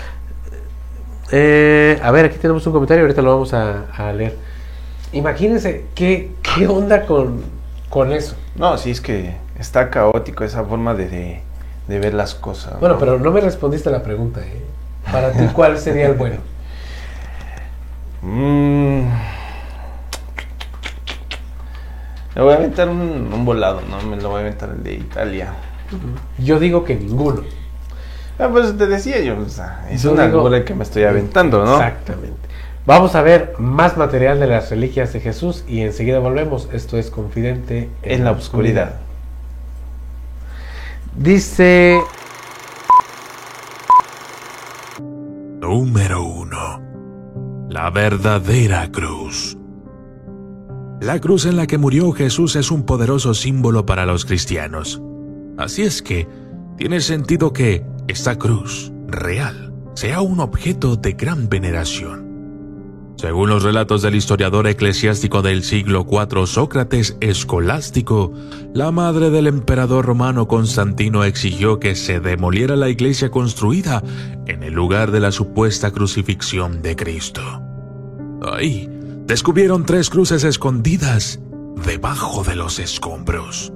Eh, 1.32 1.98
a 2.02 2.10
ver, 2.10 2.26
aquí 2.26 2.38
tenemos 2.38 2.66
un 2.66 2.72
comentario, 2.72 3.02
ahorita 3.04 3.22
lo 3.22 3.30
vamos 3.32 3.54
a, 3.54 3.86
a 3.96 4.12
leer. 4.12 4.36
Imagínense 5.12 5.84
qué, 5.94 6.32
qué 6.42 6.66
onda 6.66 7.06
con, 7.06 7.42
con 7.88 8.12
eso. 8.12 8.36
No, 8.56 8.76
sí, 8.78 8.90
es 8.90 9.00
que 9.00 9.34
está 9.58 9.90
caótico 9.90 10.44
esa 10.44 10.64
forma 10.64 10.94
de, 10.94 11.08
de, 11.08 11.40
de 11.88 11.98
ver 11.98 12.14
las 12.14 12.34
cosas. 12.34 12.78
Bueno, 12.80 12.94
¿no? 12.94 13.00
pero 13.00 13.18
no 13.18 13.30
me 13.30 13.40
respondiste 13.40 13.88
a 13.88 13.92
la 13.92 14.02
pregunta. 14.02 14.40
¿eh? 14.40 14.64
Para 15.12 15.32
ti, 15.32 15.44
¿cuál 15.52 15.78
sería 15.78 16.06
el 16.06 16.14
bueno? 16.14 16.36
Mm. 18.26 19.02
Me 22.34 22.42
voy 22.42 22.52
a 22.52 22.56
aventar 22.56 22.88
un, 22.88 23.30
un 23.32 23.44
volado, 23.44 23.82
¿no? 23.82 24.00
Me 24.02 24.16
lo 24.16 24.30
voy 24.30 24.38
a 24.38 24.40
aventar 24.40 24.70
el 24.70 24.82
de 24.82 24.94
Italia. 24.94 25.52
Yo 26.38 26.58
digo 26.58 26.84
que 26.84 26.94
ninguno. 26.96 27.42
Ah, 28.38 28.48
pues 28.50 28.76
te 28.76 28.86
decía 28.86 29.20
yo, 29.20 29.38
o 29.38 29.48
sea, 29.48 29.86
es 29.90 30.02
Yo 30.02 30.12
una 30.12 30.26
digo- 30.26 30.50
que 30.64 30.74
me 30.74 30.82
estoy 30.82 31.04
aventando, 31.04 31.64
¿no? 31.64 31.74
Exactamente. 31.74 32.48
Vamos 32.86 33.14
a 33.14 33.22
ver 33.22 33.54
más 33.58 33.96
material 33.96 34.40
de 34.40 34.46
las 34.46 34.70
reliquias 34.70 35.12
de 35.12 35.20
Jesús 35.20 35.64
y 35.68 35.82
enseguida 35.82 36.18
volvemos. 36.18 36.68
Esto 36.72 36.98
es 36.98 37.10
Confidente 37.10 37.88
En 38.02 38.24
la 38.24 38.32
oscuridad. 38.32 38.94
Dice, 41.16 42.00
Número 45.60 46.24
1. 46.24 47.68
La 47.70 47.90
verdadera 47.90 48.90
cruz. 48.90 49.56
La 51.00 51.20
cruz 51.20 51.46
en 51.46 51.56
la 51.56 51.68
que 51.68 51.78
murió 51.78 52.10
Jesús 52.10 52.56
es 52.56 52.72
un 52.72 52.84
poderoso 52.84 53.32
símbolo 53.32 53.86
para 53.86 54.06
los 54.06 54.24
cristianos. 54.24 55.00
Así 55.56 55.82
es 55.82 56.02
que 56.02 56.26
tiene 56.76 57.00
sentido 57.00 57.52
que 57.52 57.86
esta 58.08 58.36
cruz 58.36 58.92
real 59.06 59.72
sea 59.94 60.20
un 60.20 60.40
objeto 60.40 60.96
de 60.96 61.12
gran 61.12 61.48
veneración. 61.48 62.23
Según 63.16 63.48
los 63.48 63.62
relatos 63.62 64.02
del 64.02 64.16
historiador 64.16 64.66
eclesiástico 64.66 65.40
del 65.40 65.62
siglo 65.62 66.04
IV 66.10 66.46
Sócrates 66.46 67.16
Escolástico, 67.20 68.32
la 68.74 68.90
madre 68.90 69.30
del 69.30 69.46
emperador 69.46 70.04
romano 70.04 70.48
Constantino 70.48 71.22
exigió 71.22 71.78
que 71.78 71.94
se 71.94 72.18
demoliera 72.18 72.74
la 72.74 72.88
iglesia 72.88 73.30
construida 73.30 74.02
en 74.46 74.64
el 74.64 74.74
lugar 74.74 75.12
de 75.12 75.20
la 75.20 75.30
supuesta 75.30 75.92
crucifixión 75.92 76.82
de 76.82 76.96
Cristo. 76.96 77.42
Ahí 78.42 78.90
descubrieron 79.26 79.86
tres 79.86 80.10
cruces 80.10 80.42
escondidas 80.42 81.40
debajo 81.86 82.42
de 82.42 82.56
los 82.56 82.80
escombros. 82.80 83.72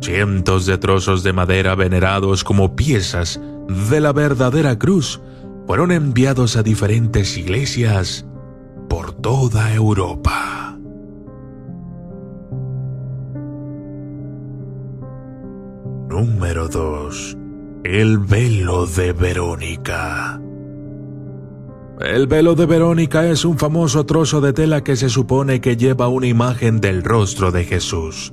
Cientos 0.00 0.66
de 0.66 0.78
trozos 0.78 1.22
de 1.24 1.32
madera 1.32 1.74
venerados 1.74 2.44
como 2.44 2.74
piezas 2.74 3.40
de 3.90 4.00
la 4.00 4.12
verdadera 4.12 4.78
cruz 4.78 5.20
fueron 5.66 5.92
enviados 5.92 6.56
a 6.56 6.62
diferentes 6.62 7.36
iglesias 7.36 8.26
por 8.88 9.12
toda 9.12 9.74
Europa. 9.74 10.78
Número 16.08 16.68
2. 16.68 17.38
El 17.84 18.18
velo 18.18 18.86
de 18.86 19.12
Verónica. 19.12 20.40
El 22.00 22.26
velo 22.26 22.54
de 22.54 22.66
Verónica 22.66 23.28
es 23.28 23.44
un 23.44 23.58
famoso 23.58 24.06
trozo 24.06 24.40
de 24.40 24.52
tela 24.52 24.82
que 24.82 24.96
se 24.96 25.08
supone 25.08 25.60
que 25.60 25.76
lleva 25.76 26.08
una 26.08 26.26
imagen 26.26 26.80
del 26.80 27.04
rostro 27.04 27.52
de 27.52 27.64
Jesús. 27.64 28.32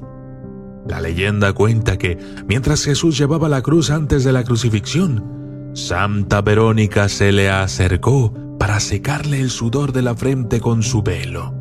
La 0.88 1.02
leyenda 1.02 1.54
cuenta 1.54 1.98
que 1.98 2.18
mientras 2.48 2.84
Jesús 2.84 3.18
llevaba 3.18 3.50
la 3.50 3.62
cruz 3.62 3.92
antes 3.92 4.24
de 4.24 4.32
la 4.32 4.44
crucifixión, 4.44 5.47
Santa 5.78 6.42
Verónica 6.42 7.08
se 7.08 7.32
le 7.32 7.52
acercó 7.52 8.34
para 8.58 8.80
secarle 8.80 9.40
el 9.40 9.52
sudor 9.52 9.94
de 9.94 10.02
la 10.02 10.16
frente 10.16 10.60
con 10.60 10.82
su 10.82 11.04
velo. 11.04 11.54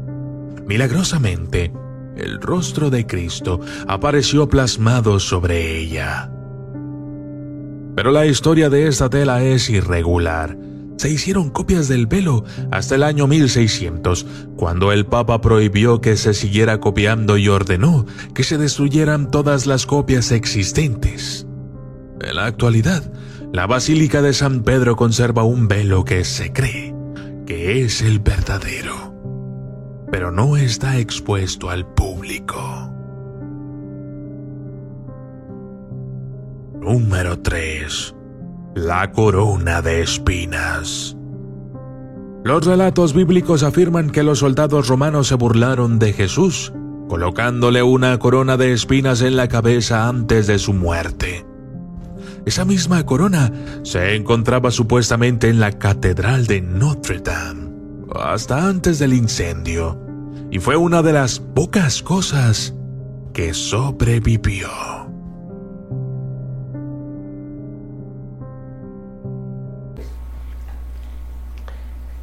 Milagrosamente, 0.67 1.71
el 2.17 2.41
rostro 2.41 2.89
de 2.89 3.07
Cristo 3.07 3.61
apareció 3.87 4.49
plasmado 4.49 5.21
sobre 5.21 5.79
ella. 5.79 6.33
Pero 7.95 8.11
la 8.11 8.25
historia 8.25 8.71
de 8.71 8.89
esta 8.89 9.11
tela 9.11 9.43
es 9.43 9.69
irregular. 9.69 10.57
Se 10.97 11.11
hicieron 11.11 11.51
copias 11.51 11.87
del 11.87 12.07
velo 12.07 12.43
hasta 12.71 12.95
el 12.95 13.03
año 13.03 13.27
1600, 13.27 14.25
cuando 14.57 14.93
el 14.93 15.05
Papa 15.05 15.43
prohibió 15.43 16.01
que 16.01 16.17
se 16.17 16.33
siguiera 16.33 16.81
copiando 16.81 17.37
y 17.37 17.49
ordenó 17.49 18.07
que 18.33 18.45
se 18.45 18.57
destruyeran 18.57 19.31
todas 19.31 19.67
las 19.67 19.85
copias 19.85 20.33
existentes. 20.33 21.47
En 22.23 22.35
la 22.35 22.47
actualidad, 22.47 23.13
la 23.53 23.67
Basílica 23.67 24.23
de 24.23 24.33
San 24.33 24.63
Pedro 24.63 24.97
conserva 24.97 25.45
un 25.45 25.69
velo 25.69 26.05
que 26.05 26.25
se 26.25 26.53
cree 26.53 26.95
que 27.47 27.85
es 27.85 28.03
el 28.03 28.19
verdadero, 28.19 29.15
pero 30.11 30.33
no 30.33 30.57
está 30.57 30.99
expuesto 30.99 31.71
al 31.71 31.87
público. 31.87 32.57
Número 36.81 37.39
3. 37.39 38.15
La 38.75 39.13
corona 39.13 39.81
de 39.81 40.03
espinas. 40.03 41.17
Los 42.45 42.65
relatos 42.65 43.15
bíblicos 43.15 43.63
afirman 43.63 44.11
que 44.11 44.23
los 44.23 44.41
soldados 44.41 44.89
romanos 44.89 45.29
se 45.29 45.35
burlaron 45.35 45.99
de 45.99 46.13
Jesús, 46.13 46.73
colocándole 47.09 47.83
una 47.83 48.19
corona 48.19 48.57
de 48.57 48.73
espinas 48.73 49.23
en 49.23 49.37
la 49.37 49.49
cabeza 49.49 50.09
antes 50.09 50.47
de 50.47 50.59
su 50.59 50.73
muerte. 50.73 51.45
Esa 52.47 52.65
misma 52.65 53.05
corona 53.05 53.53
se 53.83 54.15
encontraba 54.15 54.71
supuestamente 54.71 55.49
en 55.49 55.61
la 55.61 55.73
Catedral 55.73 56.47
de 56.47 56.63
Notre 56.63 57.19
Dame, 57.19 57.71
hasta 58.15 58.69
antes 58.69 58.99
del 58.99 59.13
incendio, 59.13 60.01
y 60.51 60.61
fue 60.61 60.77
una 60.77 61.03
de 61.03 61.13
las 61.13 61.41
pocas 61.41 62.03
cosas 62.03 62.73
que 63.35 63.53
sobrevivió. 63.53 64.69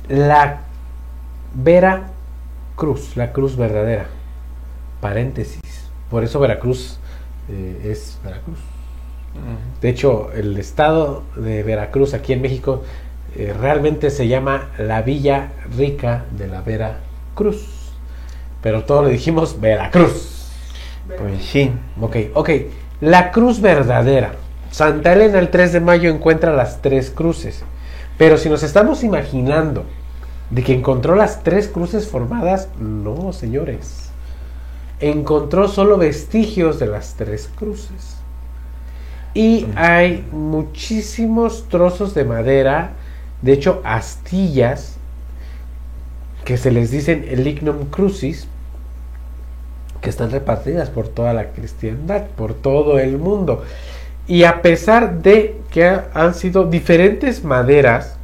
la 0.10 0.62
Vera 1.54 2.08
Cruz, 2.76 3.16
la 3.16 3.32
cruz 3.32 3.56
verdadera. 3.56 4.08
Paréntesis. 5.02 5.90
Por 6.10 6.24
eso 6.24 6.40
Veracruz 6.40 7.00
eh, 7.50 7.92
es 7.92 8.20
Veracruz. 8.24 8.73
De 9.82 9.90
hecho, 9.90 10.32
el 10.34 10.58
estado 10.58 11.24
de 11.36 11.64
Veracruz 11.64 12.14
aquí 12.14 12.34
en 12.34 12.42
México 12.42 12.84
eh, 13.36 13.54
realmente 13.60 14.10
se 14.10 14.28
llama 14.28 14.70
la 14.78 15.02
Villa 15.02 15.50
Rica 15.76 16.26
de 16.38 16.48
la 16.48 16.62
Veracruz. 16.62 17.68
Pero 18.62 18.84
todos 18.84 19.06
le 19.06 19.12
dijimos 19.12 19.60
Veracruz. 19.60 20.50
Pues 21.08 21.44
sí. 21.44 21.72
Ok, 22.00 22.18
ok. 22.34 22.50
La 23.02 23.32
cruz 23.32 23.60
verdadera. 23.60 24.36
Santa 24.72 25.14
Elena 25.14 25.40
el 25.40 25.50
3 25.50 25.74
de 25.74 25.80
mayo 25.80 26.10
encuentra 26.10 26.54
las 26.54 26.82
tres 26.82 27.12
cruces. 27.12 27.64
Pero 28.18 28.38
si 28.38 28.50
nos 28.50 28.64
estamos 28.64 29.04
imaginando 29.04 29.86
de 30.50 30.64
que 30.64 30.74
encontró 30.74 31.16
las 31.16 31.44
tres 31.44 31.68
cruces 31.68 32.08
formadas, 32.08 32.70
no, 32.80 33.34
señores. 33.34 34.10
Encontró 35.00 35.68
solo 35.68 35.98
vestigios 35.98 36.80
de 36.80 36.88
las 36.88 37.16
tres 37.16 37.50
cruces. 37.56 38.13
Y 39.34 39.68
hay 39.76 40.26
muchísimos 40.32 41.68
trozos 41.70 42.14
de 42.14 42.24
madera, 42.24 42.92
de 43.42 43.54
hecho 43.54 43.82
astillas, 43.84 44.98
que 46.46 46.58
se 46.58 46.72
les 46.72 46.92
dicen 46.92 47.26
el 47.30 47.44
lignum 47.44 47.86
crucis, 47.86 48.48
que 50.02 50.10
están 50.10 50.32
repartidas 50.32 50.90
por 50.90 51.08
toda 51.08 51.34
la 51.34 51.52
cristiandad, 51.52 52.26
por 52.36 52.54
todo 52.54 53.00
el 53.00 53.18
mundo. 53.18 53.64
Y 54.28 54.44
a 54.44 54.62
pesar 54.62 55.22
de 55.22 55.60
que 55.72 55.86
ha- 55.86 56.10
han 56.14 56.34
sido 56.36 56.66
diferentes 56.66 57.44
maderas, 57.44 58.18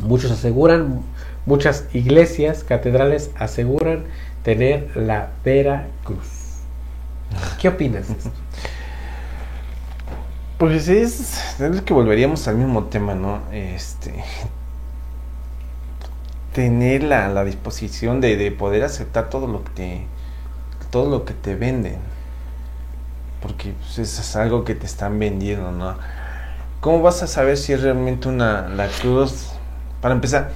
muchos 0.00 0.30
aseguran, 0.32 1.00
muchas 1.46 1.84
iglesias, 1.94 2.62
catedrales 2.64 3.30
aseguran 3.38 4.04
tener 4.42 4.90
la 4.96 5.28
Vera 5.44 5.86
Cruz. 6.04 6.58
¿Qué 7.60 7.68
opinas 7.68 8.08
de 8.08 8.14
esto? 8.14 8.30
Pues 10.58 10.88
es, 10.88 11.60
es 11.60 11.82
que 11.82 11.92
volveríamos 11.92 12.48
al 12.48 12.56
mismo 12.56 12.84
tema, 12.84 13.14
¿no? 13.14 13.40
Este 13.52 14.24
tener 16.54 17.02
la, 17.02 17.28
la 17.28 17.44
disposición 17.44 18.22
de, 18.22 18.38
de, 18.38 18.50
poder 18.50 18.82
aceptar 18.82 19.28
todo 19.28 19.46
lo 19.46 19.62
que 19.62 19.70
te 19.72 20.06
todo 20.90 21.10
lo 21.10 21.24
que 21.26 21.34
te 21.34 21.54
venden. 21.54 21.98
Porque 23.42 23.74
pues, 23.78 23.98
eso 23.98 24.22
es 24.22 24.36
algo 24.36 24.64
que 24.64 24.74
te 24.74 24.86
están 24.86 25.18
vendiendo 25.18 25.70
no 25.72 25.96
cómo 26.86 27.02
vas 27.02 27.20
a 27.22 27.26
saber 27.26 27.56
si 27.56 27.72
es 27.72 27.82
realmente 27.82 28.28
una 28.28 28.68
la 28.68 28.86
cruz 28.86 29.48
para 30.00 30.14
empezar 30.14 30.52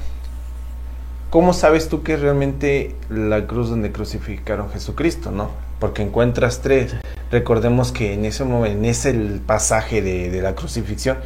cómo 1.30 1.52
sabes 1.52 1.88
tú 1.88 2.02
que 2.02 2.14
es 2.14 2.20
realmente 2.20 2.94
la 3.08 3.46
cruz 3.46 3.70
donde 3.70 3.92
crucificaron 3.92 4.70
Jesucristo 4.70 5.30
no 5.30 5.70
porque 5.80 6.02
encuentras 6.02 6.60
tres. 6.60 6.94
Recordemos 7.32 7.90
que 7.90 8.12
en 8.12 8.24
ese 8.24 8.44
momento 8.44 8.78
en 8.78 8.84
ese 8.84 9.10
el 9.10 9.40
pasaje 9.40 10.02
de, 10.02 10.30
de 10.30 10.42
la 10.42 10.54
crucifixión 10.54 11.16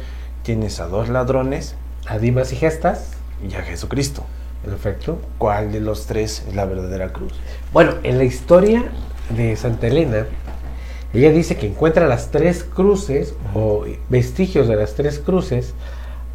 tienes 0.41 0.79
a 0.79 0.87
dos 0.87 1.09
ladrones. 1.09 1.75
A 2.07 2.17
Dimas 2.17 2.51
y 2.53 2.55
Gestas. 2.55 3.11
Y 3.47 3.53
a 3.53 3.61
Jesucristo. 3.61 4.23
Perfecto. 4.63 5.19
¿Cuál 5.37 5.71
de 5.71 5.81
los 5.81 6.07
tres 6.07 6.43
es 6.47 6.55
la 6.55 6.65
verdadera 6.65 7.11
cruz? 7.11 7.33
Bueno, 7.73 7.95
en 8.03 8.17
la 8.17 8.23
historia 8.23 8.85
de 9.29 9.55
Santa 9.55 9.87
Elena, 9.87 10.25
ella 11.13 11.31
dice 11.31 11.57
que 11.57 11.67
encuentra 11.67 12.07
las 12.07 12.31
tres 12.31 12.63
cruces 12.63 13.35
o 13.53 13.85
vestigios 14.09 14.67
de 14.67 14.75
las 14.75 14.95
tres 14.95 15.19
cruces, 15.19 15.73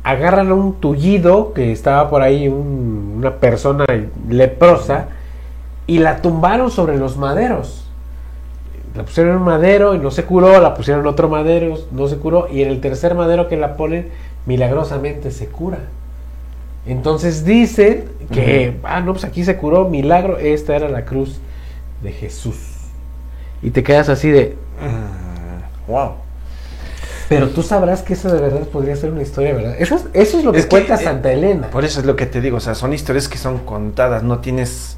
agarran 0.03 0.53
un 0.53 0.75
tullido 0.75 1.53
que 1.53 1.73
estaba 1.73 2.09
por 2.09 2.23
ahí, 2.23 2.49
un, 2.49 3.15
una 3.19 3.37
persona 3.37 3.85
leprosa, 4.29 5.09
y 5.87 5.99
la 5.99 6.23
tumbaron 6.23 6.71
sobre 6.71 6.97
los 6.97 7.17
maderos. 7.17 7.87
La 8.95 9.05
pusieron 9.05 9.33
en 9.33 9.39
un 9.39 9.45
madero 9.45 9.95
y 9.95 9.99
no 9.99 10.11
se 10.11 10.25
curó, 10.25 10.61
la 10.61 10.75
pusieron 10.75 11.03
en 11.03 11.09
otro 11.09 11.29
madero, 11.29 11.79
no 11.93 12.09
se 12.09 12.17
curó, 12.17 12.49
y 12.51 12.63
en 12.63 12.71
el 12.71 12.81
tercer 12.81 13.15
madero 13.15 13.49
que 13.49 13.57
la 13.57 13.77
ponen, 13.77 14.09
milagrosamente 14.47 15.31
se 15.31 15.47
cura. 15.47 15.79
Entonces 16.87 17.45
dicen 17.45 18.07
que, 18.33 18.75
uh 18.75 18.83
-huh. 18.83 18.89
ah, 18.89 19.01
no, 19.01 19.13
pues 19.13 19.25
aquí 19.25 19.45
se 19.45 19.57
curó, 19.57 19.89
milagro, 19.89 20.39
esta 20.39 20.75
era 20.75 20.89
la 20.89 21.05
cruz 21.05 21.39
de 22.03 22.13
Jesús. 22.13 22.57
Y 23.63 23.71
te 23.71 23.83
quedas 23.83 24.09
así 24.09 24.31
de, 24.31 24.57
uh, 24.81 25.93
wow. 25.93 26.13
Pero 27.31 27.51
tú 27.51 27.63
sabrás 27.63 28.03
que 28.03 28.15
eso 28.15 28.29
de 28.29 28.41
verdad 28.41 28.67
podría 28.67 28.97
ser 28.97 29.13
una 29.13 29.23
historia, 29.23 29.55
¿verdad? 29.55 29.77
Eso 29.79 29.95
es, 29.95 30.05
eso 30.15 30.39
es 30.39 30.45
lo 30.45 30.51
que 30.51 30.59
es 30.59 30.67
cuenta 30.67 30.99
que, 30.99 31.05
Santa 31.05 31.31
Elena. 31.31 31.69
Por 31.69 31.85
eso 31.85 32.01
es 32.01 32.07
lo 32.07 32.17
que 32.17 32.27
te 32.27 32.41
digo, 32.41 32.57
o 32.57 32.61
sea, 32.61 32.75
son 32.75 32.93
historias 32.93 33.29
que 33.29 33.39
son 33.39 33.59
contadas, 33.59 34.25
no 34.25 34.41
tienes 34.41 34.97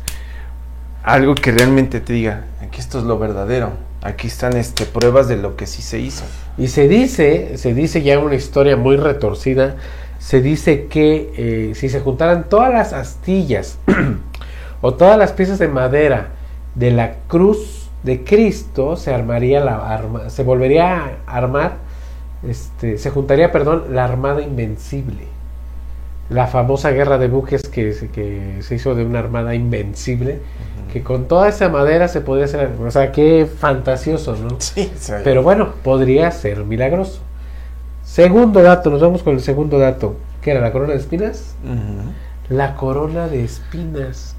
algo 1.02 1.34
que 1.34 1.52
realmente 1.52 2.00
te 2.00 2.14
diga, 2.14 2.46
aquí 2.62 2.80
esto 2.80 3.00
es 3.00 3.04
lo 3.04 3.18
verdadero, 3.18 3.72
aquí 4.00 4.28
están 4.28 4.56
este, 4.56 4.86
pruebas 4.86 5.28
de 5.28 5.36
lo 5.36 5.56
que 5.56 5.66
sí 5.66 5.82
se 5.82 5.98
hizo. 5.98 6.24
Y 6.56 6.68
se 6.68 6.88
dice, 6.88 7.58
se 7.58 7.74
dice 7.74 8.00
ya 8.00 8.18
una 8.18 8.34
historia 8.34 8.78
muy 8.78 8.96
retorcida, 8.96 9.76
se 10.18 10.40
dice 10.40 10.86
que 10.86 11.34
eh, 11.36 11.74
si 11.74 11.90
se 11.90 12.00
juntaran 12.00 12.48
todas 12.48 12.72
las 12.72 12.94
astillas 12.94 13.76
o 14.80 14.94
todas 14.94 15.18
las 15.18 15.32
piezas 15.32 15.58
de 15.58 15.68
madera 15.68 16.28
de 16.76 16.92
la 16.92 17.16
cruz 17.28 17.90
de 18.04 18.24
Cristo, 18.24 18.96
se 18.96 19.12
armaría 19.12 19.60
la 19.60 19.76
arma, 19.92 20.30
se 20.30 20.42
volvería 20.42 21.18
a 21.26 21.36
armar, 21.36 21.81
este, 22.46 22.98
se 22.98 23.10
juntaría, 23.10 23.52
perdón, 23.52 23.86
la 23.90 24.04
armada 24.04 24.42
invencible. 24.42 25.26
La 26.30 26.46
famosa 26.46 26.90
guerra 26.90 27.18
de 27.18 27.28
buques 27.28 27.62
que, 27.62 27.94
que 28.12 28.58
se 28.62 28.74
hizo 28.74 28.94
de 28.94 29.04
una 29.04 29.18
armada 29.18 29.54
invencible, 29.54 30.34
uh 30.34 30.88
-huh. 30.88 30.92
que 30.92 31.02
con 31.02 31.28
toda 31.28 31.48
esa 31.48 31.68
madera 31.68 32.08
se 32.08 32.20
podría 32.20 32.46
hacer, 32.46 32.70
o 32.80 32.90
sea, 32.90 33.12
qué 33.12 33.46
fantasioso, 33.46 34.36
¿no? 34.36 34.56
Sí, 34.60 34.90
sí. 34.96 35.12
Pero 35.24 35.42
bueno, 35.42 35.74
podría 35.82 36.30
ser 36.30 36.64
milagroso. 36.64 37.20
Segundo 38.04 38.62
dato, 38.62 38.90
nos 38.90 39.00
vamos 39.00 39.22
con 39.22 39.34
el 39.34 39.40
segundo 39.40 39.78
dato. 39.78 40.16
¿Qué 40.40 40.50
era 40.52 40.60
la 40.60 40.72
corona 40.72 40.92
de 40.94 40.98
espinas? 40.98 41.54
Uh 41.64 41.68
-huh. 41.68 42.12
La 42.48 42.74
corona 42.76 43.28
de 43.28 43.44
espinas. 43.44 44.34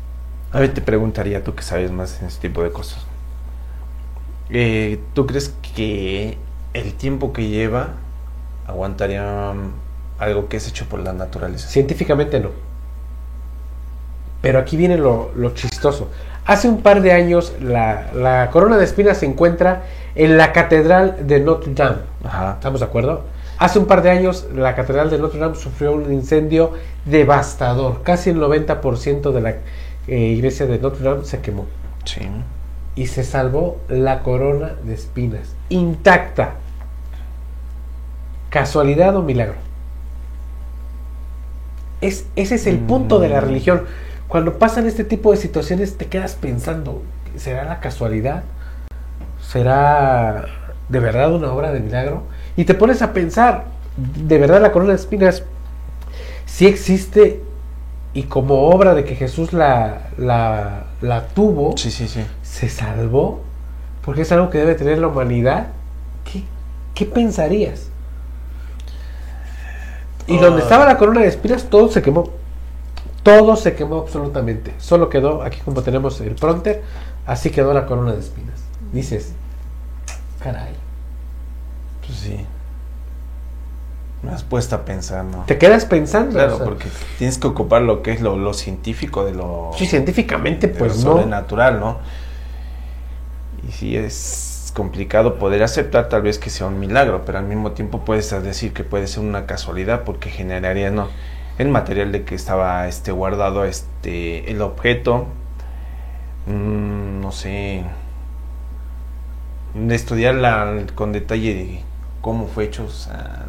A 0.51 0.59
ver, 0.59 0.73
te 0.73 0.81
preguntaría, 0.81 1.43
tú 1.43 1.55
que 1.55 1.63
sabes 1.63 1.91
más 1.91 2.21
en 2.21 2.27
este 2.27 2.47
tipo 2.49 2.61
de 2.63 2.71
cosas. 2.71 3.05
Eh, 4.49 4.99
¿Tú 5.13 5.25
crees 5.25 5.53
que 5.75 6.37
el 6.73 6.93
tiempo 6.93 7.33
que 7.33 7.47
lleva 7.47 7.89
aguantaría 8.67 9.51
um, 9.51 9.71
algo 10.19 10.47
que 10.47 10.57
es 10.57 10.67
hecho 10.67 10.86
por 10.88 10.99
la 10.99 11.13
naturaleza? 11.13 11.67
Científicamente 11.67 12.39
no. 12.39 12.49
Pero 14.41 14.59
aquí 14.59 14.75
viene 14.75 14.97
lo, 14.97 15.31
lo 15.36 15.53
chistoso. 15.53 16.09
Hace 16.45 16.67
un 16.67 16.81
par 16.81 17.01
de 17.01 17.13
años 17.13 17.53
la, 17.62 18.12
la, 18.13 18.49
corona 18.51 18.77
de 18.77 18.83
espinas 18.83 19.17
se 19.17 19.25
encuentra 19.25 19.83
en 20.15 20.38
la 20.38 20.51
catedral 20.51 21.25
de 21.25 21.39
Notre 21.39 21.73
Dame. 21.73 21.97
Ajá. 22.23 22.53
¿Estamos 22.55 22.81
de 22.81 22.86
acuerdo? 22.86 23.23
Hace 23.63 23.79
un 23.79 23.86
par 23.86 24.01
de 24.01 24.09
años 24.09 24.47
la 24.53 24.75
Catedral 24.75 25.09
de 25.09 25.17
Notre 25.17 25.39
Dame 25.39 25.55
sufrió 25.55 25.93
un 25.93 26.12
incendio 26.12 26.73
devastador. 27.05 28.01
Casi 28.03 28.31
el 28.31 28.38
90% 28.38 29.31
de 29.31 29.41
la 29.41 29.55
eh, 30.07 30.17
iglesia 30.17 30.65
de 30.65 30.79
Notre 30.79 31.03
Dame 31.03 31.23
se 31.23 31.39
quemó. 31.39 31.65
Sí. 32.03 32.21
Y 32.95 33.07
se 33.07 33.23
salvó 33.23 33.77
la 33.88 34.19
corona 34.21 34.73
de 34.83 34.93
espinas, 34.93 35.55
intacta. 35.69 36.55
¿Casualidad 38.53 39.15
o 39.15 39.23
milagro? 39.23 39.55
Es, 42.01 42.27
ese 42.35 42.53
es 42.53 42.67
el 42.67 42.77
punto 42.77 43.17
de 43.17 43.27
la 43.27 43.41
religión. 43.41 43.85
Cuando 44.27 44.59
pasan 44.59 44.85
este 44.85 45.03
tipo 45.03 45.31
de 45.31 45.37
situaciones 45.37 45.97
te 45.97 46.05
quedas 46.05 46.35
pensando, 46.35 47.01
¿será 47.35 47.63
la 47.63 47.79
casualidad? 47.79 48.43
¿Será 49.41 50.45
de 50.87 50.99
verdad 50.99 51.33
una 51.33 51.51
obra 51.51 51.71
de 51.71 51.79
milagro? 51.79 52.25
Y 52.55 52.65
te 52.65 52.75
pones 52.75 53.01
a 53.01 53.11
pensar, 53.11 53.63
de 53.97 54.37
verdad 54.37 54.61
la 54.61 54.71
corona 54.71 54.91
de 54.91 54.97
espinas 54.97 55.41
sí 56.45 56.67
existe 56.67 57.41
y 58.13 58.21
como 58.21 58.69
obra 58.69 58.93
de 58.93 59.03
que 59.03 59.15
Jesús 59.15 59.51
la, 59.51 60.09
la, 60.19 60.83
la 61.01 61.25
tuvo, 61.29 61.75
sí, 61.75 61.89
sí, 61.89 62.07
sí. 62.07 62.23
se 62.43 62.69
salvó, 62.69 63.41
porque 64.05 64.21
es 64.21 64.31
algo 64.31 64.51
que 64.51 64.59
debe 64.59 64.75
tener 64.75 64.99
la 64.99 65.07
humanidad. 65.07 65.69
¿Qué, 66.31 66.43
qué 66.93 67.07
pensarías? 67.07 67.89
Y 70.27 70.38
donde 70.38 70.62
estaba 70.62 70.86
la 70.86 70.97
corona 70.97 71.21
de 71.21 71.27
espinas, 71.27 71.65
todo 71.69 71.89
se 71.89 72.01
quemó. 72.01 72.29
Todo 73.23 73.55
se 73.55 73.73
quemó 73.73 73.99
absolutamente. 73.99 74.73
Solo 74.79 75.09
quedó, 75.09 75.43
aquí 75.43 75.59
como 75.63 75.81
tenemos 75.81 76.19
el 76.21 76.36
pronter, 76.36 76.83
así 77.25 77.49
quedó 77.49 77.73
la 77.73 77.86
corona 77.86 78.13
de 78.13 78.19
espinas. 78.19 78.62
Dices, 78.91 79.33
caray. 80.39 80.73
Pues 82.05 82.19
sí. 82.19 82.45
Me 84.21 84.31
has 84.31 84.43
puesto 84.43 84.75
a 84.75 84.86
pensar, 84.86 85.25
¿no? 85.25 85.43
Te 85.45 85.57
quedas 85.57 85.86
pensando. 85.86 86.31
Claro, 86.31 86.53
o 86.53 86.57
sea, 86.57 86.65
porque 86.65 86.88
tienes 87.17 87.38
que 87.38 87.47
ocupar 87.47 87.81
lo 87.81 88.01
que 88.01 88.13
es 88.13 88.21
lo, 88.21 88.38
lo 88.38 88.53
científico 88.53 89.25
de 89.25 89.33
lo. 89.33 89.71
Sí, 89.77 89.86
científicamente, 89.86 90.67
de 90.67 90.73
pues 90.73 90.97
lo 90.97 91.09
no. 91.09 91.12
sobrenatural, 91.17 91.79
¿no? 91.79 91.97
Y 93.67 93.71
sí 93.71 93.97
es 93.97 94.52
complicado 94.73 95.39
poder 95.39 95.63
aceptar 95.63 96.09
tal 96.09 96.23
vez 96.23 96.39
que 96.39 96.49
sea 96.49 96.67
un 96.67 96.79
milagro, 96.79 97.23
pero 97.25 97.38
al 97.38 97.45
mismo 97.45 97.71
tiempo 97.71 98.03
puedes 98.05 98.29
decir 98.43 98.73
que 98.73 98.83
puede 98.83 99.07
ser 99.07 99.23
una 99.23 99.45
casualidad 99.45 100.03
porque 100.03 100.29
generaría, 100.29 100.91
¿no? 100.91 101.07
El 101.57 101.69
material 101.69 102.12
de 102.12 102.23
que 102.23 102.36
estaba 102.36 102.88
este 102.88 103.12
guardado, 103.12 103.63
este, 103.65 104.51
el 104.51 104.62
objeto, 104.62 105.27
mmm, 106.47 107.21
no 107.21 107.31
sé, 107.31 107.83
de 109.73 109.95
estudiarla 109.95 110.86
con 110.95 111.12
detalle 111.12 111.53
de 111.53 111.81
cómo 112.21 112.47
fue 112.47 112.65
hecho, 112.65 112.86
o 112.86 112.89
sea, 112.89 113.45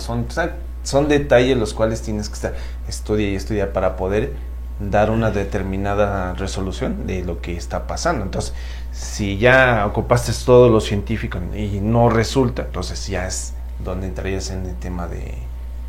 son, 0.00 0.26
o 0.28 0.30
sea, 0.30 0.56
son 0.82 1.08
detalles 1.08 1.56
los 1.56 1.74
cuales 1.74 2.02
tienes 2.02 2.28
que 2.28 2.34
estar 2.34 2.54
estudia 2.88 3.30
y 3.30 3.34
estudiar 3.36 3.72
para 3.72 3.96
poder 3.96 4.34
dar 4.80 5.10
una 5.10 5.30
determinada 5.30 6.34
resolución 6.34 7.06
de 7.06 7.22
lo 7.22 7.40
que 7.40 7.56
está 7.56 7.86
pasando. 7.86 8.24
Entonces, 8.24 8.54
si 8.92 9.38
ya 9.38 9.84
ocupaste 9.86 10.32
todo 10.44 10.68
lo 10.68 10.80
científico 10.80 11.38
y 11.56 11.80
no 11.80 12.08
resulta, 12.10 12.62
entonces 12.62 13.06
ya 13.08 13.26
es 13.26 13.54
donde 13.82 14.06
entrarías 14.06 14.50
en 14.50 14.66
el 14.66 14.76
tema 14.76 15.08
de 15.08 15.34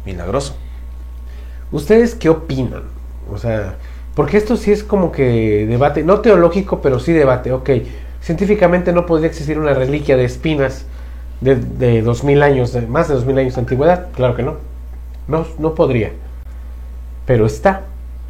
milagroso. 0.06 0.56
¿Ustedes 1.72 2.16
qué 2.16 2.30
opinan? 2.30 2.84
O 3.32 3.38
sea, 3.38 3.76
porque 4.16 4.38
esto 4.38 4.58
sí 4.58 4.72
es 4.72 4.84
como 4.84 5.12
que 5.12 5.66
debate, 5.68 6.04
no 6.04 6.22
teológico, 6.22 6.82
pero 6.82 7.00
sí 7.00 7.14
debate, 7.14 7.52
ok 7.52 7.70
científicamente 8.24 8.94
no 8.94 9.06
podría 9.06 9.28
existir 9.28 9.60
una 9.60 9.74
reliquia 9.74 10.16
de 10.16 10.24
espinas 10.24 10.86
de, 11.42 11.56
de 11.56 12.02
2000 12.02 12.42
años, 12.42 12.74
de 12.74 12.82
más 12.84 13.10
de 13.10 13.16
2000 13.16 13.38
años 13.38 13.56
de 13.56 13.62
antigüedad. 13.62 14.08
Claro 14.16 14.36
que 14.36 14.44
no. 14.44 14.56
No, 15.28 15.46
no 15.60 15.76
podría. 15.76 16.12
Pero 17.26 17.46
está. 17.46 17.82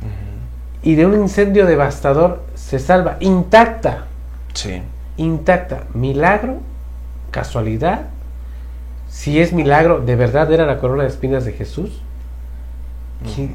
Uh 0.02 0.06
-huh. 0.06 0.90
Y 0.90 0.96
de 0.96 1.06
un 1.06 1.14
incendio 1.14 1.66
devastador 1.66 2.42
se 2.56 2.80
salva 2.80 3.18
intacta. 3.20 4.08
Sí. 4.54 4.82
Intacta. 5.18 5.84
Milagro, 5.94 6.58
casualidad. 7.32 8.08
Si 9.10 9.40
es 9.40 9.54
milagro, 9.54 10.00
¿de 10.00 10.16
verdad 10.16 10.52
era 10.52 10.66
la 10.66 10.80
corona 10.80 11.04
de 11.04 11.10
espinas 11.10 11.46
de 11.46 11.54
Jesús? 11.54 12.02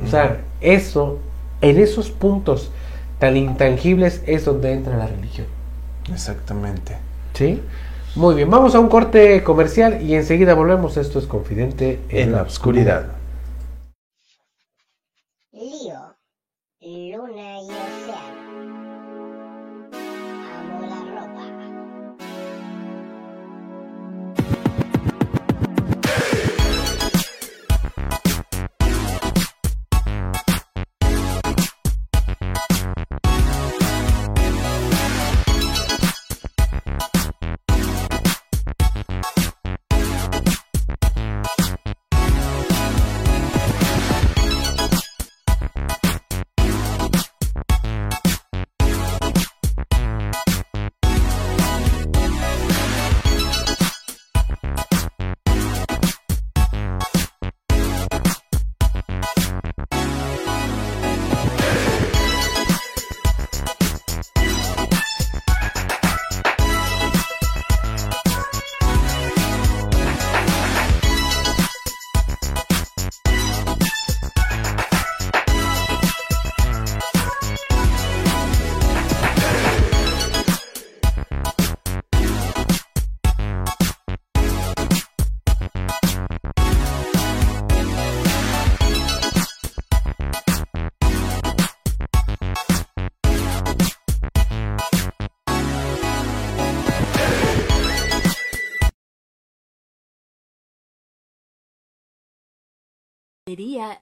O 0.04 0.08
sea, 0.08 0.38
eso, 0.61 1.18
en 1.61 1.78
esos 1.78 2.11
puntos 2.11 2.70
tan 3.18 3.37
intangibles 3.37 4.22
es 4.26 4.44
donde 4.44 4.72
entra 4.72 4.96
la 4.96 5.06
religión. 5.06 5.46
Exactamente. 6.12 6.96
¿Sí? 7.34 7.61
Muy 8.14 8.34
bien, 8.34 8.50
vamos 8.50 8.74
a 8.74 8.80
un 8.80 8.88
corte 8.88 9.42
comercial 9.44 10.00
y 10.02 10.14
enseguida 10.14 10.54
volvemos. 10.54 10.96
Esto 10.96 11.18
es 11.18 11.26
Confidente 11.26 12.00
En 12.08 12.32
la 12.32 12.42
oscuridad. 12.42 13.17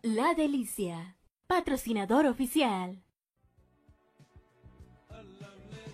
La 0.02 0.34
Delicia, 0.34 1.16
patrocinador 1.46 2.26
oficial. 2.26 3.05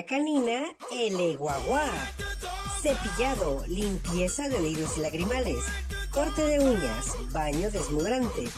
Canina 0.00 0.64
El 0.90 1.36
Guagua. 1.36 1.84
Cepillado, 2.80 3.62
limpieza 3.68 4.48
de 4.48 4.56
oídos 4.56 4.96
y 4.96 5.00
lagrimales, 5.02 5.58
corte 6.10 6.42
de 6.42 6.58
uñas, 6.60 7.12
baño 7.30 7.70
desmudrante, 7.70 8.48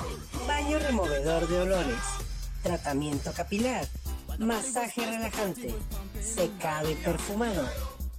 baño 0.47 0.79
removedor 0.79 1.49
de 1.49 1.61
olores, 1.61 1.99
tratamiento 2.63 3.33
capilar, 3.33 3.87
masaje 4.39 5.05
relajante, 5.05 5.75
secado 6.23 6.91
y 6.91 6.95
perfumado. 6.95 7.69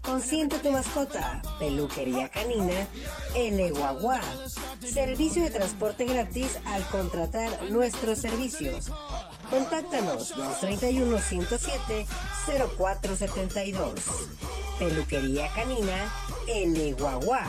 Consiente 0.02 0.60
tu 0.60 0.70
mascota, 0.70 1.42
peluquería 1.58 2.30
canina 2.30 2.88
El 3.34 3.74
Guagua. 3.74 4.22
Servicio 4.82 5.44
de 5.44 5.50
transporte 5.50 6.06
gratis 6.06 6.60
al 6.66 6.86
contratar 6.90 7.72
nuestros 7.72 8.20
servicios. 8.20 8.92
Contáctanos 9.50 10.36
231 10.36 11.20
107 11.20 12.08
0472. 12.78 13.94
Peluquería 14.80 15.48
Canina 15.54 16.12
El 16.48 16.96
Guagua. 16.96 17.44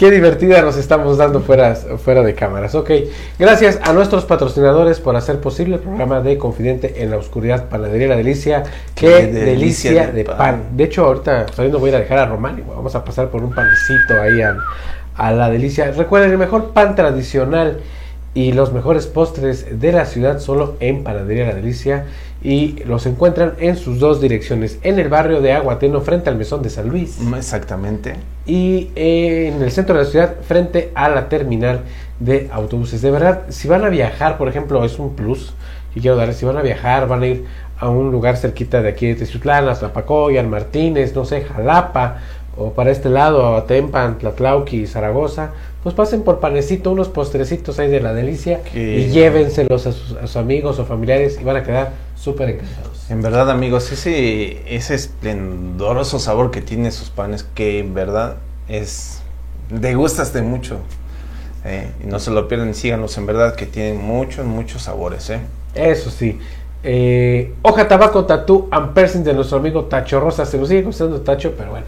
Qué 0.00 0.10
divertida 0.10 0.62
nos 0.62 0.78
estamos 0.78 1.18
dando 1.18 1.42
fuera, 1.42 1.74
fuera 1.74 2.22
de 2.22 2.34
cámaras. 2.34 2.74
Ok, 2.74 2.90
gracias 3.38 3.78
a 3.82 3.92
nuestros 3.92 4.24
patrocinadores 4.24 4.98
por 4.98 5.14
hacer 5.14 5.42
posible 5.42 5.74
el 5.74 5.82
programa 5.82 6.22
de 6.22 6.38
Confidente 6.38 7.02
en 7.02 7.10
la 7.10 7.18
Oscuridad, 7.18 7.68
Panadería 7.68 8.08
La 8.08 8.16
Delicia. 8.16 8.62
Qué, 8.94 9.08
Qué 9.08 9.26
delicia, 9.26 9.90
delicia 9.90 10.06
de 10.06 10.24
pan. 10.24 10.36
pan. 10.38 10.62
De 10.72 10.84
hecho, 10.84 11.04
ahorita 11.04 11.48
saliendo 11.54 11.78
voy 11.78 11.90
a 11.90 11.98
dejar 11.98 12.16
a 12.16 12.24
Román 12.24 12.58
y 12.58 12.62
vamos 12.62 12.94
a 12.94 13.04
pasar 13.04 13.28
por 13.28 13.44
un 13.44 13.54
panecito 13.54 14.18
ahí 14.18 14.40
a, 14.40 14.56
a 15.16 15.32
La 15.32 15.50
Delicia. 15.50 15.90
Recuerden, 15.90 16.30
el 16.30 16.38
mejor 16.38 16.70
pan 16.70 16.94
tradicional 16.94 17.80
y 18.32 18.52
los 18.52 18.72
mejores 18.72 19.06
postres 19.06 19.80
de 19.80 19.92
la 19.92 20.04
ciudad 20.06 20.38
solo 20.38 20.76
en 20.80 21.02
Panadería 21.02 21.46
La 21.46 21.54
Delicia 21.54 22.06
y 22.42 22.76
los 22.84 23.04
encuentran 23.06 23.54
en 23.58 23.76
sus 23.76 23.98
dos 23.98 24.20
direcciones, 24.20 24.78
en 24.82 24.98
el 24.98 25.08
barrio 25.08 25.40
de 25.40 25.52
Aguateno 25.52 26.00
frente 26.00 26.30
al 26.30 26.36
Mesón 26.36 26.62
de 26.62 26.70
San 26.70 26.88
Luis 26.88 27.18
Mm, 27.18 27.34
Exactamente. 27.34 28.14
y 28.46 28.90
eh, 28.96 29.52
en 29.54 29.62
el 29.62 29.70
centro 29.72 29.96
de 29.98 30.04
la 30.04 30.10
ciudad 30.10 30.36
frente 30.46 30.90
a 30.94 31.08
la 31.08 31.28
terminal 31.28 31.80
de 32.20 32.48
autobuses. 32.52 33.02
De 33.02 33.10
verdad, 33.10 33.42
si 33.48 33.66
van 33.68 33.84
a 33.84 33.88
viajar, 33.88 34.38
por 34.38 34.48
ejemplo, 34.48 34.84
es 34.84 34.98
un 34.98 35.16
plus 35.16 35.52
y 35.94 36.00
quiero 36.00 36.16
darles, 36.16 36.36
si 36.36 36.46
van 36.46 36.56
a 36.56 36.62
viajar, 36.62 37.08
van 37.08 37.22
a 37.22 37.26
ir 37.26 37.44
a 37.78 37.88
un 37.88 38.12
lugar 38.12 38.36
cerquita 38.36 38.80
de 38.80 38.90
aquí 38.90 39.06
de 39.08 39.16
Teziutlán, 39.16 39.68
a 39.68 39.74
Tlapacoyan, 39.74 40.48
Martínez, 40.48 41.14
no 41.16 41.24
sé, 41.24 41.42
Jalapa, 41.42 42.18
o 42.56 42.72
para 42.72 42.90
este 42.90 43.08
lado, 43.08 43.56
a 43.56 43.66
Tempan, 43.66 44.18
Tlatlauqui, 44.18 44.86
Zaragoza, 44.86 45.50
pues 45.82 45.94
pasen 45.94 46.22
por 46.22 46.40
panecito, 46.40 46.90
unos 46.90 47.08
postrecitos 47.08 47.78
ahí 47.78 47.88
de 47.88 48.00
la 48.00 48.12
delicia 48.12 48.60
y 48.74 49.06
llévenselos 49.06 49.86
a 49.86 49.92
sus, 49.92 50.12
a 50.16 50.26
sus 50.26 50.36
amigos 50.36 50.78
o 50.78 50.84
familiares 50.84 51.38
y 51.40 51.44
van 51.44 51.56
a 51.56 51.62
quedar 51.62 51.92
súper 52.16 52.50
encantados. 52.50 53.10
En 53.10 53.22
verdad, 53.22 53.50
amigos, 53.50 53.90
ese, 53.90 54.62
ese 54.74 54.94
esplendoroso 54.94 56.18
sabor 56.18 56.50
que 56.50 56.60
tiene 56.60 56.90
sus 56.90 57.10
panes, 57.10 57.44
que 57.54 57.78
en 57.78 57.94
verdad 57.94 58.36
es. 58.68 59.22
Degustaste 59.70 60.42
mucho. 60.42 60.78
eh, 61.64 61.90
y 62.02 62.06
no 62.06 62.18
se 62.18 62.30
lo 62.30 62.46
pierdan, 62.48 62.74
síganos, 62.74 63.16
en 63.18 63.26
verdad, 63.26 63.54
que 63.54 63.66
tienen 63.66 64.00
muchos, 64.02 64.44
muchos 64.46 64.82
sabores. 64.82 65.28
Eh. 65.30 65.40
Eso 65.74 66.10
sí. 66.10 66.38
Eh, 66.82 67.52
hoja 67.62 67.86
tabaco 67.88 68.24
tatú 68.24 68.68
and 68.70 68.94
piercing 68.94 69.22
de 69.22 69.34
nuestro 69.34 69.58
amigo 69.58 69.84
Tacho 69.84 70.18
Rosa. 70.20 70.46
Se 70.46 70.56
nos 70.58 70.68
sigue 70.68 70.84
costando 70.84 71.20
Tacho, 71.20 71.52
pero 71.56 71.70
bueno. 71.72 71.86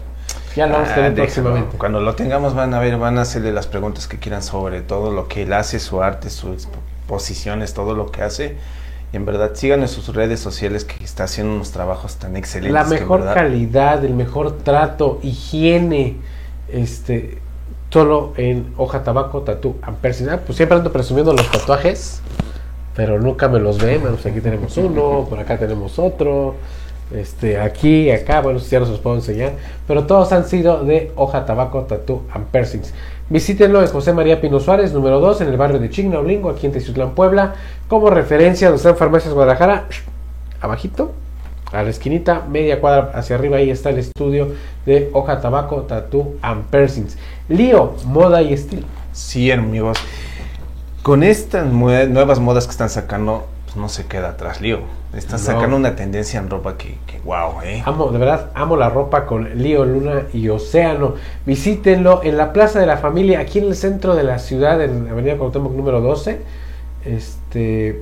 Ya 0.55 0.67
lo 0.67 0.73
vamos 0.73 0.89
a 0.89 0.91
Ah, 0.91 0.95
tener 0.95 1.11
déjalo. 1.11 1.25
próximamente. 1.25 1.77
Cuando 1.77 1.99
lo 1.99 2.15
tengamos, 2.15 2.53
van 2.53 2.73
a 2.73 2.79
ver, 2.79 2.97
van 2.97 3.17
a 3.17 3.21
hacerle 3.21 3.51
las 3.51 3.67
preguntas 3.67 4.07
que 4.07 4.19
quieran 4.19 4.43
sobre 4.43 4.81
todo 4.81 5.11
lo 5.11 5.27
que 5.27 5.43
él 5.43 5.53
hace, 5.53 5.79
su 5.79 6.01
arte, 6.03 6.29
sus 6.29 6.67
posiciones, 7.07 7.73
todo 7.73 7.95
lo 7.95 8.11
que 8.11 8.21
hace. 8.21 8.57
Y 9.11 9.15
en 9.17 9.25
verdad, 9.25 9.51
síganos 9.53 9.95
en 9.97 10.01
sus 10.03 10.15
redes 10.15 10.39
sociales 10.39 10.85
que 10.85 11.03
está 11.03 11.25
haciendo 11.25 11.53
unos 11.53 11.71
trabajos 11.71 12.15
tan 12.17 12.35
excelentes. 12.35 12.73
La 12.73 12.83
que 12.83 13.01
mejor 13.01 13.19
verdad- 13.21 13.33
calidad, 13.35 14.03
el 14.05 14.13
mejor 14.15 14.57
trato, 14.59 15.19
higiene, 15.21 16.17
este, 16.69 17.37
solo 17.91 18.33
en 18.37 18.73
hoja 18.77 19.03
tabaco 19.03 19.41
tatú. 19.41 19.75
Ah, 19.83 19.91
pues 20.01 20.17
siempre 20.17 20.77
ando 20.77 20.91
presumiendo 20.91 21.31
los 21.33 21.49
tatuajes, 21.51 22.21
pero 22.95 23.19
nunca 23.19 23.47
me 23.47 23.59
los 23.59 23.77
ven. 23.79 24.01
Pues 24.01 24.25
aquí 24.25 24.41
tenemos 24.41 24.75
uno, 24.77 25.27
por 25.29 25.39
acá 25.39 25.57
tenemos 25.57 25.99
otro. 25.99 26.55
Este, 27.13 27.59
aquí, 27.59 28.09
acá, 28.09 28.41
bueno, 28.41 28.57
ya 28.59 28.79
no 28.79 28.85
se 28.85 28.91
los 28.91 28.99
puedo 28.99 29.15
enseñar, 29.15 29.53
pero 29.87 30.05
todos 30.05 30.31
han 30.31 30.45
sido 30.45 30.83
de 30.83 31.11
hoja 31.15 31.45
tabaco, 31.45 31.81
tatú 31.81 32.23
and 32.33 32.47
piercings. 32.47 32.91
Visítenlo 33.29 33.81
en 33.81 33.87
José 33.87 34.13
María 34.13 34.41
Pino 34.41 34.59
Suárez, 34.59 34.93
número 34.93 35.19
2, 35.19 35.41
en 35.41 35.47
el 35.49 35.57
barrio 35.57 35.79
de 35.79 35.91
Chignaulingo, 35.91 36.49
aquí 36.49 36.65
en 36.65 36.71
Teziutlán, 36.71 37.11
Puebla, 37.11 37.53
como 37.87 38.09
referencia 38.09 38.67
donde 38.67 38.77
están 38.77 38.97
Farmacias 38.97 39.33
Guadalajara, 39.33 39.85
abajito, 40.59 41.11
a 41.71 41.83
la 41.83 41.89
esquinita, 41.89 42.43
media 42.49 42.81
cuadra 42.81 43.11
hacia 43.13 43.35
arriba, 43.35 43.57
ahí 43.57 43.69
está 43.69 43.91
el 43.91 43.99
estudio 43.99 44.53
de 44.85 45.09
hoja 45.13 45.39
tabaco, 45.39 45.81
tatú 45.81 46.35
and 46.41 46.65
piercings. 46.65 47.17
Lío, 47.47 47.93
moda 48.05 48.41
y 48.41 48.53
estilo. 48.53 48.87
Sí, 49.11 49.51
amigos. 49.51 49.97
Con 51.03 51.21
estas 51.21 51.67
nuevas 51.67 52.39
modas 52.39 52.65
que 52.65 52.71
están 52.71 52.89
sacando, 52.89 53.45
pues 53.65 53.75
no 53.75 53.89
se 53.89 54.05
queda 54.05 54.29
atrás, 54.29 54.61
Lío. 54.61 55.02
Están 55.15 55.39
No. 55.39 55.45
sacando 55.45 55.77
una 55.77 55.95
tendencia 55.95 56.39
en 56.39 56.49
ropa 56.49 56.75
que, 56.77 56.97
que 57.05 57.19
wow, 57.23 57.61
¿eh? 57.63 57.83
Amo, 57.85 58.09
de 58.11 58.17
verdad, 58.17 58.49
amo 58.55 58.75
la 58.75 58.89
ropa 58.89 59.25
con 59.25 59.61
Lío, 59.61 59.85
Luna 59.85 60.23
y 60.33 60.49
Océano. 60.49 61.13
Visítenlo 61.45 62.21
en 62.23 62.35
la 62.37 62.51
Plaza 62.51 62.79
de 62.79 62.85
la 62.87 62.97
Familia, 62.97 63.39
aquí 63.39 63.59
en 63.59 63.65
el 63.65 63.75
centro 63.75 64.15
de 64.15 64.23
la 64.23 64.39
ciudad, 64.39 64.81
en 64.81 65.07
Avenida 65.07 65.37
Cuauhtémoc 65.37 65.73
número 65.73 66.01
12. 66.01 66.39
Este, 67.05 68.01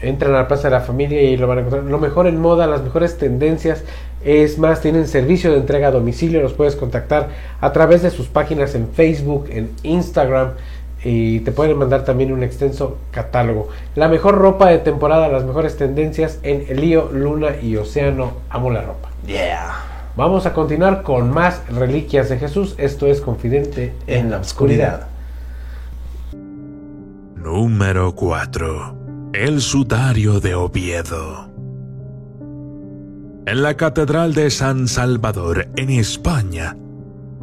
entran 0.00 0.34
a 0.34 0.38
la 0.38 0.48
Plaza 0.48 0.64
de 0.68 0.72
la 0.72 0.80
Familia 0.80 1.22
y 1.22 1.36
lo 1.36 1.46
van 1.46 1.58
a 1.58 1.60
encontrar. 1.62 1.84
Lo 1.84 1.98
mejor 1.98 2.26
en 2.26 2.40
moda, 2.40 2.66
las 2.66 2.82
mejores 2.82 3.16
tendencias. 3.18 3.84
Es 4.24 4.58
más, 4.58 4.80
tienen 4.80 5.08
servicio 5.08 5.50
de 5.52 5.58
entrega 5.58 5.88
a 5.88 5.90
domicilio. 5.90 6.40
Los 6.42 6.52
puedes 6.52 6.76
contactar 6.76 7.28
a 7.60 7.72
través 7.72 8.02
de 8.02 8.10
sus 8.10 8.28
páginas 8.28 8.74
en 8.74 8.88
Facebook, 8.88 9.46
en 9.50 9.70
Instagram. 9.82 10.50
Y 11.04 11.40
te 11.40 11.52
pueden 11.52 11.78
mandar 11.78 12.04
también 12.04 12.32
un 12.32 12.42
extenso 12.42 12.98
catálogo. 13.10 13.68
La 13.94 14.08
mejor 14.08 14.36
ropa 14.36 14.68
de 14.68 14.78
temporada, 14.78 15.28
las 15.28 15.44
mejores 15.44 15.76
tendencias 15.76 16.38
en 16.42 16.80
Lío, 16.80 17.10
Luna 17.12 17.56
y 17.60 17.76
Océano. 17.76 18.34
Amo 18.50 18.70
la 18.70 18.82
ropa. 18.82 19.08
Yeah. 19.26 19.74
Vamos 20.16 20.46
a 20.46 20.52
continuar 20.52 21.02
con 21.02 21.30
más 21.30 21.62
reliquias 21.68 22.28
de 22.28 22.38
Jesús. 22.38 22.74
Esto 22.78 23.06
es 23.06 23.20
Confidente 23.20 23.94
En 24.06 24.30
la 24.30 24.38
oscuridad. 24.38 25.06
Número 27.34 28.14
4. 28.14 29.30
El 29.32 29.60
sudario 29.60 30.38
de 30.38 30.54
Oviedo. 30.54 31.50
En 33.44 33.62
la 33.62 33.74
Catedral 33.74 34.34
de 34.34 34.50
San 34.50 34.86
Salvador, 34.86 35.66
en 35.76 35.90
España, 35.90 36.76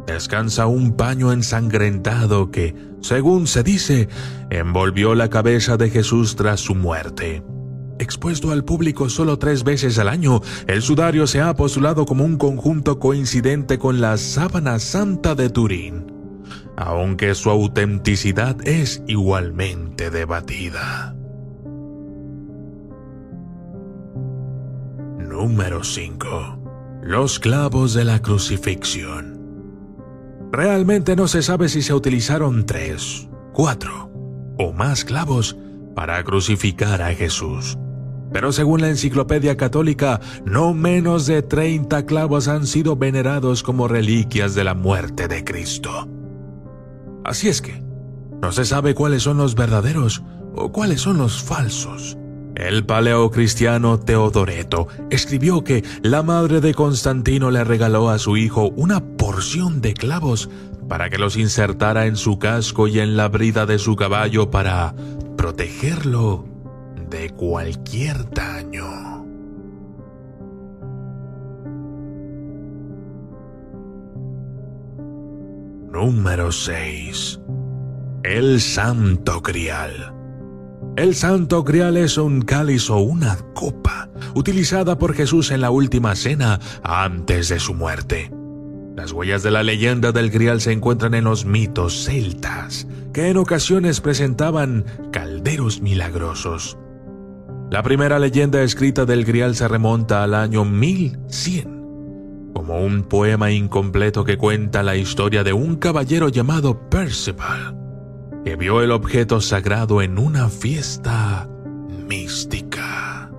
descansa 0.06 0.66
un 0.66 0.92
paño 0.96 1.32
ensangrentado 1.32 2.50
que, 2.50 2.74
según 3.00 3.46
se 3.46 3.62
dice, 3.62 4.08
envolvió 4.50 5.14
la 5.14 5.28
cabeza 5.28 5.76
de 5.76 5.90
Jesús 5.90 6.36
tras 6.36 6.60
su 6.60 6.74
muerte. 6.74 7.42
Expuesto 7.98 8.50
al 8.50 8.64
público 8.64 9.10
solo 9.10 9.38
tres 9.38 9.62
veces 9.62 9.98
al 9.98 10.08
año, 10.08 10.40
el 10.66 10.80
sudario 10.80 11.26
se 11.26 11.42
ha 11.42 11.54
postulado 11.54 12.06
como 12.06 12.24
un 12.24 12.38
conjunto 12.38 12.98
coincidente 12.98 13.78
con 13.78 14.00
la 14.00 14.16
sábana 14.16 14.78
santa 14.78 15.34
de 15.34 15.50
Turín, 15.50 16.10
aunque 16.76 17.34
su 17.34 17.50
autenticidad 17.50 18.56
es 18.66 19.02
igualmente 19.06 20.10
debatida. 20.10 21.14
Número 25.18 25.84
5. 25.84 27.00
Los 27.02 27.38
clavos 27.38 27.94
de 27.94 28.04
la 28.04 28.20
crucifixión. 28.20 29.39
Realmente 30.52 31.14
no 31.14 31.28
se 31.28 31.42
sabe 31.42 31.68
si 31.68 31.80
se 31.80 31.94
utilizaron 31.94 32.66
tres, 32.66 33.28
cuatro 33.52 34.10
o 34.58 34.72
más 34.72 35.04
clavos 35.04 35.56
para 35.94 36.22
crucificar 36.24 37.02
a 37.02 37.14
Jesús. 37.14 37.78
Pero 38.32 38.52
según 38.52 38.80
la 38.80 38.88
enciclopedia 38.88 39.56
católica, 39.56 40.20
no 40.44 40.74
menos 40.74 41.26
de 41.26 41.42
30 41.42 42.04
clavos 42.06 42.48
han 42.48 42.66
sido 42.66 42.96
venerados 42.96 43.62
como 43.62 43.88
reliquias 43.88 44.54
de 44.54 44.64
la 44.64 44.74
muerte 44.74 45.28
de 45.28 45.44
Cristo. 45.44 46.08
Así 47.24 47.48
es 47.48 47.62
que, 47.62 47.82
no 48.42 48.50
se 48.52 48.64
sabe 48.64 48.94
cuáles 48.94 49.22
son 49.22 49.38
los 49.38 49.54
verdaderos 49.54 50.22
o 50.54 50.72
cuáles 50.72 51.00
son 51.00 51.18
los 51.18 51.42
falsos. 51.42 52.16
El 52.60 52.84
paleocristiano 52.84 53.98
Teodoreto 53.98 54.86
escribió 55.08 55.64
que 55.64 55.82
la 56.02 56.22
madre 56.22 56.60
de 56.60 56.74
Constantino 56.74 57.50
le 57.50 57.64
regaló 57.64 58.10
a 58.10 58.18
su 58.18 58.36
hijo 58.36 58.68
una 58.76 59.00
porción 59.00 59.80
de 59.80 59.94
clavos 59.94 60.50
para 60.86 61.08
que 61.08 61.16
los 61.16 61.38
insertara 61.38 62.04
en 62.04 62.16
su 62.16 62.38
casco 62.38 62.86
y 62.86 63.00
en 63.00 63.16
la 63.16 63.28
brida 63.28 63.64
de 63.64 63.78
su 63.78 63.96
caballo 63.96 64.50
para 64.50 64.94
protegerlo 65.38 66.44
de 67.08 67.30
cualquier 67.30 68.28
daño. 68.28 69.24
Número 75.90 76.52
6. 76.52 77.40
El 78.22 78.60
Santo 78.60 79.40
Grial. 79.40 80.19
El 80.96 81.14
Santo 81.14 81.62
Grial 81.62 81.96
es 81.96 82.18
un 82.18 82.42
cáliz 82.42 82.90
o 82.90 82.98
una 82.98 83.38
copa 83.54 84.08
utilizada 84.34 84.98
por 84.98 85.14
Jesús 85.14 85.50
en 85.50 85.60
la 85.60 85.70
última 85.70 86.14
cena 86.16 86.60
antes 86.82 87.48
de 87.48 87.60
su 87.60 87.74
muerte. 87.74 88.30
Las 88.96 89.12
huellas 89.12 89.42
de 89.42 89.50
la 89.50 89.62
leyenda 89.62 90.12
del 90.12 90.30
Grial 90.30 90.60
se 90.60 90.72
encuentran 90.72 91.14
en 91.14 91.24
los 91.24 91.46
mitos 91.46 92.04
celtas, 92.04 92.86
que 93.14 93.28
en 93.28 93.36
ocasiones 93.36 94.00
presentaban 94.00 94.84
calderos 95.10 95.80
milagrosos. 95.80 96.76
La 97.70 97.82
primera 97.82 98.18
leyenda 98.18 98.62
escrita 98.62 99.06
del 99.06 99.24
Grial 99.24 99.54
se 99.54 99.68
remonta 99.68 100.24
al 100.24 100.34
año 100.34 100.64
1100, 100.64 102.50
como 102.52 102.80
un 102.80 103.04
poema 103.04 103.52
incompleto 103.52 104.24
que 104.24 104.36
cuenta 104.36 104.82
la 104.82 104.96
historia 104.96 105.44
de 105.44 105.52
un 105.52 105.76
caballero 105.76 106.28
llamado 106.28 106.90
Percival, 106.90 107.79
que 108.44 108.56
vio 108.56 108.82
el 108.82 108.90
objeto 108.90 109.40
sagrado 109.40 110.02
en 110.02 110.18
una 110.18 110.48
fiesta 110.48 111.48
mística. 112.08 113.30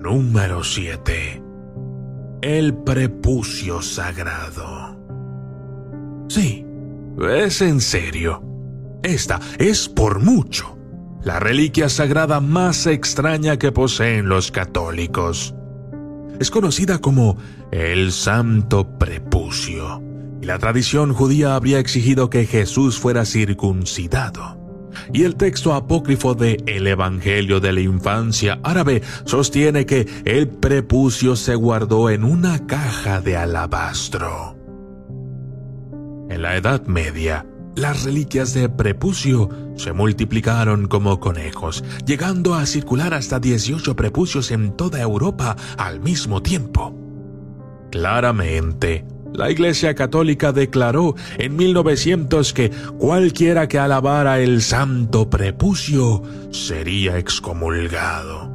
Número 0.00 0.62
7. 0.62 1.42
El 2.42 2.74
prepucio 2.74 3.80
sagrado. 3.80 5.00
Sí, 6.28 6.66
es 7.20 7.62
en 7.62 7.80
serio. 7.80 8.42
Esta 9.02 9.40
es 9.58 9.88
por 9.88 10.20
mucho 10.20 10.76
la 11.24 11.40
reliquia 11.40 11.88
sagrada 11.88 12.40
más 12.40 12.86
extraña 12.86 13.58
que 13.58 13.72
poseen 13.72 14.28
los 14.28 14.50
católicos. 14.50 15.54
Es 16.40 16.50
conocida 16.50 16.98
como 16.98 17.36
el 17.70 18.12
Santo 18.12 18.98
Prepucio 18.98 20.02
y 20.44 20.46
la 20.46 20.58
tradición 20.58 21.14
judía 21.14 21.54
habría 21.54 21.78
exigido 21.78 22.28
que 22.28 22.44
Jesús 22.44 22.98
fuera 22.98 23.24
circuncidado. 23.24 24.60
Y 25.12 25.24
el 25.24 25.36
texto 25.36 25.72
apócrifo 25.72 26.34
de 26.34 26.62
El 26.66 26.86
Evangelio 26.86 27.60
de 27.60 27.72
la 27.72 27.80
Infancia 27.80 28.60
árabe 28.62 29.02
sostiene 29.24 29.86
que 29.86 30.06
el 30.24 30.48
prepucio 30.48 31.34
se 31.36 31.54
guardó 31.54 32.10
en 32.10 32.24
una 32.24 32.66
caja 32.66 33.20
de 33.20 33.36
alabastro. 33.38 34.56
En 36.28 36.42
la 36.42 36.56
Edad 36.56 36.84
Media, 36.86 37.46
las 37.76 38.04
reliquias 38.04 38.54
de 38.54 38.68
prepucio 38.68 39.48
se 39.76 39.92
multiplicaron 39.92 40.86
como 40.86 41.18
conejos, 41.20 41.84
llegando 42.06 42.54
a 42.54 42.66
circular 42.66 43.14
hasta 43.14 43.40
18 43.40 43.96
prepucios 43.96 44.50
en 44.50 44.76
toda 44.76 45.00
Europa 45.00 45.56
al 45.76 46.00
mismo 46.00 46.42
tiempo. 46.42 46.94
Claramente, 47.90 49.04
la 49.32 49.50
Iglesia 49.50 49.94
Católica 49.94 50.52
declaró 50.52 51.16
en 51.38 51.56
1900 51.56 52.52
que 52.52 52.70
cualquiera 52.98 53.66
que 53.66 53.80
alabara 53.80 54.38
el 54.38 54.62
santo 54.62 55.28
prepucio 55.28 56.22
sería 56.50 57.18
excomulgado. 57.18 58.52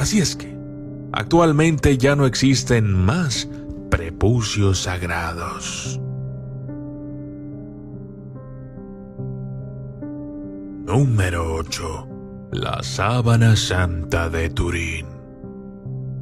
Así 0.00 0.18
es 0.18 0.34
que, 0.34 0.56
actualmente 1.12 1.96
ya 1.96 2.16
no 2.16 2.26
existen 2.26 2.92
más 2.92 3.48
prepucios 3.88 4.80
sagrados. 4.82 6.00
Número 10.92 11.54
8. 11.54 12.08
La 12.50 12.82
sábana 12.82 13.54
santa 13.54 14.28
de 14.28 14.50
Turín. 14.50 15.06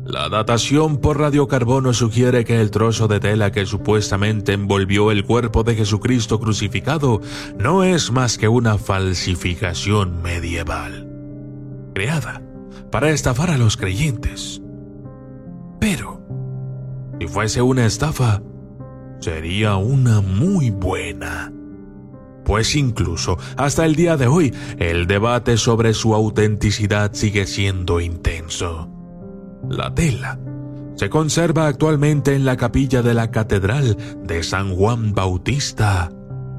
La 0.04 0.28
datación 0.28 0.98
por 0.98 1.18
radiocarbono 1.18 1.94
sugiere 1.94 2.44
que 2.44 2.60
el 2.60 2.70
trozo 2.70 3.08
de 3.08 3.18
tela 3.18 3.50
que 3.50 3.64
supuestamente 3.64 4.52
envolvió 4.52 5.10
el 5.10 5.24
cuerpo 5.24 5.64
de 5.64 5.74
Jesucristo 5.74 6.38
crucificado 6.38 7.22
no 7.58 7.82
es 7.82 8.12
más 8.12 8.36
que 8.36 8.48
una 8.48 8.76
falsificación 8.76 10.20
medieval, 10.20 11.08
creada 11.94 12.42
para 12.90 13.08
estafar 13.08 13.50
a 13.50 13.56
los 13.56 13.78
creyentes. 13.78 14.60
Pero, 15.80 16.20
si 17.18 17.26
fuese 17.26 17.62
una 17.62 17.86
estafa, 17.86 18.42
sería 19.18 19.76
una 19.76 20.20
muy 20.20 20.68
buena. 20.68 21.54
Pues 22.48 22.74
incluso 22.76 23.36
hasta 23.58 23.84
el 23.84 23.94
día 23.94 24.16
de 24.16 24.26
hoy 24.26 24.54
el 24.78 25.06
debate 25.06 25.58
sobre 25.58 25.92
su 25.92 26.14
autenticidad 26.14 27.12
sigue 27.12 27.46
siendo 27.46 28.00
intenso. 28.00 28.88
La 29.68 29.94
tela 29.94 30.40
se 30.94 31.10
conserva 31.10 31.66
actualmente 31.66 32.34
en 32.34 32.46
la 32.46 32.56
capilla 32.56 33.02
de 33.02 33.12
la 33.12 33.30
Catedral 33.30 33.98
de 34.24 34.42
San 34.42 34.74
Juan 34.74 35.12
Bautista 35.12 36.10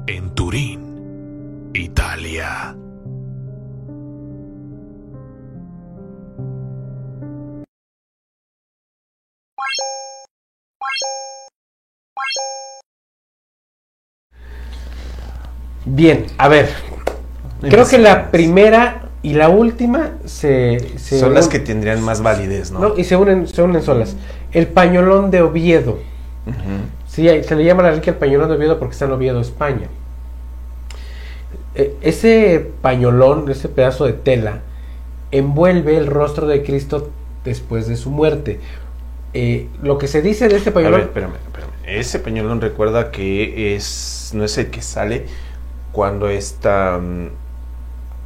en 0.06 0.30
Turín, 0.30 1.70
Italia. 1.74 2.76
Bien, 15.84 16.26
a 16.38 16.48
ver. 16.48 16.68
Creo 17.62 17.86
que 17.86 17.98
la 17.98 18.30
primera 18.30 19.08
y 19.22 19.34
la 19.34 19.48
última 19.50 20.12
se, 20.24 20.78
se 20.98 21.18
Son 21.20 21.34
las 21.34 21.46
un- 21.46 21.52
que 21.52 21.58
tendrían 21.58 22.02
más 22.02 22.22
validez, 22.22 22.70
¿no? 22.70 22.78
No, 22.80 22.96
y 22.96 23.04
se 23.04 23.16
unen, 23.16 23.46
se 23.46 23.62
unen 23.62 23.82
solas. 23.82 24.16
El 24.52 24.66
pañolón 24.68 25.30
de 25.30 25.42
Oviedo. 25.42 25.98
Sí, 27.06 27.28
se 27.42 27.56
le 27.56 27.64
llama 27.64 27.82
la 27.82 27.90
reliquia 27.90 28.12
el 28.12 28.18
pañolón 28.18 28.48
de 28.48 28.56
Oviedo 28.56 28.78
porque 28.78 28.92
está 28.92 29.04
en 29.04 29.12
Oviedo, 29.12 29.40
España. 29.40 29.88
Eh, 31.74 31.96
ese 32.02 32.70
pañolón, 32.82 33.48
ese 33.50 33.68
pedazo 33.68 34.06
de 34.06 34.12
tela, 34.14 34.60
envuelve 35.30 35.96
el 35.96 36.06
rostro 36.06 36.46
de 36.46 36.62
Cristo 36.62 37.10
después 37.44 37.86
de 37.88 37.96
su 37.96 38.10
muerte. 38.10 38.58
Eh, 39.34 39.68
lo 39.82 39.98
que 39.98 40.08
se 40.08 40.22
dice 40.22 40.48
de 40.48 40.56
este 40.56 40.70
A 40.70 40.74
pañolón... 40.74 41.00
ver, 41.00 41.08
espérame, 41.08 41.34
espérame. 41.46 41.70
Ese 41.86 42.18
pañolón 42.18 42.60
recuerda 42.60 43.10
que 43.10 43.74
es 43.76 44.30
no 44.34 44.44
es 44.44 44.56
el 44.58 44.68
que 44.70 44.82
sale 44.82 45.26
cuando 45.92 46.28
esta 46.28 46.98
mm, 46.98 47.28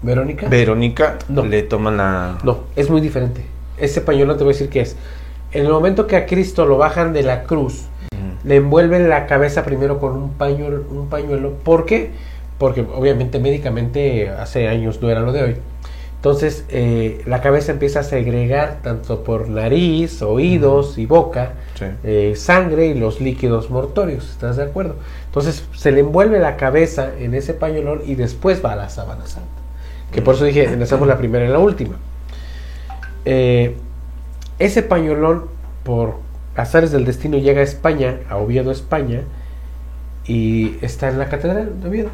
¿Verónica? 0.03 0.49
Verónica 0.49 1.19
No. 1.29 1.45
le 1.45 1.63
toma 1.63 1.91
la 1.91 2.39
No, 2.45 2.61
es 2.77 2.91
muy 2.91 3.01
diferente. 3.01 3.45
Ese 3.79 4.01
pañuelo 4.01 4.37
te 4.37 4.45
voy 4.45 4.53
a 4.53 4.55
decir 4.55 4.69
que 4.69 4.81
es. 4.81 4.97
En 5.53 5.65
el 5.67 5.73
momento 5.73 6.07
que 6.07 6.17
a 6.17 6.27
Cristo 6.27 6.67
lo 6.67 6.77
bajan 6.79 7.13
de 7.13 7.23
la 7.23 7.45
cruz, 7.45 7.87
le 8.45 8.57
envuelven 8.57 9.09
la 9.09 9.27
cabeza 9.27 9.65
primero 9.65 9.99
con 9.99 10.13
un 10.17 10.31
pañuelo, 10.35 10.85
un 10.91 11.09
pañuelo. 11.09 11.53
¿Por 11.65 11.87
qué? 11.87 12.11
Porque 12.59 12.83
obviamente 12.83 13.39
médicamente 13.39 14.29
hace 14.29 14.69
años 14.69 15.01
no 15.01 15.11
era 15.11 15.21
lo 15.21 15.33
de 15.33 15.43
hoy. 15.43 15.57
Entonces 16.25 16.65
eh, 16.71 17.21
la 17.27 17.43
cabeza 17.43 17.73
empieza 17.73 18.01
a 18.01 18.03
segregar 18.03 18.79
tanto 18.83 19.25
por 19.25 19.51
nariz, 19.51 20.23
oídos 20.23 20.97
y 20.97 21.05
boca 21.05 21.53
Sí. 21.75 21.85
eh, 22.03 22.33
sangre 22.35 22.87
y 22.87 22.95
los 22.95 23.21
líquidos 23.21 23.69
mortorios. 23.69 24.31
¿Estás 24.31 24.57
de 24.57 24.63
acuerdo? 24.63 24.95
Entonces 25.27 25.67
se 25.75 25.93
le 25.93 26.01
envuelve 26.01 26.39
la 26.39 26.57
cabeza 26.57 27.11
en 27.19 27.35
ese 27.35 27.53
pañuelón 27.53 28.01
y 28.07 28.15
después 28.15 28.65
va 28.65 28.73
a 28.73 28.77
la 28.77 28.89
sábana 28.89 29.27
santa. 29.27 29.51
Que 30.13 30.23
por 30.23 30.37
eso 30.37 30.47
dije, 30.47 30.65
enlazamos 30.65 31.07
la 31.07 31.19
primera 31.19 31.45
y 31.45 31.49
la 31.49 31.59
última. 31.59 31.97
Eh, 33.27 33.77
ese 34.59 34.83
pañuelón, 34.83 35.45
por 35.83 36.15
azares 36.57 36.91
del 36.91 37.05
destino, 37.05 37.37
llega 37.37 37.61
a 37.61 37.65
España, 37.65 38.21
a 38.31 38.39
Oviedo, 38.39 38.71
España, 38.71 39.25
y 40.25 40.79
está 40.81 41.11
en 41.11 41.19
la 41.19 41.29
catedral 41.29 41.83
de 41.83 41.87
Oviedo. 41.91 42.09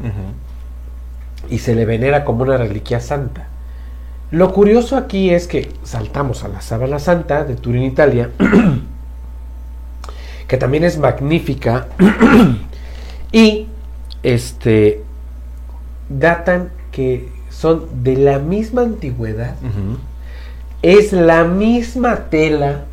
Y 1.49 1.59
se 1.59 1.75
le 1.75 1.85
venera 1.85 2.25
como 2.25 2.43
una 2.43 2.57
reliquia 2.57 2.99
santa. 2.99 3.47
Lo 4.31 4.53
curioso 4.53 4.95
aquí 4.95 5.29
es 5.29 5.47
que 5.47 5.69
saltamos 5.83 6.43
a 6.43 6.47
la 6.47 6.61
sábana 6.61 6.99
santa 6.99 7.43
de 7.43 7.55
Turín, 7.55 7.83
Italia, 7.83 8.29
que 10.47 10.57
también 10.57 10.83
es 10.85 10.97
magnífica, 10.97 11.87
y 13.31 13.67
este 14.23 15.03
datan 16.09 16.69
que 16.91 17.29
son 17.49 18.03
de 18.03 18.15
la 18.15 18.39
misma 18.39 18.81
antigüedad, 18.83 19.55
es 20.81 21.11
la 21.13 21.43
misma 21.43 22.29
tela 22.29 22.85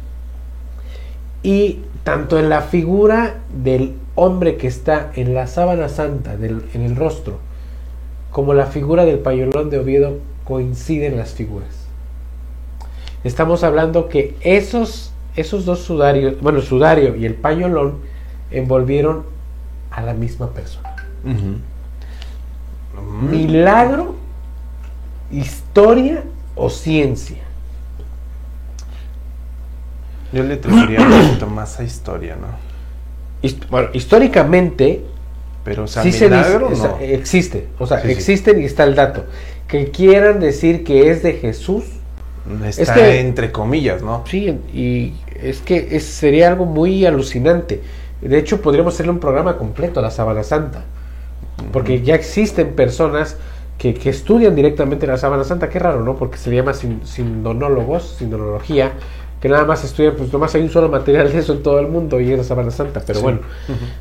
y 1.43 1.81
tanto 2.05 2.39
en 2.39 2.49
la 2.49 2.63
figura 2.63 3.37
del 3.63 3.95
hombre 4.17 4.57
que 4.57 4.67
está 4.67 5.11
en 5.15 5.35
la 5.35 5.47
sábana 5.47 5.89
santa 5.89 6.37
del- 6.37 6.65
en 6.75 6.83
el 6.83 6.97
rostro 6.97 7.39
como 8.31 8.55
la 8.55 8.67
figura 8.67 9.05
del 9.05 9.19
pañolón 9.21 9.71
de 9.71 9.79
Oviedo 9.79 10.19
coinciden 10.49 11.19
las 11.19 11.33
figuras. 11.35 11.69
Estamos 13.23 13.63
hablando 13.65 14.09
que 14.09 14.35
esos, 14.41 15.13
esos 15.37 15.67
dos 15.67 15.81
sudarios, 15.81 16.41
bueno, 16.41 16.59
el 16.61 16.65
sudario 16.65 17.15
y 17.17 17.27
el 17.27 17.35
pañolón 17.35 17.99
envolvieron 18.51 19.25
a 19.91 20.01
la 20.01 20.15
misma 20.15 20.49
persona. 20.51 20.97
Mm. 21.23 21.57
Milagro, 23.31 24.15
historia 25.31 26.25
o 26.57 26.71
ciencia. 26.71 27.43
Yo 30.33 30.43
le 30.45 30.55
atribuiría 30.55 31.01
un 31.01 31.11
poquito 31.11 31.47
más 31.47 31.79
a 31.81 31.85
historia, 31.85 32.37
¿no? 32.37 32.49
Hist- 33.43 33.69
Bueno, 33.71 33.89
históricamente 33.93 35.05
Pero, 35.65 35.85
o 35.85 35.87
sea, 35.87 36.03
sí 36.03 36.13
se 36.13 36.25
dice, 36.29 36.37
milagro, 36.37 36.69
o 36.71 36.75
sea, 36.75 36.89
no. 36.91 36.99
existe, 37.01 37.69
o 37.79 37.87
sea, 37.87 37.99
Sí, 38.01 38.07
sí. 38.09 38.13
existen 38.13 38.61
y 38.63 38.65
está 38.65 38.85
el 38.85 38.95
dato. 38.95 39.25
Que 39.69 39.91
quieran 39.91 40.41
decir 40.41 40.83
que 40.83 41.11
es 41.11 41.23
de 41.23 41.35
Jesús, 41.35 41.85
Está 42.67 42.83
es 42.83 42.91
que- 42.91 43.21
entre 43.21 43.53
comillas, 43.53 44.03
¿no? 44.03 44.25
sí, 44.27 44.59
y 44.73 45.13
es 45.43 45.61
que 45.61 45.89
es- 45.93 46.05
sería 46.05 46.49
algo 46.49 46.65
muy 46.65 47.05
alucinante. 47.05 47.83
De 48.23 48.39
hecho, 48.39 48.61
podríamos 48.63 48.95
hacerle 48.95 49.13
un 49.13 49.19
programa 49.21 49.59
completo 49.59 50.01
a 50.01 50.03
la 50.03 50.11
Sábana 50.11 50.43
Santa, 50.43 50.85
porque 51.73 52.01
ya 52.03 52.15
existen 52.15 52.69
personas 52.75 53.37
que, 53.77 53.95
que 53.95 54.11
estudian 54.11 54.57
directamente 54.57 55.07
la 55.07 55.19
Sábana 55.19 55.45
Santa, 55.45 55.69
qué 55.69 55.79
raro, 55.79 56.03
¿no? 56.03 56.17
Porque 56.17 56.39
se 56.39 56.51
le 56.51 56.57
llama 56.57 56.73
sin, 56.75 57.07
sindonólogos, 57.07 58.17
sindonología, 58.19 58.93
que 59.41 59.49
nada 59.49 59.65
más 59.67 59.85
estudian, 59.85 60.15
pues 60.17 60.33
nomás 60.33 60.53
hay 60.57 60.63
un 60.63 60.71
solo 60.71 60.89
material 60.89 61.31
de 61.31 61.39
eso 61.39 61.53
en 61.53 61.63
todo 61.63 61.79
el 61.79 61.87
mundo 61.87 62.19
y 62.21 62.33
es 62.33 62.39
la 62.39 62.43
Sábana 62.45 62.71
Santa, 62.73 63.03
pero 63.07 63.19
Sí. 63.21 63.23
bueno. 63.23 63.41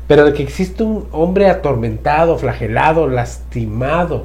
Pero 0.08 0.24
de 0.24 0.32
que 0.32 0.42
existe 0.42 0.82
un 0.82 1.06
hombre 1.12 1.48
atormentado, 1.48 2.38
flagelado, 2.38 3.06
lastimado, 3.06 4.24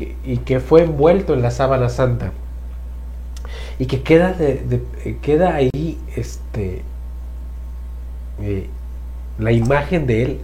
que- 0.00 0.16
y 0.24 0.38
que 0.38 0.60
fue 0.60 0.82
envuelto 0.84 1.34
en 1.34 1.42
la 1.42 1.50
sábana 1.50 1.88
santa, 1.90 2.32
y 3.78 3.86
que 3.86 4.02
queda, 4.02 4.32
de- 4.32 4.54
de- 4.68 4.82
eh, 5.04 5.16
queda 5.20 5.54
ahí 5.54 5.98
este, 6.16 6.82
eh, 8.42 8.66
la 9.38 9.52
imagen 9.52 10.06
de 10.06 10.22
él, 10.22 10.38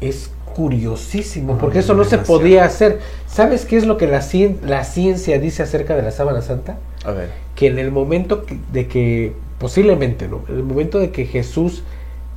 es 0.00 0.30
curiosísimo, 0.54 1.58
porque 1.58 1.78
Ah, 1.78 1.80
eso 1.80 1.94
no 1.94 2.04
se 2.04 2.18
podía 2.18 2.64
hacer. 2.64 3.00
¿Sabes 3.26 3.64
qué 3.64 3.76
es 3.76 3.86
lo 3.86 3.96
que 3.96 4.06
la, 4.06 4.20
cien- 4.20 4.60
la 4.62 4.84
ciencia 4.84 5.38
dice 5.38 5.62
acerca 5.62 5.94
de 5.96 6.02
la 6.02 6.10
sábana 6.12 6.40
santa? 6.42 6.78
A 7.04 7.10
ver. 7.12 7.30
que 7.54 7.68
en 7.68 7.78
el 7.78 7.90
momento 7.90 8.44
de 8.72 8.86
que, 8.86 9.32
posiblemente, 9.58 10.28
¿no? 10.28 10.42
En 10.48 10.56
el 10.56 10.62
momento 10.62 10.98
de 10.98 11.10
que 11.10 11.24
Jesús 11.24 11.82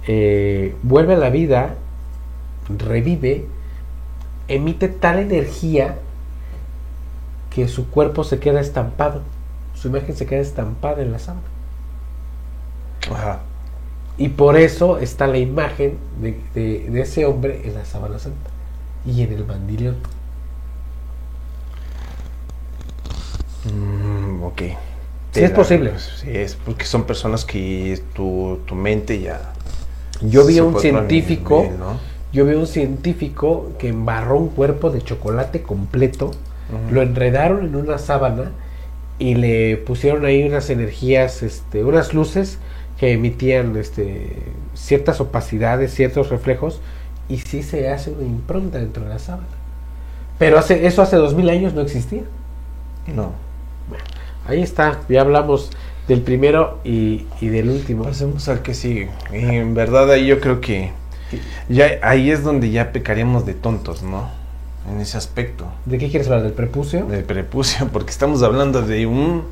eh, 0.08 0.74
vuelve 0.82 1.16
a 1.16 1.18
la 1.18 1.30
vida 1.30 1.76
revive, 2.78 3.46
emite 4.50 4.90
tal 4.90 5.20
energía 5.20 5.98
que 7.50 7.68
su 7.68 7.90
cuerpo 7.90 8.24
se 8.24 8.40
queda 8.40 8.60
estampado, 8.60 9.22
su 9.76 9.88
imagen 9.88 10.16
se 10.16 10.26
queda 10.26 10.42
estampada 10.42 11.02
en 11.02 11.12
la 11.12 11.20
sábana. 11.20 11.42
Ajá. 13.12 13.40
Y 14.18 14.30
por 14.30 14.58
eso 14.58 14.98
está 15.00 15.28
la 15.28 15.38
imagen 15.38 15.98
de, 16.22 16.40
de- 16.54 16.90
de 16.90 17.02
ese 17.02 17.26
hombre 17.26 17.62
en 17.64 17.74
la 17.76 17.86
sábana 17.86 18.20
santa 18.20 18.50
y 19.06 19.22
en 19.24 19.32
el 19.32 19.46
mandilión. 19.46 19.96
Mm, 23.74 24.44
ok. 24.44 24.62
Sí 25.32 25.42
es 25.42 25.52
posible. 25.52 25.94
Sí, 26.00 26.30
es 26.32 26.56
porque 26.56 26.86
son 26.86 27.04
personas 27.06 27.46
que 27.46 28.02
tu, 28.14 28.60
tu 28.66 28.76
mente 28.76 29.20
ya... 29.22 29.54
Yo 30.22 30.46
vi 30.46 30.58
a 30.58 30.64
un 30.64 30.78
científico, 30.80 31.62
nivel, 31.62 31.80
¿no? 31.80 31.98
Yo 32.32 32.46
vi 32.46 32.54
a 32.54 32.58
un 32.60 32.68
científico 32.68 33.72
que 33.80 33.90
embarró 33.90 34.38
un 34.38 34.50
cuerpo 34.50 34.90
de 34.90 35.02
chocolate 35.02 35.62
completo, 35.62 36.32
lo 36.92 37.02
enredaron 37.02 37.66
en 37.66 37.76
una 37.76 37.98
sábana 37.98 38.52
y 39.18 39.34
le 39.36 39.78
pusieron 39.78 40.26
ahí 40.26 40.44
unas 40.44 40.70
energías, 40.70 41.42
este, 41.42 41.84
unas 41.84 42.14
luces 42.14 42.60
que 43.00 43.14
emitían 43.14 43.76
este, 43.78 44.38
ciertas 44.76 45.20
opacidades, 45.20 45.94
ciertos 45.94 46.30
reflejos, 46.30 46.80
y 47.28 47.38
sí 47.38 47.64
se 47.64 47.90
hace 47.90 48.12
una 48.12 48.24
impronta 48.24 48.78
dentro 48.78 49.04
de 49.04 49.10
la 49.10 49.20
sábana. 49.20 49.48
Pero 50.38 50.60
hace, 50.60 50.86
eso 50.86 51.02
hace 51.02 51.16
dos 51.16 51.34
mil 51.34 51.50
años 51.50 51.74
no 51.74 51.82
existía. 51.82 52.24
No. 53.14 53.34
Ahí 54.48 54.62
está, 54.62 55.00
ya 55.10 55.22
hablamos 55.22 55.72
del 56.08 56.22
primero 56.22 56.80
y, 56.84 57.26
y 57.42 57.48
del 57.48 57.70
último. 57.70 58.04
Pasemos 58.04 58.48
al 58.48 58.62
que 58.62 58.74
sigue. 58.74 59.10
Y 59.34 59.56
en 59.56 59.74
verdad 59.74 60.10
ahí 60.12 60.28
yo 60.28 60.40
creo 60.40 60.62
que 60.62 60.92
ya 61.68 62.00
ahí 62.02 62.32
es 62.32 62.44
donde 62.44 62.72
ya 62.72 62.92
pecaríamos 62.92 63.46
de 63.46 63.54
tontos, 63.54 64.04
¿no? 64.04 64.30
En 64.90 65.02
ese 65.02 65.18
aspecto 65.18 65.66
¿De 65.86 65.98
qué 65.98 66.10
quieres 66.10 66.28
hablar? 66.28 66.44
¿Del 66.44 66.54
prepucio? 66.54 67.06
del 67.06 67.24
prepucio, 67.24 67.88
porque 67.94 68.10
estamos 68.12 68.42
hablando 68.44 68.82
de 68.82 69.06
un 69.06 69.44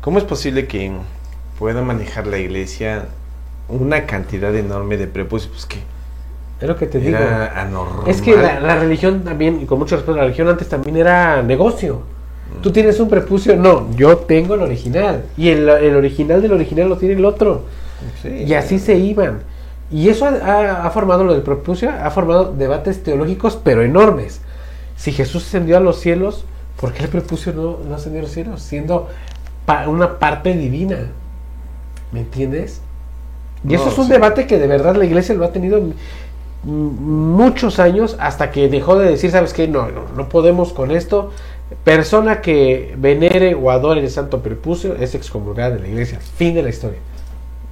¿Cómo 0.00 0.18
es 0.18 0.24
posible 0.24 0.66
que 0.66 0.92
pueda 1.58 1.82
manejar 1.82 2.26
la 2.26 2.38
iglesia 2.38 3.06
una 3.68 4.06
cantidad 4.06 4.54
enorme 4.54 4.96
de 4.96 5.06
prepucios? 5.06 5.50
Pues 5.52 5.66
que 5.66 5.78
Es 6.60 6.68
lo 6.68 6.76
que 6.76 6.86
te 6.86 6.98
digo. 6.98 7.18
era 7.18 7.60
anormal. 7.60 8.08
Es 8.08 8.22
que 8.22 8.36
la, 8.36 8.60
la 8.60 8.78
religión 8.78 9.24
también, 9.24 9.60
y 9.62 9.66
con 9.66 9.78
mucho 9.78 9.96
respeto, 9.96 10.16
la 10.16 10.22
religión 10.22 10.48
antes 10.48 10.68
también 10.68 10.96
era 10.96 11.42
negocio. 11.42 12.02
Mm. 12.56 12.62
Tú 12.62 12.70
tienes 12.70 12.98
un 13.00 13.08
prepucio, 13.08 13.56
no, 13.56 13.90
yo 13.96 14.16
tengo 14.18 14.54
el 14.54 14.62
original. 14.62 15.24
Y 15.36 15.48
el, 15.48 15.68
el 15.68 15.96
original 15.96 16.40
del 16.40 16.52
original 16.52 16.88
lo 16.88 16.96
tiene 16.96 17.14
el 17.16 17.24
otro. 17.24 17.64
Sí, 18.22 18.28
Y 18.28 18.54
así 18.54 18.78
se 18.78 18.96
iban. 18.96 19.40
Y 19.90 20.08
eso 20.10 20.26
ha, 20.26 20.90
formado 20.90 21.24
lo 21.24 21.32
del 21.32 21.42
prepucio, 21.42 21.90
ha 21.90 22.10
formado 22.10 22.52
debates 22.52 23.02
teológicos, 23.02 23.58
pero 23.62 23.82
enormes. 23.82 24.40
Si 24.96 25.12
Jesús 25.12 25.46
ascendió 25.46 25.76
a 25.76 25.80
los 25.80 25.98
cielos, 25.98 26.44
¿por 26.80 26.92
qué 26.92 27.04
el 27.04 27.08
prepucio 27.08 27.52
no, 27.52 27.78
no 27.88 27.94
ascendió 27.94 28.20
a 28.20 28.24
los 28.24 28.32
cielos? 28.32 28.60
Siendo 28.62 29.08
pa- 29.64 29.88
una 29.88 30.18
parte 30.18 30.54
divina. 30.54 31.08
¿Me 32.12 32.20
entiendes? 32.20 32.80
Y 33.66 33.74
eso 33.74 33.88
es 33.88 33.98
un 33.98 34.06
sí. 34.06 34.12
debate 34.12 34.46
que 34.46 34.58
de 34.58 34.66
verdad 34.66 34.94
la 34.96 35.04
iglesia 35.04 35.34
lo 35.34 35.44
ha 35.44 35.52
tenido 35.52 35.80
muchos 36.64 37.78
años 37.78 38.16
hasta 38.20 38.50
que 38.50 38.68
dejó 38.68 38.98
de 38.98 39.08
decir, 39.10 39.30
¿sabes 39.30 39.52
qué? 39.52 39.68
No, 39.68 39.88
no, 39.90 40.02
no 40.16 40.28
podemos 40.28 40.72
con 40.72 40.90
esto. 40.90 41.32
Persona 41.84 42.40
que 42.40 42.94
venere 42.98 43.54
o 43.54 43.70
adore 43.70 44.00
el 44.00 44.10
santo 44.10 44.42
prepucio 44.42 44.94
es 44.96 45.14
excomulgada 45.14 45.70
de 45.70 45.80
la 45.80 45.88
iglesia. 45.88 46.18
Fin 46.20 46.54
de 46.54 46.62
la 46.62 46.68
historia. 46.70 46.98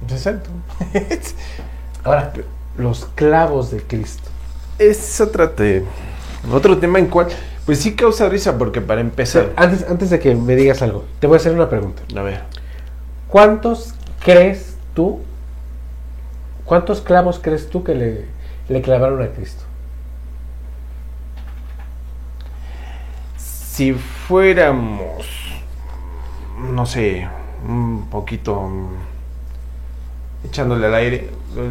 Exacto. 0.09 0.49
Ahora, 2.03 2.31
los 2.77 3.05
clavos 3.15 3.71
de 3.71 3.81
Cristo. 3.81 4.29
es 4.79 5.19
otra 5.21 5.55
te- 5.55 5.83
otro 6.51 6.77
tema 6.77 6.99
en 6.99 7.07
cual 7.07 7.27
pues 7.65 7.79
sí 7.79 7.95
causa 7.95 8.29
risa 8.29 8.57
porque 8.57 8.79
para 8.79 9.01
empezar, 9.01 9.51
Antes, 9.57 9.85
antes 9.89 10.09
de 10.09 10.19
que 10.19 10.35
me 10.35 10.55
digas 10.55 10.81
algo, 10.81 11.03
te 11.19 11.27
voy 11.27 11.35
a 11.35 11.39
hacer 11.39 11.53
una 11.53 11.69
pregunta. 11.69 12.01
a 12.15 12.21
ver, 12.21 12.43
¿Cuántos 13.27 13.93
crees 14.23 14.77
tú, 14.93 15.19
cuántos 16.63 17.01
clavos 17.01 17.39
crees 17.41 17.69
tú 17.69 17.83
que 17.83 17.93
le, 17.93 18.25
le 18.69 18.81
clavaron 18.81 19.21
a 19.21 19.27
Cristo? 19.29 19.63
si 23.37 23.93
fuéramos 23.93 25.27
no 26.73 26.85
sé, 26.87 27.27
un 27.67 28.07
poquito 28.09 28.69
echándole 30.47 30.87
al 30.87 30.95
aire, 30.95 31.29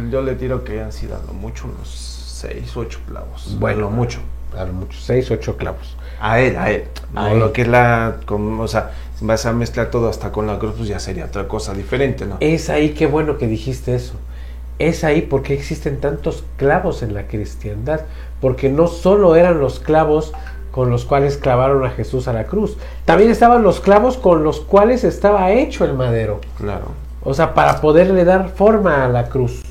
yo 0.09 0.21
le 0.21 0.35
tiro 0.35 0.63
que 0.63 0.81
han 0.81 0.91
sido 0.91 1.15
a 1.15 1.19
lo 1.25 1.33
mucho 1.33 1.65
unos 1.65 1.89
6, 1.89 2.75
8 2.77 2.99
clavos. 3.07 3.55
Bueno. 3.59 3.77
a 3.77 3.81
lo 3.81 3.89
mucho. 3.89 4.19
A 4.57 4.63
lo 4.63 4.73
mucho, 4.73 4.97
seis, 4.99 5.29
ocho 5.29 5.57
clavos. 5.57 5.97
A 6.21 6.39
él, 6.39 6.55
a 6.57 6.71
él. 6.71 6.85
No, 7.13 7.21
A 7.21 7.31
él. 7.33 7.39
lo 7.39 7.51
que 7.53 7.63
es 7.63 7.67
la. 7.67 8.15
con- 8.25 8.59
o 8.59 8.67
sea, 8.67 8.91
si 9.19 9.25
vas 9.25 9.45
a 9.45 9.51
mezclar 9.53 9.91
todo 9.91 10.09
hasta 10.09 10.31
con 10.31 10.47
la 10.47 10.57
cruz, 10.57 10.73
pues 10.77 10.87
ya 10.87 10.99
sería 10.99 11.25
otra 11.25 11.47
cosa 11.49 11.73
diferente, 11.73 12.25
¿no? 12.25 12.37
Es 12.39 12.69
ahí, 12.69 12.91
qué 12.91 13.05
bueno 13.07 13.37
que 13.37 13.45
dijiste 13.45 13.93
eso. 13.93 14.13
Es 14.79 15.03
ahí 15.03 15.21
porque 15.21 15.53
existen 15.53 15.99
tantos 15.99 16.43
clavos 16.55 17.03
en 17.03 17.13
la 17.13 17.27
cristiandad. 17.27 18.01
Porque 18.39 18.69
no 18.69 18.87
solo 18.87 19.35
eran 19.35 19.59
los 19.59 19.79
clavos 19.79 20.31
con 20.71 20.89
los 20.89 21.03
cuales 21.05 21.37
clavaron 21.37 21.85
a 21.85 21.89
Jesús 21.91 22.27
a 22.27 22.33
la 22.33 22.45
cruz. 22.45 22.77
También 23.05 23.29
estaban 23.29 23.63
los 23.63 23.79
clavos 23.81 24.17
con 24.17 24.43
los 24.43 24.61
cuales 24.61 25.03
estaba 25.03 25.51
hecho 25.51 25.83
el 25.83 25.93
madero. 25.93 26.39
Claro. 26.57 26.85
O 27.27 27.33
sea, 27.33 27.53
para 27.53 27.81
poderle 27.81 28.23
dar 28.23 28.47
forma 28.47 29.03
a 29.03 29.09
la 29.09 29.27
cruz. 29.27 29.61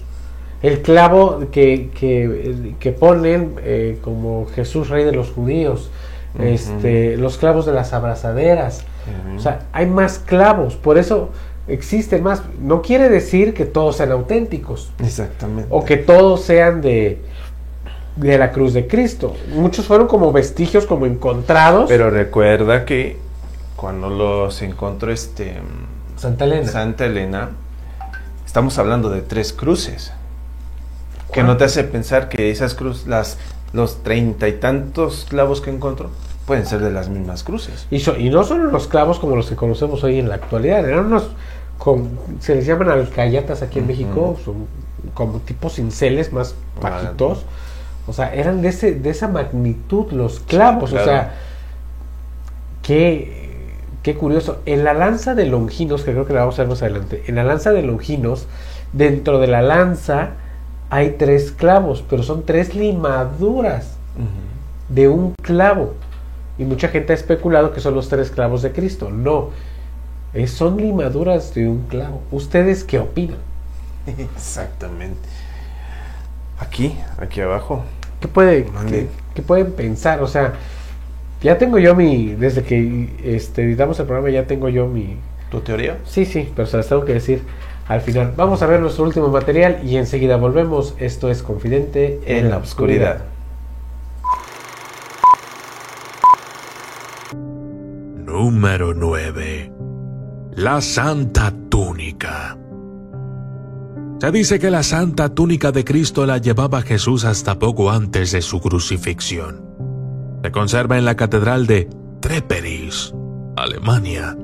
El 0.62 0.82
clavo 0.82 1.44
que, 1.50 1.88
que, 1.98 2.74
que 2.78 2.92
ponen 2.92 3.54
eh, 3.62 3.98
como 4.02 4.46
Jesús 4.54 4.90
rey 4.90 5.04
de 5.04 5.12
los 5.12 5.30
judíos. 5.30 5.90
Este, 6.38 7.16
los 7.16 7.38
clavos 7.38 7.64
de 7.64 7.72
las 7.72 7.94
abrazaderas. 7.94 8.84
O 9.34 9.40
sea, 9.40 9.60
hay 9.72 9.86
más 9.86 10.18
clavos. 10.18 10.76
Por 10.76 10.98
eso 10.98 11.30
existen 11.66 12.22
más. 12.22 12.42
No 12.60 12.82
quiere 12.82 13.08
decir 13.08 13.54
que 13.54 13.64
todos 13.64 13.96
sean 13.96 14.12
auténticos. 14.12 14.92
Exactamente. 15.02 15.68
O 15.70 15.82
que 15.82 15.96
todos 15.96 16.42
sean 16.42 16.82
de, 16.82 17.22
de 18.16 18.36
la 18.36 18.52
cruz 18.52 18.74
de 18.74 18.86
Cristo. 18.86 19.34
Muchos 19.54 19.86
fueron 19.86 20.08
como 20.08 20.30
vestigios, 20.30 20.84
como 20.84 21.06
encontrados. 21.06 21.88
Pero 21.88 22.10
recuerda 22.10 22.84
que 22.84 23.16
cuando 23.76 24.10
los 24.10 24.60
encontró 24.60 25.10
este 25.10 25.54
Santa 26.16 26.44
Elena. 26.44 26.66
Santa 26.70 27.06
Elena, 27.06 27.50
estamos 28.46 28.78
hablando 28.78 29.10
de 29.10 29.22
tres 29.22 29.52
cruces. 29.52 30.12
Que 31.32 31.42
no 31.42 31.56
te 31.56 31.64
hace 31.64 31.84
pensar 31.84 32.28
que 32.28 32.50
esas 32.50 32.74
cruces, 32.74 33.06
las, 33.06 33.36
los 33.72 34.02
treinta 34.02 34.48
y 34.48 34.52
tantos 34.54 35.26
clavos 35.28 35.60
que 35.60 35.70
encontró, 35.70 36.10
pueden 36.46 36.64
ser 36.66 36.80
de 36.80 36.90
las 36.90 37.08
mismas 37.08 37.42
cruces. 37.42 37.86
Y, 37.90 38.00
so- 38.00 38.16
y 38.16 38.30
no 38.30 38.44
son 38.44 38.60
unos 38.62 38.86
clavos 38.86 39.18
como 39.18 39.36
los 39.36 39.48
que 39.48 39.56
conocemos 39.56 40.02
hoy 40.04 40.18
en 40.18 40.28
la 40.28 40.36
actualidad, 40.36 40.88
eran 40.88 41.06
unos, 41.06 41.28
con- 41.78 42.18
se 42.40 42.54
les 42.54 42.64
llaman 42.64 42.88
alcayatas 42.90 43.60
aquí 43.62 43.80
en. 43.80 43.86
México, 43.88 44.38
son 44.44 44.66
como 45.14 45.40
tipos 45.40 45.74
cinceles 45.74 46.32
más 46.32 46.54
bajitos. 46.80 47.44
O 48.06 48.12
sea, 48.12 48.32
eran 48.32 48.62
de, 48.62 48.68
ese, 48.68 48.92
de 48.92 49.10
esa 49.10 49.26
magnitud 49.28 50.12
los 50.12 50.38
clavos. 50.40 50.90
claro. 50.90 51.02
O 51.02 51.06
sea, 51.08 51.34
qué, 52.82 53.45
qué 54.06 54.14
curioso. 54.14 54.60
En 54.66 54.84
la 54.84 54.94
lanza 54.94 55.34
de 55.34 55.46
Longinos, 55.46 56.04
que 56.04 56.12
creo 56.12 56.26
que 56.26 56.32
la 56.32 56.38
vamos 56.42 56.56
a 56.60 56.62
ver 56.62 56.68
más 56.70 56.80
adelante, 56.80 57.24
en 57.26 57.34
la 57.34 57.42
lanza 57.42 57.72
de 57.72 57.82
Longinos, 57.82 58.46
dentro 58.92 59.40
de 59.40 59.48
la 59.48 59.62
lanza 59.62 60.30
hay 60.90 61.16
tres 61.18 61.50
clavos, 61.50 62.04
pero 62.08 62.22
son 62.22 62.44
tres 62.44 62.76
limaduras 62.76 63.96
de 64.88 65.08
un 65.08 65.34
clavo. 65.42 65.94
Y 66.56 66.62
mucha 66.64 66.86
gente 66.86 67.12
ha 67.14 67.16
especulado 67.16 67.72
que 67.72 67.80
son 67.80 67.96
los 67.96 68.08
tres 68.08 68.30
clavos 68.30 68.62
de 68.62 68.70
Cristo. 68.70 69.10
No, 69.10 69.50
es- 70.32 70.52
son 70.52 70.76
limaduras 70.76 71.52
de 71.52 71.66
un 71.68 71.82
clavo. 71.88 72.22
¿Ustedes 72.30 72.84
qué 72.84 73.00
opinan? 73.00 73.38
Exactamente. 74.06 75.28
Aquí, 76.60 76.96
aquí 77.18 77.40
abajo. 77.40 77.82
¿Qué, 78.20 78.28
puede, 78.28 78.66
qué 79.34 79.42
pueden 79.42 79.72
pensar? 79.72 80.22
O 80.22 80.28
sea, 80.28 80.52
ya 81.42 81.58
tengo 81.58 81.78
yo 81.78 81.94
mi, 81.94 82.34
desde 82.34 82.62
que 82.62 83.08
este, 83.24 83.64
editamos 83.64 83.98
el 84.00 84.06
programa, 84.06 84.30
ya 84.30 84.46
tengo 84.46 84.68
yo 84.68 84.86
mi... 84.86 85.16
¿Tu 85.50 85.60
teoría? 85.60 85.98
Sí, 86.04 86.24
sí, 86.24 86.50
pero 86.56 86.66
se 86.66 86.76
las 86.76 86.88
tengo 86.88 87.04
que 87.04 87.14
decir 87.14 87.42
al 87.88 88.00
final. 88.00 88.32
Vamos 88.36 88.62
a 88.62 88.66
ver 88.66 88.80
nuestro 88.80 89.04
último 89.04 89.28
material 89.28 89.80
y 89.84 89.96
enseguida 89.96 90.36
volvemos. 90.36 90.94
Esto 90.98 91.30
es 91.30 91.42
Confidente 91.42 92.20
En 92.26 92.50
la 92.50 92.58
oscuridad. 92.58 93.24
Número 98.16 98.92
9. 98.92 99.72
La 100.56 100.80
Santa 100.80 101.52
Túnica. 101.68 102.58
Se 104.20 104.30
dice 104.30 104.58
que 104.58 104.70
la 104.70 104.82
Santa 104.82 105.28
Túnica 105.28 105.72
de 105.72 105.84
Cristo 105.84 106.26
la 106.26 106.38
llevaba 106.38 106.82
Jesús 106.82 107.24
hasta 107.24 107.58
poco 107.58 107.90
antes 107.90 108.32
de 108.32 108.42
su 108.42 108.60
crucifixión. 108.60 109.65
Se 110.46 110.52
conserva 110.52 110.96
en 110.96 111.04
la 111.04 111.16
Catedral 111.16 111.66
de 111.66 111.88
Treperis, 112.20 113.12
Alemania. 113.56 114.36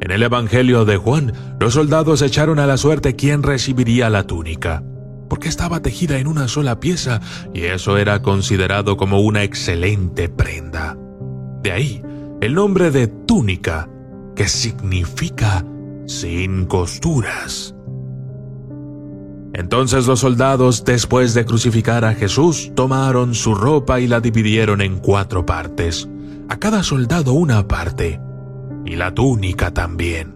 En 0.00 0.10
el 0.10 0.22
Evangelio 0.22 0.86
de 0.86 0.96
Juan, 0.96 1.34
los 1.60 1.74
soldados 1.74 2.22
echaron 2.22 2.58
a 2.58 2.66
la 2.66 2.78
suerte 2.78 3.16
quién 3.16 3.42
recibiría 3.42 4.08
la 4.08 4.22
túnica. 4.26 4.82
porque 5.28 5.48
estaba 5.48 5.80
tejida 5.80 6.18
en 6.18 6.26
una 6.26 6.48
sola 6.48 6.80
pieza 6.80 7.20
y 7.52 7.64
eso 7.64 7.98
era 7.98 8.22
considerado 8.22 8.96
como 8.96 9.20
una 9.20 9.42
excelente 9.42 10.30
prenda. 10.30 10.96
De 11.62 11.70
ahí 11.70 12.02
el 12.40 12.54
nombre 12.54 12.90
de 12.90 13.06
túnica, 13.06 13.90
que 14.34 14.48
significa 14.48 15.66
sin 16.06 16.64
costuras. 16.64 17.74
Entonces 19.52 20.06
los 20.06 20.20
soldados, 20.20 20.84
después 20.84 21.34
de 21.34 21.44
crucificar 21.44 22.04
a 22.04 22.14
Jesús, 22.14 22.70
tomaron 22.74 23.34
su 23.34 23.54
ropa 23.54 24.00
y 24.00 24.06
la 24.06 24.20
dividieron 24.20 24.80
en 24.80 24.98
cuatro 24.98 25.44
partes, 25.44 26.08
a 26.48 26.58
cada 26.58 26.82
soldado 26.82 27.32
una 27.32 27.66
parte, 27.66 28.20
y 28.84 28.96
la 28.96 29.12
túnica 29.12 29.72
también. 29.72 30.34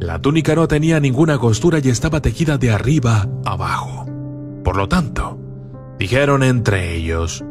La 0.00 0.20
túnica 0.20 0.54
no 0.54 0.68
tenía 0.68 1.00
ninguna 1.00 1.38
costura 1.38 1.78
y 1.82 1.88
estaba 1.88 2.20
tejida 2.20 2.58
de 2.58 2.70
arriba 2.70 3.26
abajo. 3.44 4.06
Por 4.64 4.76
lo 4.76 4.88
tanto, 4.88 5.38
dijeron 5.98 6.42
entre 6.42 6.96
ellos, 6.96 7.42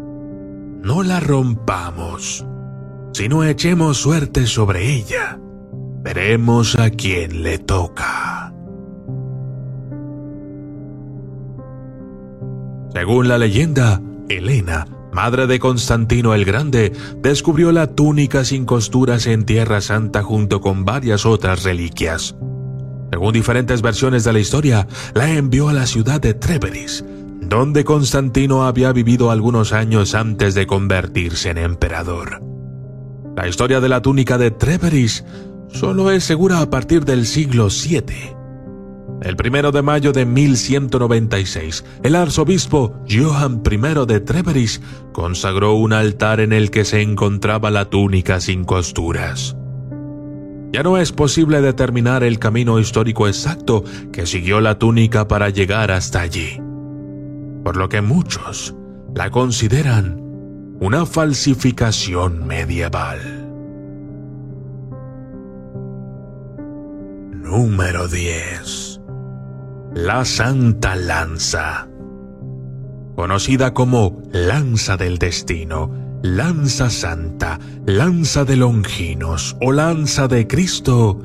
no 0.81 1.03
la 1.03 1.19
rompamos, 1.19 2.45
sino 3.13 3.43
echemos 3.43 3.97
suerte 3.97 4.47
sobre 4.47 4.93
ella. 4.93 5.39
Veremos 6.01 6.77
a 6.79 6.89
quién 6.89 7.43
le 7.43 7.59
toca. 7.59 8.53
Según 12.93 13.27
la 13.27 13.37
leyenda, 13.37 14.01
Elena, 14.29 14.87
madre 15.11 15.47
de 15.47 15.59
Constantino 15.59 16.33
el 16.33 16.45
Grande, 16.45 16.91
descubrió 17.21 17.71
la 17.71 17.87
túnica 17.87 18.43
sin 18.43 18.65
costuras 18.65 19.27
en 19.27 19.45
Tierra 19.45 19.81
Santa 19.81 20.23
junto 20.23 20.59
con 20.61 20.85
varias 20.85 21.25
otras 21.25 21.63
reliquias. 21.63 22.35
Según 23.11 23.33
diferentes 23.33 23.81
versiones 23.81 24.23
de 24.23 24.33
la 24.33 24.39
historia, 24.39 24.87
la 25.13 25.31
envió 25.31 25.69
a 25.69 25.73
la 25.73 25.85
ciudad 25.85 26.21
de 26.21 26.33
Treveris, 26.33 27.03
donde 27.41 27.83
Constantino 27.83 28.65
había 28.65 28.91
vivido 28.91 29.31
algunos 29.31 29.73
años 29.73 30.13
antes 30.13 30.53
de 30.53 30.67
convertirse 30.67 31.49
en 31.49 31.57
emperador. 31.57 32.41
La 33.35 33.47
historia 33.47 33.79
de 33.79 33.89
la 33.89 34.01
túnica 34.01 34.37
de 34.37 34.51
Treveris 34.51 35.25
solo 35.69 36.11
es 36.11 36.23
segura 36.23 36.61
a 36.61 36.69
partir 36.69 37.05
del 37.05 37.25
siglo 37.25 37.67
VII. 37.69 38.38
El 39.21 39.35
primero 39.35 39.71
de 39.71 39.81
mayo 39.81 40.13
de 40.13 40.25
1196, 40.25 41.83
el 42.03 42.15
arzobispo 42.15 42.95
Johann 43.09 43.61
I 43.69 44.05
de 44.07 44.19
Treveris 44.21 44.81
consagró 45.11 45.73
un 45.73 45.91
altar 45.91 46.39
en 46.39 46.53
el 46.53 46.71
que 46.71 46.85
se 46.85 47.01
encontraba 47.01 47.69
la 47.69 47.89
túnica 47.89 48.39
sin 48.39 48.63
costuras. 48.63 49.57
Ya 50.71 50.83
no 50.83 50.97
es 50.97 51.11
posible 51.11 51.61
determinar 51.61 52.23
el 52.23 52.39
camino 52.39 52.79
histórico 52.79 53.27
exacto 53.27 53.83
que 54.13 54.25
siguió 54.25 54.61
la 54.61 54.79
túnica 54.79 55.27
para 55.27 55.49
llegar 55.49 55.91
hasta 55.91 56.21
allí, 56.21 56.61
por 57.63 57.75
lo 57.75 57.89
que 57.89 58.01
muchos 58.01 58.75
la 59.15 59.31
consideran 59.31 60.21
una 60.79 61.05
falsificación 61.05 62.47
medieval. 62.47 63.19
Número 67.33 68.07
10. 68.07 68.88
La 69.95 70.23
Santa 70.23 70.95
Lanza. 70.95 71.87
Conocida 73.15 73.73
como 73.73 74.21
Lanza 74.31 74.97
del 74.97 75.17
Destino, 75.17 75.91
Lanza 76.21 76.91
Santa, 76.91 77.59
Lanza 77.87 78.45
de 78.45 78.55
Longinos 78.55 79.57
o 79.59 79.71
Lanza 79.71 80.27
de 80.27 80.45
Cristo, 80.45 81.19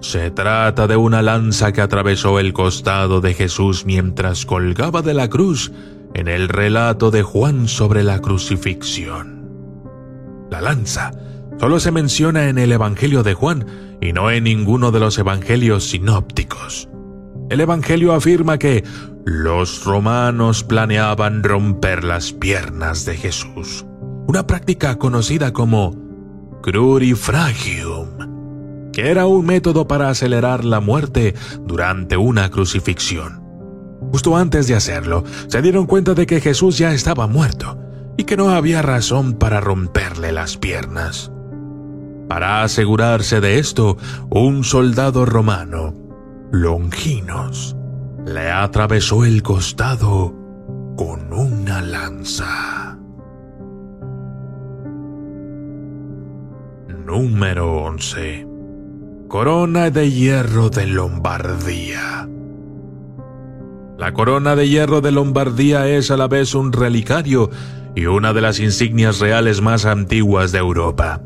se 0.00 0.30
trata 0.30 0.86
de 0.86 0.96
una 0.96 1.20
lanza 1.20 1.72
que 1.72 1.82
atravesó 1.82 2.40
el 2.40 2.54
costado 2.54 3.20
de 3.20 3.34
Jesús 3.34 3.84
mientras 3.84 4.46
colgaba 4.46 5.02
de 5.02 5.12
la 5.12 5.28
cruz 5.28 5.72
en 6.14 6.28
el 6.28 6.48
relato 6.48 7.10
de 7.10 7.22
Juan 7.22 7.68
sobre 7.68 8.02
la 8.02 8.20
crucifixión. 8.20 9.46
La 10.50 10.62
lanza 10.62 11.12
solo 11.60 11.80
se 11.80 11.92
menciona 11.92 12.48
en 12.48 12.56
el 12.56 12.72
Evangelio 12.72 13.22
de 13.22 13.34
Juan 13.34 13.66
y 14.00 14.14
no 14.14 14.30
en 14.30 14.44
ninguno 14.44 14.90
de 14.90 15.00
los 15.00 15.18
evangelios 15.18 15.90
sinópticos. 15.90 16.88
El 17.48 17.60
Evangelio 17.60 18.12
afirma 18.12 18.58
que 18.58 18.82
los 19.24 19.84
romanos 19.84 20.64
planeaban 20.64 21.44
romper 21.44 22.02
las 22.02 22.32
piernas 22.32 23.04
de 23.04 23.16
Jesús, 23.16 23.86
una 24.26 24.48
práctica 24.48 24.98
conocida 24.98 25.52
como 25.52 25.94
crurifragium, 26.62 28.90
que 28.92 29.10
era 29.10 29.26
un 29.26 29.46
método 29.46 29.86
para 29.86 30.08
acelerar 30.08 30.64
la 30.64 30.80
muerte 30.80 31.34
durante 31.64 32.16
una 32.16 32.50
crucifixión. 32.50 33.44
Justo 34.10 34.36
antes 34.36 34.66
de 34.66 34.74
hacerlo, 34.74 35.22
se 35.46 35.62
dieron 35.62 35.86
cuenta 35.86 36.14
de 36.14 36.26
que 36.26 36.40
Jesús 36.40 36.78
ya 36.78 36.92
estaba 36.92 37.28
muerto 37.28 37.78
y 38.16 38.24
que 38.24 38.36
no 38.36 38.50
había 38.50 38.82
razón 38.82 39.34
para 39.34 39.60
romperle 39.60 40.32
las 40.32 40.56
piernas. 40.56 41.30
Para 42.28 42.64
asegurarse 42.64 43.40
de 43.40 43.60
esto, 43.60 43.98
un 44.30 44.64
soldado 44.64 45.26
romano 45.26 46.05
Longinos 46.52 47.76
le 48.24 48.50
atravesó 48.50 49.24
el 49.24 49.42
costado 49.42 50.32
con 50.96 51.32
una 51.32 51.82
lanza. 51.82 52.98
Número 57.04 57.84
11. 57.84 58.46
Corona 59.28 59.90
de 59.90 60.10
Hierro 60.10 60.70
de 60.70 60.86
Lombardía. 60.86 62.28
La 63.98 64.12
corona 64.12 64.54
de 64.54 64.68
hierro 64.68 65.00
de 65.00 65.10
Lombardía 65.10 65.88
es 65.88 66.10
a 66.10 66.16
la 66.16 66.28
vez 66.28 66.54
un 66.54 66.72
relicario 66.72 67.50
y 67.94 68.06
una 68.06 68.32
de 68.34 68.42
las 68.42 68.60
insignias 68.60 69.20
reales 69.20 69.62
más 69.62 69.86
antiguas 69.86 70.52
de 70.52 70.58
Europa. 70.58 71.22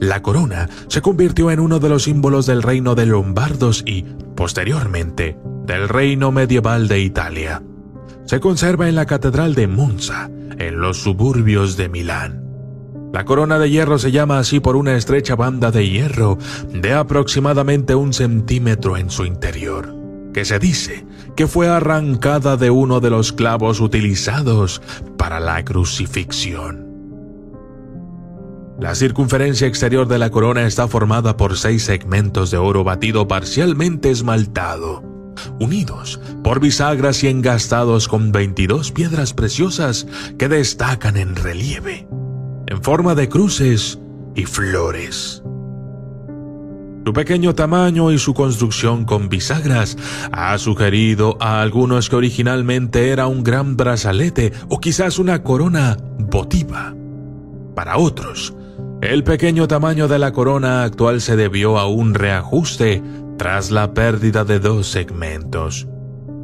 La 0.00 0.22
corona 0.22 0.68
se 0.88 1.02
convirtió 1.02 1.50
en 1.50 1.60
uno 1.60 1.78
de 1.78 1.88
los 1.88 2.04
símbolos 2.04 2.46
del 2.46 2.62
reino 2.62 2.94
de 2.94 3.06
Lombardos 3.06 3.82
y, 3.86 4.02
posteriormente, 4.34 5.36
del 5.64 5.88
reino 5.88 6.32
medieval 6.32 6.88
de 6.88 7.00
Italia. 7.00 7.62
Se 8.24 8.40
conserva 8.40 8.88
en 8.88 8.94
la 8.94 9.06
Catedral 9.06 9.54
de 9.54 9.66
Monza, 9.66 10.30
en 10.58 10.80
los 10.80 10.98
suburbios 11.02 11.76
de 11.76 11.88
Milán. 11.88 12.46
La 13.12 13.24
corona 13.24 13.58
de 13.58 13.70
hierro 13.70 13.98
se 13.98 14.10
llama 14.10 14.38
así 14.38 14.60
por 14.60 14.76
una 14.76 14.96
estrecha 14.96 15.36
banda 15.36 15.70
de 15.70 15.88
hierro 15.88 16.38
de 16.72 16.92
aproximadamente 16.92 17.94
un 17.94 18.12
centímetro 18.12 18.96
en 18.96 19.10
su 19.10 19.24
interior, 19.24 19.94
que 20.34 20.44
se 20.44 20.58
dice 20.58 21.06
que 21.34 21.46
fue 21.46 21.68
arrancada 21.68 22.56
de 22.56 22.70
uno 22.70 23.00
de 23.00 23.10
los 23.10 23.32
clavos 23.32 23.80
utilizados 23.80 24.82
para 25.16 25.40
la 25.40 25.64
crucifixión. 25.64 26.85
La 28.78 28.94
circunferencia 28.94 29.66
exterior 29.66 30.06
de 30.06 30.18
la 30.18 30.28
corona 30.28 30.66
está 30.66 30.86
formada 30.86 31.38
por 31.38 31.56
seis 31.56 31.84
segmentos 31.84 32.50
de 32.50 32.58
oro 32.58 32.84
batido 32.84 33.26
parcialmente 33.26 34.10
esmaltado, 34.10 35.02
unidos 35.58 36.20
por 36.44 36.60
bisagras 36.60 37.24
y 37.24 37.28
engastados 37.28 38.06
con 38.06 38.32
22 38.32 38.92
piedras 38.92 39.32
preciosas 39.32 40.06
que 40.38 40.48
destacan 40.48 41.16
en 41.16 41.36
relieve, 41.36 42.06
en 42.66 42.82
forma 42.82 43.14
de 43.14 43.30
cruces 43.30 43.98
y 44.34 44.44
flores. 44.44 45.42
Su 47.06 47.12
pequeño 47.14 47.54
tamaño 47.54 48.12
y 48.12 48.18
su 48.18 48.34
construcción 48.34 49.06
con 49.06 49.30
bisagras 49.30 49.96
ha 50.32 50.58
sugerido 50.58 51.38
a 51.40 51.62
algunos 51.62 52.10
que 52.10 52.16
originalmente 52.16 53.08
era 53.08 53.26
un 53.26 53.42
gran 53.42 53.78
brazalete 53.78 54.52
o 54.68 54.80
quizás 54.80 55.18
una 55.18 55.42
corona 55.42 55.96
votiva. 56.18 56.94
Para 57.74 57.98
otros, 57.98 58.54
el 59.02 59.24
pequeño 59.24 59.68
tamaño 59.68 60.08
de 60.08 60.18
la 60.18 60.32
corona 60.32 60.82
actual 60.82 61.20
se 61.20 61.36
debió 61.36 61.78
a 61.78 61.86
un 61.86 62.14
reajuste 62.14 63.02
tras 63.36 63.70
la 63.70 63.92
pérdida 63.92 64.44
de 64.44 64.58
dos 64.58 64.88
segmentos, 64.88 65.86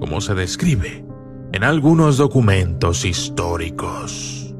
como 0.00 0.20
se 0.20 0.34
describe 0.34 1.04
en 1.52 1.64
algunos 1.64 2.18
documentos 2.18 3.04
históricos. 3.04 4.54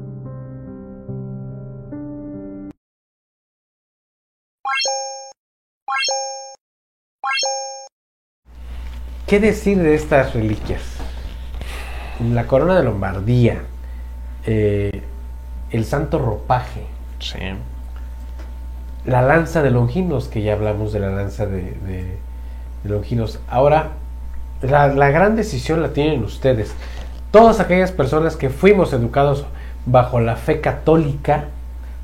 ¿Qué 9.27 9.39
decir 9.39 9.79
de 9.79 9.95
estas 9.95 10.33
reliquias? 10.33 10.81
La 12.19 12.45
corona 12.45 12.77
de 12.77 12.83
Lombardía, 12.83 13.63
eh, 14.45 15.01
el 15.71 15.85
santo 15.85 16.19
ropaje, 16.19 16.85
Sí. 17.23 17.39
La 19.05 19.21
lanza 19.21 19.61
de 19.61 19.71
Longinos, 19.71 20.27
que 20.27 20.41
ya 20.41 20.53
hablamos 20.53 20.93
de 20.93 20.99
la 20.99 21.09
lanza 21.11 21.45
de, 21.45 21.61
de- 21.85 22.17
de 22.83 22.89
Longinos. 22.89 23.39
Ahora, 23.49 23.89
la, 24.61 24.87
la 24.87 25.09
gran 25.09 25.35
decisión 25.35 25.81
la 25.81 25.89
tienen 25.93 26.23
ustedes. 26.23 26.73
Todas 27.31 27.59
aquellas 27.59 27.91
personas 27.91 28.35
que 28.35 28.49
fuimos 28.49 28.93
educados 28.93 29.45
bajo 29.85 30.19
la 30.19 30.35
fe 30.35 30.61
católica, 30.61 31.45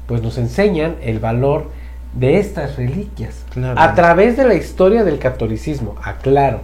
pues 0.08 0.22
nos 0.22 0.38
enseñan 0.38 0.96
el 1.02 1.20
valor 1.20 1.70
de 2.14 2.40
estas 2.40 2.76
reliquias. 2.78 3.46
Claro. 3.54 3.80
A 3.80 3.94
través 3.94 4.36
de 4.38 4.44
la 4.46 4.56
historia 4.56 5.04
del 5.04 5.20
catolicismo, 5.20 5.96
aclaro, 6.02 6.62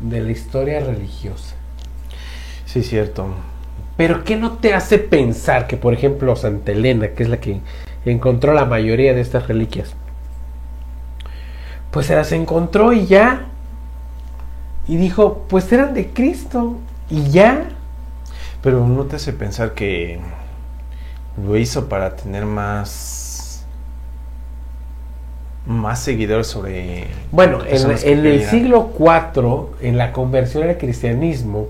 de 0.00 0.20
la 0.20 0.30
historia 0.32 0.80
religiosa. 0.80 1.54
Sí, 2.66 2.82
cierto. 2.82 3.26
Pero 3.96 4.24
¿qué 4.24 4.36
no 4.36 4.52
te 4.52 4.74
hace 4.74 4.98
pensar 4.98 5.66
que, 5.68 5.76
por 5.76 5.92
ejemplo, 5.94 6.34
Santa 6.34 6.72
Elena, 6.72 7.08
que 7.08 7.22
es 7.22 7.28
la 7.28 7.36
que 7.36 7.60
encontró 8.10 8.52
la 8.52 8.64
mayoría 8.64 9.14
de 9.14 9.20
estas 9.20 9.48
reliquias, 9.48 9.94
pues 11.90 12.06
se 12.06 12.16
las 12.16 12.32
encontró 12.32 12.92
y 12.92 13.06
ya, 13.06 13.46
y 14.86 14.96
dijo, 14.96 15.44
pues 15.48 15.72
eran 15.72 15.94
de 15.94 16.08
Cristo, 16.08 16.78
y 17.10 17.30
ya. 17.30 17.68
Pero 18.62 18.86
no 18.86 19.04
te 19.04 19.16
hace 19.16 19.32
pensar 19.32 19.74
que 19.74 20.18
lo 21.42 21.56
hizo 21.56 21.88
para 21.88 22.16
tener 22.16 22.46
más 22.46 23.64
más 25.66 26.00
seguidores 26.00 26.46
sobre 26.46 27.06
Bueno, 27.32 27.60
en, 27.66 27.90
el 28.26 28.44
siglo 28.44 28.90
IV, 28.98 29.68
en 29.80 29.96
la 29.96 30.12
conversión 30.12 30.68
al 30.68 30.76
cristianismo, 30.76 31.68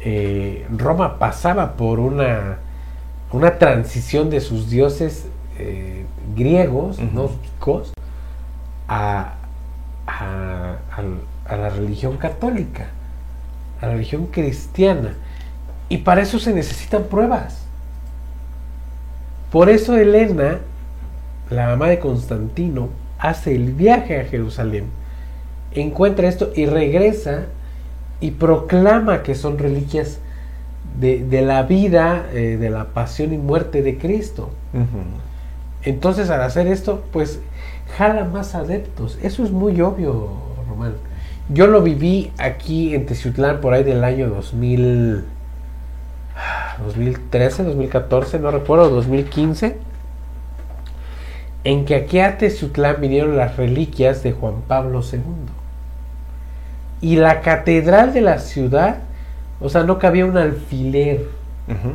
eh, 0.00 0.66
Roma 0.74 1.18
pasaba 1.18 1.74
por 1.74 2.00
una, 2.00 2.58
una 3.30 3.58
transición 3.58 4.30
de 4.30 4.40
sus 4.40 4.70
dioses 4.70 5.26
eh, 5.62 6.06
griegos, 6.36 6.98
gnósticos, 6.98 7.92
a, 8.88 9.34
a- 10.06 10.76
al- 10.96 11.20
a 11.46 11.56
la 11.56 11.68
religión 11.70 12.16
católica, 12.16 12.86
a 13.80 13.86
la 13.86 13.92
religión 13.92 14.26
cristiana. 14.26 15.14
Y 15.88 15.98
para 15.98 16.22
eso 16.22 16.38
se 16.38 16.52
necesitan 16.52 17.04
pruebas. 17.04 17.64
Por 19.50 19.68
eso 19.68 19.96
Elena, 19.96 20.58
la 21.50 21.66
mamá 21.66 21.88
de 21.88 21.98
Constantino, 21.98 22.88
hace 23.18 23.54
el 23.54 23.72
viaje 23.72 24.18
a 24.20 24.24
Jerusalén, 24.24 24.86
encuentra 25.72 26.28
esto 26.28 26.50
y 26.56 26.66
regresa 26.66 27.44
y 28.20 28.30
proclama 28.32 29.22
que 29.22 29.34
son 29.34 29.58
reliquias 29.58 30.18
de, 30.98 31.22
de 31.24 31.42
la 31.42 31.62
vida, 31.64 32.26
eh, 32.32 32.56
de 32.58 32.70
la 32.70 32.86
pasión 32.86 33.32
y 33.32 33.38
muerte 33.38 33.82
de 33.82 33.98
Cristo. 33.98 34.50
Ujú. 34.72 34.84
Entonces 35.84 36.30
al 36.30 36.42
hacer 36.42 36.66
esto, 36.66 37.02
pues 37.12 37.40
jala 37.96 38.24
más 38.24 38.54
adeptos. 38.54 39.18
Eso 39.22 39.44
es 39.44 39.50
muy 39.50 39.80
obvio, 39.80 40.30
Román. 40.68 40.94
Yo 41.48 41.66
lo 41.66 41.82
viví 41.82 42.32
aquí 42.38 42.94
en 42.94 43.04
Teciutlán 43.06 43.60
por 43.60 43.74
ahí 43.74 43.82
del 43.82 44.04
año 44.04 44.28
2000, 44.30 45.24
2013, 46.86 47.64
2014, 47.64 48.38
no 48.38 48.50
recuerdo, 48.50 48.88
2015, 48.90 49.76
en 51.64 51.84
que 51.84 51.94
aquí 51.96 52.20
a 52.20 52.38
Teciutlán 52.38 53.00
vinieron 53.00 53.36
las 53.36 53.56
reliquias 53.56 54.22
de 54.22 54.32
Juan 54.32 54.62
Pablo 54.66 55.00
II. 55.02 55.20
Y 57.00 57.16
la 57.16 57.40
catedral 57.40 58.12
de 58.12 58.20
la 58.20 58.38
ciudad, 58.38 58.98
o 59.60 59.68
sea, 59.68 59.82
no 59.82 59.98
cabía 59.98 60.24
un 60.24 60.36
alfiler. 60.38 61.26
Ujú. 61.68 61.94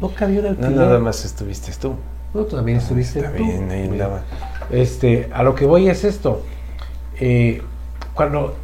No 0.00 0.08
cabía 0.10 0.40
un 0.40 0.44
No, 0.44 0.50
alfiler. 0.50 0.72
nada 0.72 0.98
más 0.98 1.24
estuviste 1.24 1.72
tú. 1.80 1.94
No, 2.34 2.42
tú 2.42 2.56
también 2.56 2.78
estuviste 2.78 3.22
tú. 3.22 3.44
bien, 3.44 3.70
ahí 3.70 3.84
andaba. 3.84 4.22
Este, 4.70 5.30
a 5.32 5.44
lo 5.44 5.54
que 5.54 5.66
voy 5.66 5.88
es 5.88 6.02
esto. 6.02 6.42
Eh, 7.20 7.62
cuando 8.12 8.56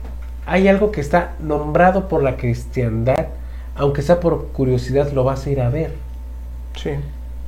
hay 0.44 0.66
algo 0.66 0.90
que 0.90 1.00
está 1.00 1.36
nombrado 1.38 2.08
por 2.08 2.24
la 2.24 2.36
cristiandad, 2.36 3.28
aunque 3.76 4.02
sea 4.02 4.18
por 4.18 4.48
curiosidad, 4.48 5.12
lo 5.12 5.22
vas 5.22 5.46
a 5.46 5.50
ir 5.50 5.60
a 5.60 5.70
ver. 5.70 5.94
Sí. 6.76 6.90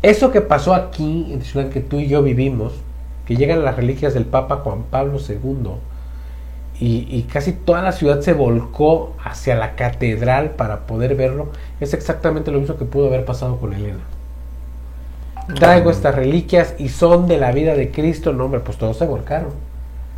Eso 0.03 0.31
que 0.31 0.41
pasó 0.41 0.75
aquí, 0.75 1.33
en 1.33 1.43
Ciudad 1.43 1.68
que 1.70 1.81
tú 1.81 1.99
y 1.99 2.07
yo 2.07 2.23
vivimos, 2.23 2.73
que 3.27 3.35
llegan 3.35 3.64
las 3.64 3.77
reliquias 3.77 4.14
del 4.14 4.25
Papa 4.25 4.57
Juan 4.57 4.85
Pablo 4.85 5.18
II, 5.18 5.73
y, 6.79 7.07
y 7.11 7.23
casi 7.25 7.53
toda 7.53 7.83
la 7.83 7.93
ciudad 7.93 8.20
se 8.20 8.33
volcó 8.33 9.14
hacia 9.23 9.55
la 9.57 9.75
catedral 9.75 10.51
para 10.51 10.87
poder 10.87 11.16
verlo, 11.16 11.51
es 11.81 11.95
exactamente 11.95 12.51
lo 12.53 12.61
mismo 12.61 12.77
que 12.77 12.85
pudo 12.85 13.09
haber 13.09 13.25
pasado 13.25 13.59
con 13.59 13.73
Elena. 13.73 14.01
Traigo 15.55 15.90
estas 15.90 16.14
reliquias 16.14 16.74
y 16.78 16.88
son 16.88 17.26
de 17.26 17.38
la 17.38 17.53
vida 17.53 17.74
de 17.74 17.90
Cristo, 17.90 18.32
no 18.32 18.45
hombre, 18.45 18.61
pues 18.61 18.78
todos 18.78 18.97
se 18.97 19.07
volcaron. 19.07 19.51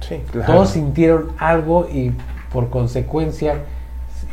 Sí, 0.00 0.20
claro. 0.30 0.52
Todos 0.52 0.70
sintieron 0.70 1.32
algo 1.38 1.88
y 1.90 2.12
por 2.52 2.68
consecuencia 2.70 3.62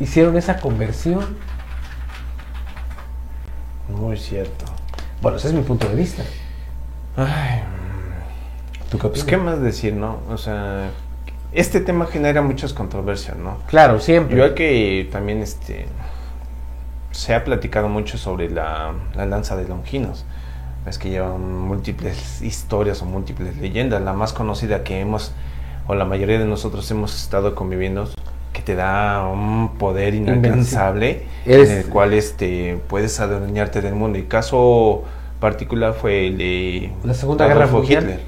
hicieron 0.00 0.36
esa 0.36 0.58
conversión. 0.58 1.36
Muy 3.88 4.16
cierto. 4.16 4.64
Bueno, 5.20 5.38
ese 5.38 5.48
es 5.48 5.54
mi 5.54 5.62
punto 5.62 5.88
de 5.88 5.94
vista. 5.94 6.22
Ay, 7.16 7.62
¿Tú 8.90 8.98
qué 8.98 9.08
pues 9.08 9.24
qué 9.24 9.36
más 9.36 9.60
decir, 9.60 9.94
¿no? 9.94 10.18
O 10.30 10.36
sea, 10.36 10.90
este 11.52 11.80
tema 11.80 12.06
genera 12.06 12.42
muchas 12.42 12.72
controversias, 12.72 13.36
¿no? 13.36 13.58
Claro, 13.66 14.00
siempre. 14.00 14.36
Igual 14.36 14.54
que 14.54 15.08
también 15.10 15.42
este 15.42 15.86
se 17.10 17.34
ha 17.34 17.44
platicado 17.44 17.88
mucho 17.88 18.18
sobre 18.18 18.50
la, 18.50 18.94
la 19.14 19.26
lanza 19.26 19.56
de 19.56 19.68
Longinos. 19.68 20.24
Es 20.86 20.98
que 20.98 21.10
llevan 21.10 21.60
múltiples 21.60 22.42
historias 22.42 23.02
o 23.02 23.04
múltiples 23.04 23.56
leyendas. 23.58 24.02
La 24.02 24.12
más 24.12 24.32
conocida 24.32 24.82
que 24.82 25.00
hemos, 25.00 25.32
o 25.86 25.94
la 25.94 26.04
mayoría 26.04 26.38
de 26.38 26.44
nosotros 26.44 26.90
hemos 26.90 27.14
estado 27.22 27.54
conviviendo, 27.54 28.08
que 28.52 28.62
te 28.62 28.74
da 28.74 29.26
un 29.28 29.70
poder 29.78 30.14
inalcanzable, 30.14 31.24
Eres- 31.46 31.70
en 31.70 31.78
el 31.78 31.86
cual 31.86 32.12
este, 32.14 32.80
puedes 32.88 33.18
adueñarte 33.20 33.80
del 33.80 33.94
mundo. 33.94 34.18
Y 34.18 34.24
caso 34.24 35.04
particular 35.40 35.94
fue 35.94 36.26
el 36.28 36.38
de 36.38 36.92
La 37.04 37.14
Segunda 37.14 37.46
Guerra 37.46 37.66
Mundial. 37.66 38.02
Hitler, 38.04 38.20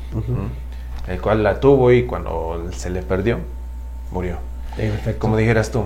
el 1.08 1.20
cual 1.20 1.42
la 1.42 1.60
tuvo 1.60 1.92
y 1.92 2.04
cuando 2.04 2.68
se 2.72 2.88
le 2.90 3.02
perdió, 3.02 3.38
murió. 4.12 4.36
Como 5.18 5.36
dijeras 5.36 5.70
tú, 5.70 5.84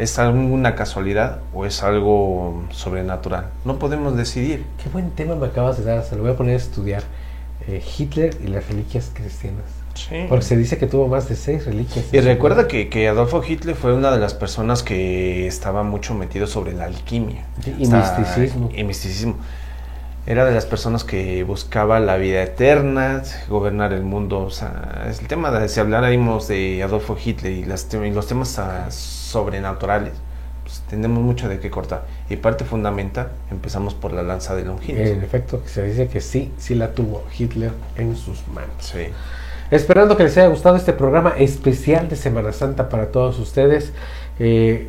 ¿es 0.00 0.18
alguna 0.18 0.74
casualidad 0.74 1.40
o 1.54 1.66
es 1.66 1.82
algo 1.82 2.64
sobrenatural? 2.70 3.46
No 3.64 3.78
podemos 3.78 4.16
decidir. 4.16 4.64
Qué 4.82 4.88
buen 4.90 5.10
tema 5.10 5.34
me 5.36 5.46
acabas 5.46 5.78
de 5.78 5.84
dar, 5.84 6.04
se 6.04 6.16
lo 6.16 6.22
voy 6.22 6.32
a 6.32 6.36
poner 6.36 6.54
a 6.54 6.56
estudiar. 6.58 7.02
Eh, 7.68 7.82
Hitler 7.98 8.36
y 8.42 8.48
las 8.48 8.66
reliquias 8.68 9.10
cristianas. 9.12 9.64
Porque 10.30 10.44
se 10.44 10.56
dice 10.56 10.78
que 10.78 10.86
tuvo 10.86 11.08
más 11.08 11.28
de 11.28 11.36
seis 11.36 11.66
reliquias. 11.66 12.06
Y 12.12 12.20
recuerda 12.20 12.66
que, 12.66 12.88
que 12.88 13.06
Adolfo 13.08 13.42
Hitler 13.46 13.76
fue 13.76 13.92
una 13.92 14.10
de 14.10 14.18
las 14.18 14.32
personas 14.32 14.82
que 14.82 15.46
estaba 15.46 15.82
mucho 15.82 16.14
metido 16.14 16.46
sobre 16.46 16.72
la 16.72 16.84
alquimia. 16.86 17.44
Sí, 17.62 17.74
y 17.78 17.82
Está- 17.82 17.98
misticismo. 17.98 18.70
Y 18.74 18.82
misticismo. 18.84 19.34
Era 20.26 20.44
de 20.46 20.54
las 20.54 20.64
personas 20.64 21.04
que 21.04 21.42
buscaba 21.44 21.98
la 22.00 22.16
vida 22.16 22.42
eterna, 22.42 23.22
gobernar 23.48 23.92
el 23.92 24.02
mundo. 24.02 24.40
O 24.40 24.50
sea, 24.50 25.06
es 25.10 25.20
el 25.20 25.26
tema 25.28 25.50
de 25.50 25.68
si 25.68 25.80
habláramos 25.80 26.48
de 26.48 26.82
Adolfo 26.82 27.16
Hitler 27.22 27.52
y, 27.52 27.64
las 27.64 27.86
te- 27.86 28.06
y 28.06 28.10
los 28.10 28.26
temas 28.26 28.58
sobrenaturales, 29.30 30.12
pues 30.62 30.82
tenemos 30.88 31.22
mucho 31.22 31.48
de 31.48 31.58
qué 31.58 31.70
cortar. 31.70 32.04
Y 32.28 32.36
parte 32.36 32.64
fundamental, 32.64 33.30
empezamos 33.50 33.94
por 33.94 34.12
la 34.12 34.22
lanza 34.22 34.54
de 34.54 34.64
Longinos. 34.64 35.08
En 35.08 35.22
efecto, 35.22 35.62
se 35.66 35.82
dice 35.84 36.08
que 36.08 36.20
sí, 36.20 36.52
sí 36.58 36.74
la 36.74 36.92
tuvo 36.92 37.24
Hitler 37.38 37.72
en 37.96 38.16
sus 38.16 38.46
manos. 38.48 38.74
Sí. 38.78 39.06
Esperando 39.70 40.16
que 40.16 40.24
les 40.24 40.36
haya 40.36 40.48
gustado 40.48 40.76
este 40.76 40.92
programa 40.92 41.34
especial 41.38 42.08
de 42.08 42.16
Semana 42.16 42.52
Santa 42.52 42.88
para 42.88 43.12
todos 43.12 43.38
ustedes. 43.38 43.92
Eh, 44.38 44.88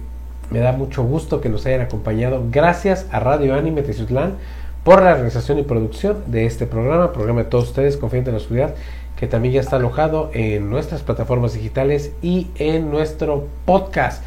me 0.50 0.60
da 0.60 0.72
mucho 0.72 1.04
gusto 1.04 1.40
que 1.40 1.50
nos 1.50 1.66
hayan 1.66 1.82
acompañado. 1.82 2.44
Gracias 2.52 3.06
a 3.12 3.20
Radio 3.20 3.56
Anime 3.56 3.84
Teciutlán 3.84 4.36
por 4.84 5.04
la 5.04 5.14
realización 5.14 5.60
y 5.60 5.64
producción 5.64 6.24
de 6.28 6.46
este 6.46 6.66
programa, 6.66 7.14
programa 7.14 7.44
de 7.44 7.50
todos 7.50 7.70
ustedes, 7.70 7.98
Confiante 7.98 8.32
en 8.32 8.36
la 8.36 8.42
Oscuridad, 8.42 8.76
que 9.22 9.28
también 9.28 9.54
ya 9.54 9.62
está 9.62 9.76
alojado 9.76 10.32
en 10.34 10.72
nuestras 10.72 11.04
plataformas 11.04 11.54
digitales 11.54 12.12
y 12.24 12.48
en 12.56 12.90
nuestro 12.90 13.46
podcast. 13.66 14.24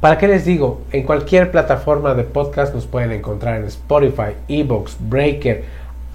¿Para 0.00 0.16
qué 0.16 0.26
les 0.26 0.46
digo? 0.46 0.80
En 0.90 1.02
cualquier 1.02 1.50
plataforma 1.50 2.14
de 2.14 2.24
podcast 2.24 2.74
nos 2.74 2.86
pueden 2.86 3.12
encontrar 3.12 3.60
en 3.60 3.66
Spotify, 3.66 4.32
Evox, 4.48 4.96
Breaker, 5.00 5.64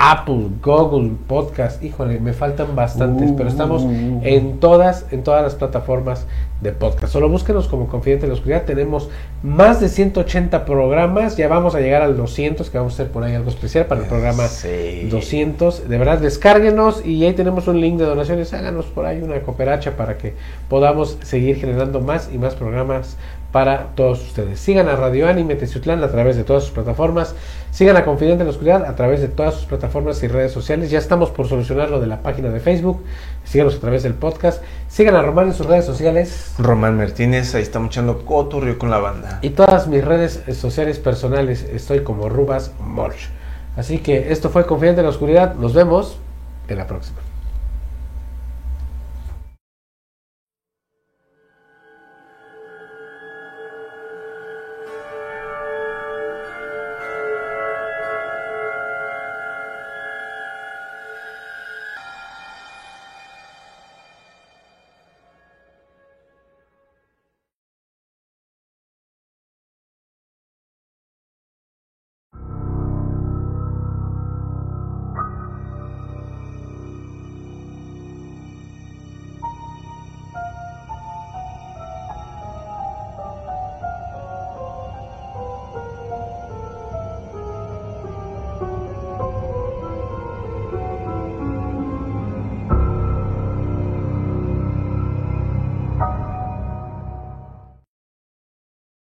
Apple, 0.06 0.50
Google 0.62 1.12
Podcast. 1.28 1.82
Híjole, 1.82 2.20
me 2.20 2.34
faltan 2.34 2.76
bastantes, 2.76 3.32
pero 3.38 3.48
estamos 3.48 3.84
en 3.84 4.60
todas, 4.60 5.06
en 5.12 5.24
todas 5.24 5.42
las 5.42 5.56
plataformas 5.56 6.28
de 6.60 6.74
podcast. 6.74 7.14
Solo 7.14 7.30
búsquenos 7.30 7.70
como 7.70 7.88
Confidente 7.88 8.26
en 8.26 8.32
la 8.32 8.36
Oscuridad. 8.36 8.64
Tenemos 8.64 9.10
más 9.44 9.80
de 9.80 9.88
180 9.88 10.66
programas. 10.66 11.38
Ya 11.38 11.48
vamos 11.48 11.74
a 11.74 11.80
llegar 11.80 12.02
al 12.02 12.18
200, 12.18 12.70
que 12.70 12.78
vamos 12.78 12.94
a 12.94 12.96
hacer 12.96 13.14
por 13.14 13.24
ahí 13.24 13.34
algo 13.34 13.50
especial 13.50 13.86
para 13.86 14.02
el 14.02 14.08
programa 14.08 14.48
Sí. 14.48 15.08
200. 15.10 15.88
De 15.88 15.98
verdad, 15.98 16.18
descárguenos 16.20 17.06
y 17.06 17.24
ahí 17.24 17.34
tenemos 17.34 17.70
un 17.70 17.80
link 17.80 17.98
de 17.98 18.06
donaciones. 18.06 18.54
Háganos 18.54 18.88
por 18.88 19.06
ahí 19.06 19.22
una 19.22 19.40
cooperacha 19.40 19.96
para 19.96 20.18
que 20.18 20.34
podamos 20.68 21.18
seguir 21.22 21.56
generando 21.56 22.02
más 22.02 22.30
y 22.34 22.38
más 22.38 22.56
programas 22.56 23.16
para 23.54 23.90
todos 23.96 24.22
ustedes. 24.22 24.60
Sigan 24.60 24.90
a 24.90 24.96
Radio 24.96 25.30
Anime 25.30 25.56
Teciutlán 25.56 26.04
a 26.04 26.10
través 26.10 26.36
de 26.36 26.44
todas 26.44 26.64
sus 26.64 26.72
plataformas. 26.74 27.36
Sigan 27.74 27.98
a 27.98 28.06
Confidente 28.06 28.44
en 28.44 28.48
la 28.48 28.52
Oscuridad 28.52 28.86
a 28.86 28.96
través 28.96 29.20
de 29.20 29.30
todas 29.30 29.56
sus 29.56 29.66
plataformas 29.66 30.22
y 30.22 30.28
redes 30.28 30.52
sociales. 30.52 30.92
Ya 30.92 31.00
estamos 31.00 31.32
por 31.32 31.48
solucionar 31.48 31.90
lo 31.90 32.00
de 32.00 32.06
la 32.06 32.22
página 32.22 32.50
de 32.50 32.60
Facebook. 32.60 33.02
Síganos 33.46 33.74
a 33.74 33.80
través 33.80 34.04
del 34.04 34.14
podcast. 34.14 34.62
Sigan 34.88 35.16
a 35.16 35.24
Román 35.24 35.48
en 35.48 35.56
sus 35.56 35.66
redes 35.66 35.84
sociales. 35.84 36.54
Román 36.60 36.98
Martínez, 36.98 37.56
ahí 37.56 37.64
estamos 37.64 37.88
echando 37.88 38.26
cotorreo 38.26 38.78
con 38.78 38.92
la 38.92 39.00
banda. 39.00 39.40
Y 39.42 39.50
todas 39.50 39.88
mis 39.88 40.06
redes 40.06 40.44
sociales 40.54 41.00
personales 41.00 41.64
estoy 41.64 42.04
como 42.04 42.30
Rubas 42.30 42.74
Morch. 42.80 43.32
Así 43.76 43.98
que 43.98 44.32
esto 44.32 44.52
fue 44.52 44.68
Confidente 44.68 45.02
en 45.02 45.06
la 45.06 45.12
Oscuridad. 45.12 45.56
Nos 45.56 45.74
vemos 45.74 46.20
en 46.68 46.78
la 46.78 46.86
próxima. 46.86 47.22